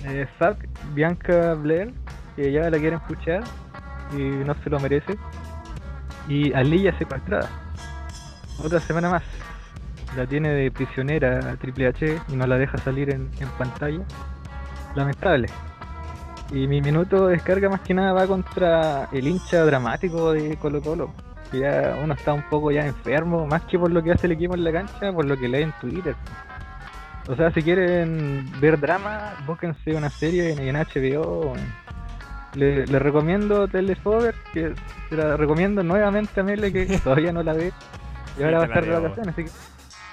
Eh, 0.03 0.27
Bianca 0.93 1.55
Blair, 1.55 1.91
que 2.35 2.51
ya 2.51 2.69
la 2.69 2.77
quieren 2.77 2.99
escuchar 2.99 3.43
y 4.15 4.21
no 4.45 4.53
se 4.63 4.69
lo 4.69 4.79
merece. 4.79 5.17
Y 6.27 6.53
Aliyah 6.53 6.95
secuestrada. 6.99 7.49
Otra 8.63 8.79
semana 8.79 9.09
más. 9.09 9.23
La 10.15 10.27
tiene 10.27 10.49
de 10.49 10.69
prisionera 10.69 11.55
Triple 11.55 11.87
H 11.87 12.21
y 12.29 12.35
no 12.35 12.45
la 12.45 12.59
deja 12.59 12.77
salir 12.77 13.09
en 13.09 13.49
pantalla. 13.57 14.03
Lamentable. 14.93 15.47
Y 16.51 16.67
mi 16.67 16.81
minuto 16.81 17.27
de 17.27 17.33
descarga 17.33 17.69
más 17.69 17.81
que 17.81 17.93
nada 17.93 18.13
va 18.13 18.25
contra 18.27 19.09
el 19.11 19.27
hincha 19.27 19.65
dramático 19.65 20.31
de 20.33 20.55
Colo 20.57 20.81
Colo. 20.81 21.13
Que 21.51 21.59
ya 21.59 21.97
uno 22.03 22.13
está 22.13 22.33
un 22.33 22.43
poco 22.49 22.71
ya 22.71 22.85
enfermo, 22.85 23.45
más 23.47 23.63
que 23.63 23.77
por 23.79 23.91
lo 23.91 24.01
que 24.03 24.11
hace 24.11 24.27
el 24.27 24.33
equipo 24.33 24.55
en 24.55 24.63
la 24.63 24.71
cancha, 24.71 25.11
por 25.13 25.25
lo 25.25 25.37
que 25.37 25.47
lee 25.47 25.63
en 25.63 25.73
Twitter. 25.81 26.15
O 27.29 27.35
sea, 27.35 27.51
si 27.51 27.61
quieren 27.61 28.49
ver 28.61 28.79
drama, 28.79 29.33
búsquense 29.45 29.93
una 29.93 30.09
serie 30.09 30.51
en, 30.53 30.59
en 30.59 30.75
HBO. 30.77 31.53
Le, 32.53 32.87
le 32.87 32.99
recomiendo 32.99 33.67
Telefover, 33.67 34.33
que 34.53 34.73
se 35.09 35.15
la 35.15 35.35
recomiendo 35.37 35.83
nuevamente 35.83 36.39
a 36.39 36.43
Mele, 36.43 36.71
que 36.71 36.85
todavía 37.03 37.31
no 37.33 37.43
la 37.43 37.53
ve. 37.53 37.71
Y 38.39 38.43
ahora 38.43 38.57
va 38.59 38.63
a 38.63 38.67
estar 38.67 38.85
de 38.85 38.89
vacaciones, 39.01 39.33
así 39.33 39.43
que 39.43 39.51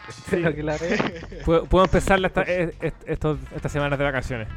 espero 0.09 0.55
que 0.55 0.63
la 0.63 0.77
vea. 0.77 0.99
Puedo, 1.45 1.65
puedo 1.67 1.85
empezar 1.85 2.19
la- 2.19 2.29
esta- 2.29 2.43
eh, 2.43 2.75
est- 2.81 3.03
estos- 3.07 3.39
estas 3.55 3.71
semanas 3.73 3.99
de 3.99 4.05
vacaciones. 4.05 4.49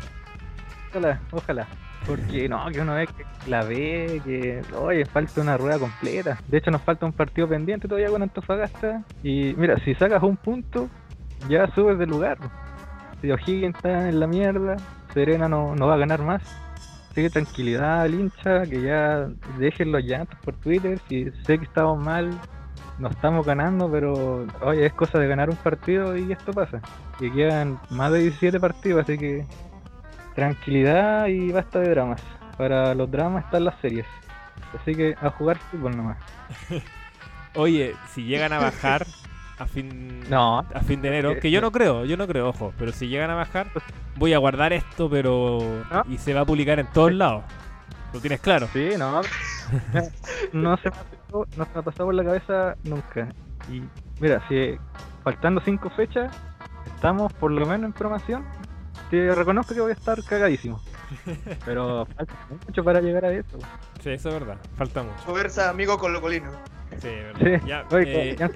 Ojalá, 0.89 1.19
ojalá. 1.31 1.67
Porque 2.05 2.47
no, 2.47 2.65
que 2.71 2.79
uno 2.79 2.93
ve 2.95 3.07
que 3.07 3.49
la 3.49 3.63
ve, 3.63 4.21
que 4.23 4.61
oye, 4.75 5.05
falta 5.05 5.41
una 5.41 5.57
rueda 5.57 5.79
completa. 5.79 6.37
De 6.47 6.57
hecho, 6.57 6.71
nos 6.71 6.81
falta 6.81 7.05
un 7.05 7.11
partido 7.11 7.49
pendiente 7.49 7.87
todavía 7.87 8.09
con 8.09 8.23
Antofagasta. 8.23 9.03
Y 9.23 9.53
mira, 9.57 9.77
si 9.83 9.93
sacas 9.95 10.23
un 10.23 10.37
punto, 10.37 10.89
ya 11.49 11.67
subes 11.73 11.97
del 11.97 12.09
lugar. 12.09 12.37
Si 13.21 13.31
O'Higgins 13.31 13.75
está 13.75 14.07
en 14.07 14.19
la 14.19 14.27
mierda, 14.27 14.77
Serena 15.13 15.49
no, 15.49 15.75
no 15.75 15.87
va 15.87 15.95
a 15.95 15.97
ganar 15.97 16.21
más. 16.21 16.41
Así 17.11 17.23
que 17.23 17.29
tranquilidad 17.29 18.01
al 18.01 18.13
hincha, 18.13 18.63
que 18.63 18.81
ya 18.81 19.27
dejen 19.57 19.91
los 19.91 20.03
llantos 20.03 20.37
por 20.45 20.55
Twitter. 20.55 20.99
Si 21.09 21.31
sé 21.43 21.57
que 21.57 21.65
estamos 21.65 22.01
mal, 22.01 22.29
no 22.99 23.09
estamos 23.09 23.45
ganando, 23.45 23.91
pero 23.91 24.45
oye, 24.61 24.85
es 24.85 24.93
cosa 24.93 25.19
de 25.19 25.27
ganar 25.27 25.49
un 25.49 25.55
partido 25.57 26.15
y 26.15 26.31
esto 26.31 26.53
pasa. 26.53 26.79
Y 27.19 27.31
quedan 27.31 27.79
más 27.89 28.11
de 28.11 28.19
17 28.19 28.59
partidos, 28.59 29.03
así 29.03 29.17
que 29.17 29.45
tranquilidad 30.37 31.25
y 31.25 31.51
basta 31.51 31.79
de 31.79 31.89
dramas. 31.89 32.21
Para 32.59 32.93
los 32.93 33.09
dramas 33.09 33.43
están 33.45 33.65
las 33.65 33.75
series. 33.81 34.05
Así 34.79 34.93
que 34.93 35.15
a 35.19 35.31
jugar 35.31 35.57
fútbol 35.57 35.97
nomás. 35.97 36.17
Oye, 37.55 37.95
si 38.13 38.23
llegan 38.23 38.53
a 38.53 38.59
bajar 38.59 39.07
a 39.57 39.65
fin, 39.65 40.29
No, 40.29 40.59
a 40.59 40.79
fin 40.81 41.01
de 41.01 41.07
enero, 41.07 41.39
que 41.39 41.49
yo 41.49 41.59
no 41.59 41.71
creo, 41.71 42.05
yo 42.05 42.15
no 42.17 42.27
creo, 42.27 42.49
ojo, 42.49 42.71
pero 42.77 42.91
si 42.91 43.07
llegan 43.07 43.31
a 43.31 43.35
bajar, 43.35 43.71
voy 44.15 44.33
a 44.33 44.37
guardar 44.37 44.73
esto, 44.73 45.09
pero... 45.09 45.83
¿Ah? 45.89 46.03
Y 46.07 46.19
se 46.19 46.35
va 46.35 46.41
a 46.41 46.45
publicar 46.45 46.77
en 46.77 46.85
todos 46.85 47.11
lados. 47.11 47.43
¿Lo 48.13 48.19
tienes 48.19 48.39
claro? 48.39 48.67
sí, 48.71 48.89
no. 48.95 49.21
no, 50.53 50.77
se 50.77 50.91
me 50.91 50.97
ha 50.97 51.03
pasado, 51.03 51.47
no 51.57 51.65
se 51.65 51.73
me 51.73 51.79
ha 51.79 51.81
pasado 51.81 52.05
por 52.05 52.13
la 52.13 52.23
cabeza 52.23 52.75
nunca. 52.83 53.29
Y 53.71 53.81
mira, 54.19 54.47
si 54.47 54.77
faltando 55.23 55.59
cinco 55.65 55.89
fechas, 55.89 56.31
estamos 56.85 57.33
por 57.33 57.49
lo 57.49 57.65
menos 57.65 57.87
en 57.87 57.93
promoción, 57.93 58.45
te 59.09 59.33
reconozco 59.35 59.73
que 59.73 59.81
voy 59.81 59.91
a 59.91 59.93
estar 59.93 60.21
cagadísimo. 60.23 60.81
Pero 61.65 62.05
falta 62.15 62.33
mucho 62.67 62.83
para 62.83 63.01
llegar 63.01 63.25
a 63.25 63.31
eso. 63.31 63.57
Sí, 64.03 64.09
eso 64.11 64.29
es 64.29 64.33
verdad, 64.35 64.57
falta 64.77 65.03
mucho. 65.03 65.17
Fuerza, 65.25 65.69
amigo 65.69 65.97
colocolino. 65.97 66.51
Sí, 67.01 67.07
es 67.07 67.37
Sí, 67.37 67.43
verdad. 67.43 67.61
Ya, 67.65 67.85
oye, 67.91 68.31
eh, 68.31 68.35
ya 68.37 68.49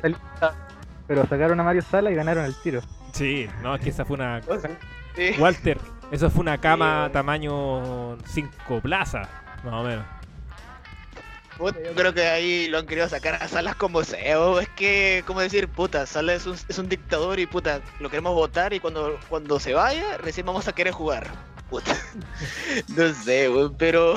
pero 1.07 1.25
sacaron 1.27 1.59
a 1.59 1.63
Mario 1.63 1.81
Sala 1.81 2.09
y 2.11 2.15
ganaron 2.15 2.45
el 2.45 2.55
tiro. 2.61 2.81
sí, 3.11 3.49
no, 3.61 3.75
es 3.75 3.81
que 3.81 3.89
esa 3.89 4.05
fue 4.05 4.15
una... 4.15 4.41
Sí. 5.15 5.31
Walter, 5.39 5.77
eso 6.11 6.29
fue 6.29 6.41
una 6.41 6.57
cama 6.57 7.07
Sí. 7.07 7.13
tamaño 7.13 8.17
5 8.25 8.79
plazas, 8.81 9.27
más 9.65 9.73
o 9.73 9.83
menos. 9.83 10.05
Yo 11.69 11.93
creo 11.95 12.13
que 12.13 12.27
ahí 12.27 12.67
lo 12.67 12.79
han 12.79 12.87
querido 12.87 13.07
sacar 13.07 13.35
a 13.35 13.47
Salas 13.47 13.75
como 13.75 14.03
CEO. 14.03 14.59
Es 14.59 14.69
que, 14.69 15.23
como 15.27 15.41
decir, 15.41 15.67
puta, 15.67 16.05
Salas 16.05 16.41
es 16.41 16.47
un, 16.47 16.57
es 16.67 16.77
un 16.79 16.89
dictador 16.89 17.39
y 17.39 17.45
puta, 17.45 17.81
lo 17.99 18.09
queremos 18.09 18.33
votar 18.33 18.73
y 18.73 18.79
cuando, 18.79 19.19
cuando 19.29 19.59
se 19.59 19.73
vaya, 19.73 20.17
recién 20.17 20.45
vamos 20.45 20.67
a 20.67 20.73
querer 20.73 20.93
jugar. 20.93 21.27
Puta. 21.69 21.95
No 22.95 23.13
sé, 23.13 23.49
weón, 23.49 23.75
pero 23.77 24.15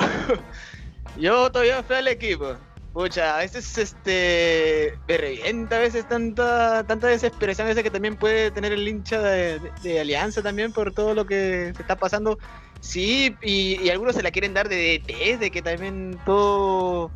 yo 1.17 1.51
todavía 1.51 1.83
fui 1.83 1.95
al 1.95 2.07
equipo. 2.07 2.55
Pucha, 2.93 3.35
a 3.35 3.39
veces 3.39 3.77
este 3.77 4.97
me 5.05 5.17
revienta 5.17 5.75
a 5.75 5.79
veces 5.79 6.07
tanta, 6.07 6.85
tanta 6.87 7.07
desesperación 7.07 7.67
a 7.67 7.69
veces 7.69 7.83
que 7.83 7.91
también 7.91 8.15
puede 8.15 8.51
tener 8.51 8.71
el 8.71 8.87
hincha 8.87 9.21
de 9.21 9.99
Alianza 9.99 10.41
también 10.41 10.71
por 10.71 10.93
todo 10.93 11.13
lo 11.13 11.25
que 11.25 11.73
se 11.75 11.81
está 11.81 11.97
pasando. 11.97 12.37
Sí, 12.85 13.35
y, 13.41 13.81
y 13.81 13.89
algunos 13.89 14.15
se 14.15 14.21
la 14.21 14.31
quieren 14.31 14.53
dar 14.53 14.69
de 14.69 14.99
DT, 14.99 15.37
de 15.39 15.51
que 15.51 15.61
también 15.63 16.19
todo 16.23 17.11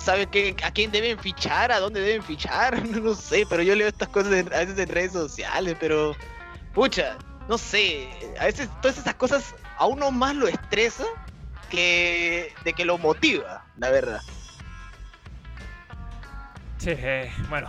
sabe 0.00 0.26
que, 0.26 0.56
a 0.64 0.70
quién 0.70 0.90
deben 0.90 1.18
fichar, 1.18 1.70
a 1.70 1.78
dónde 1.78 2.00
deben 2.00 2.22
fichar, 2.22 2.84
no 2.88 3.14
sé, 3.14 3.44
pero 3.48 3.62
yo 3.62 3.74
leo 3.74 3.88
estas 3.88 4.08
cosas 4.08 4.32
a 4.32 4.58
veces 4.58 4.78
en 4.78 4.88
redes 4.88 5.12
sociales, 5.12 5.76
pero 5.78 6.16
pucha, 6.74 7.16
no 7.48 7.58
sé, 7.58 8.08
a 8.38 8.46
veces 8.46 8.68
todas 8.80 8.98
esas 8.98 9.14
cosas 9.14 9.54
a 9.78 9.86
uno 9.86 10.10
más 10.10 10.34
lo 10.34 10.48
estresa 10.48 11.04
que 11.68 12.52
de 12.64 12.72
que 12.72 12.84
lo 12.84 12.98
motiva, 12.98 13.64
la 13.76 13.90
verdad. 13.90 14.20
Che, 16.78 16.96
eh, 16.98 17.32
bueno, 17.48 17.68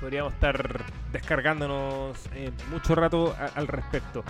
podríamos 0.00 0.34
estar 0.34 0.84
descargándonos 1.12 2.18
eh, 2.34 2.52
mucho 2.70 2.94
rato 2.94 3.34
al 3.54 3.66
respecto. 3.66 4.22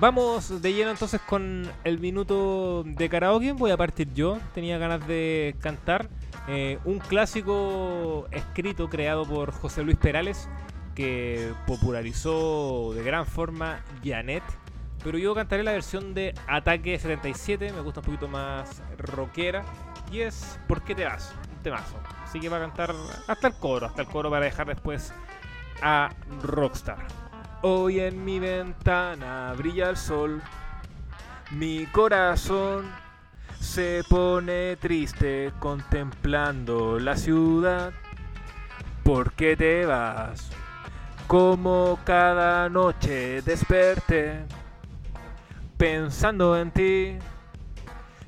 Vamos 0.00 0.62
de 0.62 0.72
lleno 0.72 0.90
entonces 0.90 1.20
con 1.20 1.70
el 1.84 1.98
minuto 1.98 2.84
de 2.86 3.10
karaoke. 3.10 3.52
Voy 3.52 3.70
a 3.70 3.76
partir 3.76 4.10
yo. 4.14 4.38
Tenía 4.54 4.78
ganas 4.78 5.06
de 5.06 5.54
cantar 5.60 6.08
eh, 6.48 6.78
un 6.86 7.00
clásico 7.00 8.26
escrito 8.30 8.88
creado 8.88 9.26
por 9.26 9.52
José 9.52 9.82
Luis 9.82 9.98
Perales 9.98 10.48
que 10.94 11.52
popularizó 11.66 12.94
de 12.94 13.02
gran 13.02 13.26
forma 13.26 13.84
Janet. 14.02 14.42
Pero 15.04 15.18
yo 15.18 15.34
cantaré 15.34 15.64
la 15.64 15.72
versión 15.72 16.14
de 16.14 16.34
Ataque 16.48 16.98
77. 16.98 17.70
Me 17.70 17.82
gusta 17.82 18.00
un 18.00 18.06
poquito 18.06 18.26
más 18.26 18.82
rockera. 18.96 19.66
Y 20.10 20.20
es 20.20 20.58
¿Por 20.66 20.80
qué 20.82 20.94
te 20.94 21.04
vas? 21.04 21.34
Un 21.56 21.62
temazo. 21.62 22.00
Así 22.24 22.40
que 22.40 22.48
va 22.48 22.56
a 22.56 22.60
cantar 22.60 22.94
hasta 23.28 23.48
el 23.48 23.54
coro, 23.54 23.84
hasta 23.84 24.00
el 24.00 24.08
coro 24.08 24.30
para 24.30 24.46
dejar 24.46 24.66
después 24.66 25.12
a 25.82 26.08
Rockstar. 26.42 27.29
Hoy 27.62 28.00
en 28.00 28.24
mi 28.24 28.38
ventana 28.38 29.52
brilla 29.54 29.90
el 29.90 29.96
sol, 29.98 30.40
mi 31.50 31.84
corazón 31.84 32.86
se 33.60 34.02
pone 34.08 34.76
triste 34.76 35.52
contemplando 35.58 36.98
la 36.98 37.16
ciudad. 37.16 37.92
¿Por 39.04 39.32
qué 39.32 39.58
te 39.58 39.84
vas? 39.84 40.50
Como 41.26 41.98
cada 42.04 42.70
noche 42.70 43.42
desperté 43.42 44.46
pensando 45.76 46.56
en 46.56 46.70
ti. 46.70 47.18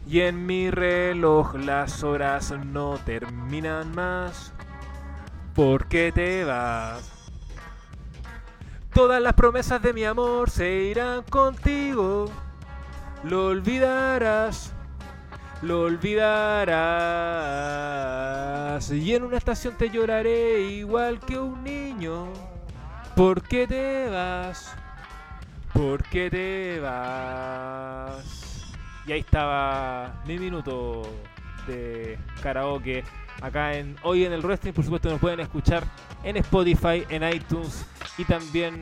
Y 0.06 0.20
en 0.20 0.44
mi 0.44 0.70
reloj 0.70 1.54
las 1.54 2.02
horas 2.02 2.52
no 2.66 2.98
terminan 3.06 3.94
más. 3.94 4.52
¿Por 5.54 5.86
qué 5.86 6.12
te 6.12 6.44
vas? 6.44 7.21
Todas 8.94 9.22
las 9.22 9.32
promesas 9.32 9.80
de 9.80 9.94
mi 9.94 10.04
amor 10.04 10.50
se 10.50 10.70
irán 10.70 11.22
contigo. 11.22 12.30
Lo 13.24 13.46
olvidarás. 13.46 14.74
Lo 15.62 15.82
olvidarás. 15.82 16.72
Y 18.90 19.14
en 19.14 19.22
una 19.22 19.38
estación 19.38 19.78
te 19.78 19.88
lloraré 19.88 20.60
igual 20.60 21.20
que 21.20 21.38
un 21.38 21.64
niño. 21.64 22.26
¿Por 23.16 23.40
qué 23.42 23.66
te 23.66 24.10
vas? 24.10 24.74
¿Por 25.72 26.02
qué 26.02 26.28
te 26.28 26.78
vas? 26.80 28.24
Y 29.06 29.12
ahí 29.12 29.20
estaba 29.20 30.22
mi 30.26 30.38
minuto 30.38 31.02
de 31.66 32.18
karaoke 32.42 33.04
acá 33.42 33.74
en 33.74 33.96
Hoy 34.02 34.24
en 34.24 34.32
el 34.32 34.40
Wrestling. 34.40 34.72
Por 34.72 34.84
supuesto, 34.84 35.10
nos 35.10 35.20
pueden 35.20 35.40
escuchar 35.40 35.84
en 36.22 36.36
Spotify, 36.38 37.04
en 37.08 37.22
iTunes 37.28 37.84
y 38.16 38.24
también 38.24 38.78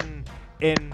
en 0.60 0.90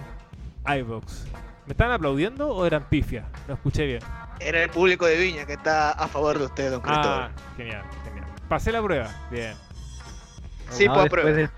iVoox. 0.67 1.25
¿Me 1.67 1.73
están 1.73 1.91
aplaudiendo 1.91 2.49
o 2.49 2.65
eran 2.65 2.89
pifias? 2.89 3.27
No 3.49 3.55
escuché 3.55 3.87
bien. 3.87 4.01
Era 4.39 4.63
el 4.63 4.71
público 4.71 5.07
de 5.07 5.17
Viña 5.17 5.45
que 5.47 5.55
está 5.55 5.91
a 5.91 6.07
favor 6.07 6.39
de 6.39 6.45
usted, 6.45 6.71
don 6.71 6.81
Cristóbal. 6.81 7.33
Ah, 7.35 7.55
genial, 7.57 7.83
genial. 8.05 8.27
Pasé 8.49 8.71
la 8.71 8.83
prueba. 8.83 9.11
Bien. 9.31 9.55
Sí, 10.71 10.87
No, 10.87 11.07
pues 11.07 11.51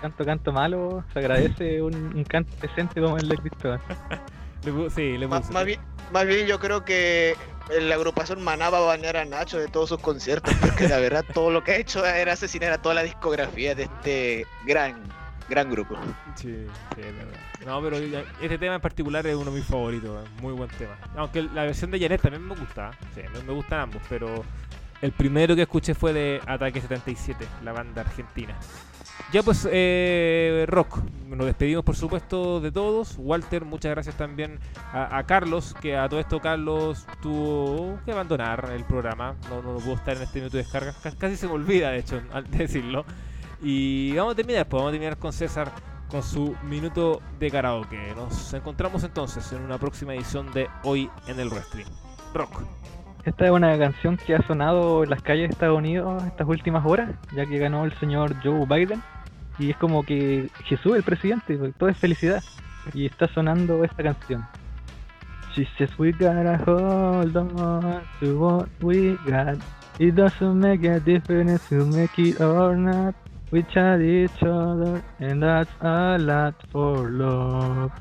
tanto 0.00 0.24
canto 0.24 0.52
malo, 0.52 1.02
se 1.12 1.18
agradece 1.18 1.80
un, 1.82 1.94
un 1.94 2.24
canto 2.24 2.52
decente 2.60 3.00
como 3.00 3.16
el 3.16 3.28
de 3.28 3.36
Cristóbal. 3.36 3.80
Sí, 4.94 5.18
le 5.18 5.28
puse. 5.28 5.52
Más, 5.52 5.64
bien, 5.64 5.80
más 6.12 6.26
bien 6.26 6.46
yo 6.46 6.58
creo 6.58 6.84
que 6.84 7.36
la 7.68 7.94
agrupación 7.94 8.42
Maná 8.42 8.70
va 8.70 8.78
a 8.78 8.82
banear 8.82 9.16
a 9.16 9.24
Nacho 9.24 9.58
de 9.58 9.68
todos 9.68 9.88
sus 9.88 9.98
conciertos, 10.00 10.54
porque 10.60 10.88
la 10.88 10.98
verdad 10.98 11.24
todo 11.32 11.50
lo 11.50 11.64
que 11.64 11.72
ha 11.72 11.76
hecho 11.76 12.04
era 12.04 12.32
asesinar 12.32 12.72
a 12.72 12.78
toda 12.78 12.94
la 12.94 13.02
discografía 13.02 13.74
de 13.74 13.84
este 13.84 14.46
gran, 14.64 15.02
gran 15.48 15.70
grupo. 15.70 15.96
Sí, 16.34 16.66
sí, 16.94 17.00
es 17.00 17.16
verdad. 17.16 17.40
No, 17.64 17.82
pero 17.82 17.96
este 17.96 18.58
tema 18.58 18.74
en 18.74 18.80
particular 18.80 19.26
es 19.26 19.34
uno 19.34 19.50
de 19.50 19.58
mis 19.58 19.66
favoritos, 19.66 20.24
es 20.24 20.42
muy 20.42 20.52
buen 20.52 20.68
tema. 20.70 20.96
Aunque 21.16 21.42
la 21.42 21.64
versión 21.64 21.90
de 21.90 21.98
Janet 22.00 22.20
también 22.20 22.46
me 22.46 22.54
gusta, 22.54 22.90
sí, 23.14 23.22
me, 23.32 23.42
me 23.42 23.52
gustan 23.52 23.80
ambos, 23.80 24.02
pero 24.08 24.44
el 25.04 25.12
primero 25.12 25.54
que 25.54 25.62
escuché 25.62 25.94
fue 25.94 26.12
de 26.12 26.40
Ataque 26.46 26.80
77, 26.80 27.46
la 27.62 27.72
banda 27.72 28.00
argentina. 28.00 28.56
Ya 29.32 29.42
pues, 29.42 29.68
eh, 29.70 30.64
Rock, 30.68 30.98
nos 31.28 31.46
despedimos 31.46 31.84
por 31.84 31.94
supuesto 31.94 32.60
de 32.60 32.72
todos. 32.72 33.14
Walter, 33.18 33.64
muchas 33.64 33.90
gracias 33.92 34.16
también 34.16 34.58
a, 34.92 35.18
a 35.18 35.24
Carlos, 35.26 35.74
que 35.80 35.96
a 35.96 36.08
todo 36.08 36.20
esto 36.20 36.40
Carlos 36.40 37.06
tuvo 37.22 37.98
que 38.04 38.12
abandonar 38.12 38.70
el 38.74 38.84
programa, 38.84 39.36
no, 39.50 39.62
no 39.62 39.78
pudo 39.78 39.94
estar 39.94 40.16
en 40.16 40.22
este 40.22 40.38
minuto 40.40 40.56
de 40.56 40.62
descarga, 40.64 40.94
Ca- 41.02 41.12
casi 41.16 41.36
se 41.36 41.46
me 41.46 41.52
olvida 41.52 41.90
de 41.90 41.98
hecho 41.98 42.20
al 42.32 42.50
decirlo. 42.50 43.04
Y 43.62 44.14
vamos 44.16 44.32
a 44.32 44.36
terminar, 44.36 44.66
pues 44.68 44.80
vamos 44.80 44.88
a 44.90 44.92
terminar 44.92 45.16
con 45.18 45.32
César 45.32 45.70
con 46.08 46.22
su 46.22 46.54
minuto 46.64 47.20
de 47.38 47.50
karaoke. 47.50 48.14
Nos 48.16 48.52
encontramos 48.54 49.04
entonces 49.04 49.50
en 49.52 49.62
una 49.62 49.78
próxima 49.78 50.14
edición 50.14 50.52
de 50.52 50.68
Hoy 50.82 51.10
en 51.28 51.38
el 51.40 51.48
Wrestling. 51.50 51.86
Rock. 52.34 52.62
Esta 53.24 53.46
es 53.46 53.50
una 53.50 53.78
canción 53.78 54.18
que 54.18 54.34
ha 54.34 54.42
sonado 54.42 55.02
en 55.02 55.10
las 55.10 55.22
calles 55.22 55.48
de 55.48 55.52
Estados 55.54 55.78
Unidos 55.78 56.22
estas 56.24 56.46
últimas 56.46 56.84
horas, 56.84 57.10
ya 57.34 57.46
que 57.46 57.58
ganó 57.58 57.84
el 57.84 57.92
señor 57.94 58.34
Joe 58.42 58.66
Biden. 58.66 59.02
Y 59.58 59.70
es 59.70 59.76
como 59.78 60.02
que 60.02 60.50
Jesús, 60.64 60.96
el 60.96 61.02
presidente, 61.02 61.56
pues, 61.56 61.74
todo 61.76 61.88
es 61.88 61.96
felicidad. 61.96 62.42
Y 62.92 63.06
está 63.06 63.26
sonando 63.28 63.82
esta 63.82 64.02
canción. 64.02 64.46
She 65.54 65.66
says 65.78 65.88
we 65.98 66.10
gotta 66.12 66.58
hold 66.66 67.36
on 67.36 68.02
to 68.20 68.38
what 68.38 68.68
we 68.82 69.16
got. 69.24 69.56
It 69.98 70.16
doesn't 70.16 70.58
make 70.58 70.84
a 70.84 70.98
difference 70.98 71.62
to 71.68 71.86
make 71.86 72.18
it 72.18 72.40
or 72.40 72.76
not. 72.76 73.14
We 73.52 73.62
chat 73.62 74.00
each 74.00 74.42
other, 74.42 75.00
and 75.20 75.40
that's 75.40 75.70
a 75.80 76.18
lot 76.18 76.56
for 76.72 77.08
love. 77.08 77.92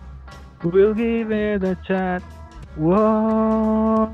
We'll 0.63 0.95
give 0.95 1.31
it 1.31 1.63
a 1.63 1.77
shot. 1.85 2.23
Whoa, 2.77 4.09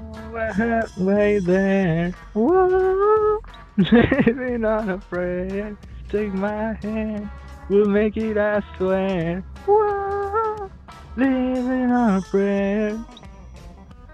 way 0.98 1.40
there. 1.40 2.14
Whoa, 2.34 3.40
living 3.78 4.66
on 4.66 4.90
a 4.90 4.98
prayer. 5.10 5.76
Take 6.12 6.34
my 6.34 6.74
hand, 6.82 7.30
we'll 7.70 7.86
make 7.88 8.18
it, 8.18 8.38
I 8.38 8.62
swear. 8.78 9.44
Whoa, 9.66 10.70
living 11.16 11.92
on 11.92 12.16
a 12.18 12.22
prayer. 12.32 12.98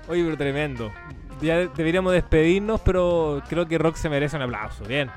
Oye, 0.08 0.24
pero 0.24 0.38
tremendo. 0.38 0.92
Ya 1.42 1.58
de- 1.58 1.68
deberíamos 1.76 2.14
despedirnos, 2.14 2.80
pero 2.82 3.42
creo 3.50 3.68
que 3.68 3.78
Rock 3.78 3.96
se 3.96 4.10
merece 4.10 4.36
un 4.36 4.44
aplauso. 4.44 4.84
Bien. 4.86 5.10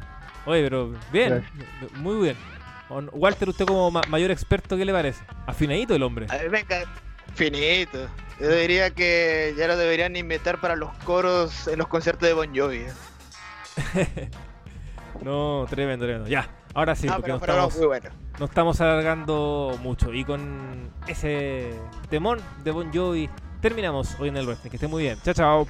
Oye, 0.46 0.62
pero 0.62 0.92
bien. 1.12 1.44
Muy 1.96 2.22
bien. 2.22 2.36
Walter, 3.12 3.48
usted 3.50 3.66
como 3.66 3.90
ma- 3.90 4.00
mayor 4.08 4.30
experto, 4.30 4.76
¿qué 4.76 4.84
le 4.86 4.92
parece? 4.92 5.22
Afinadito 5.46 5.94
el 5.94 6.02
hombre. 6.02 6.26
A 6.30 6.42
mí 6.42 6.48
me 6.50 6.64
encanta. 7.46 7.58
Finito. 7.58 7.98
Yo 8.40 8.48
diría 8.50 8.90
que 8.90 9.54
ya 9.58 9.66
lo 9.66 9.76
deberían 9.76 10.14
inventar 10.16 10.60
para 10.60 10.76
los 10.76 10.90
coros 11.04 11.66
en 11.68 11.78
los 11.78 11.88
conciertos 11.88 12.26
de 12.28 12.34
Bon 12.34 12.54
Jovi. 12.56 12.84
No, 15.22 15.66
tremendo, 15.68 16.04
tremendo. 16.04 16.28
Ya, 16.28 16.48
ahora 16.74 16.94
sí, 16.94 17.08
Ah, 17.08 17.16
porque 17.16 17.32
pero, 17.32 17.34
nos 17.34 17.40
pero 17.40 17.52
no, 17.54 17.58
estamos, 17.68 17.76
muy 17.78 17.86
bueno. 17.86 18.10
nos 18.38 18.48
estamos 18.50 18.80
alargando 18.80 19.78
mucho. 19.82 20.12
Y 20.14 20.24
con 20.24 20.92
ese 21.08 21.72
temón 22.08 22.40
de 22.62 22.70
Bon 22.70 22.92
Jovi 22.92 23.28
terminamos 23.60 24.14
hoy 24.20 24.28
en 24.28 24.36
el 24.36 24.46
wrestling. 24.46 24.70
Que 24.70 24.76
esté 24.76 24.86
muy 24.86 25.02
bien. 25.02 25.18
Chao, 25.24 25.34
chao. 25.34 25.66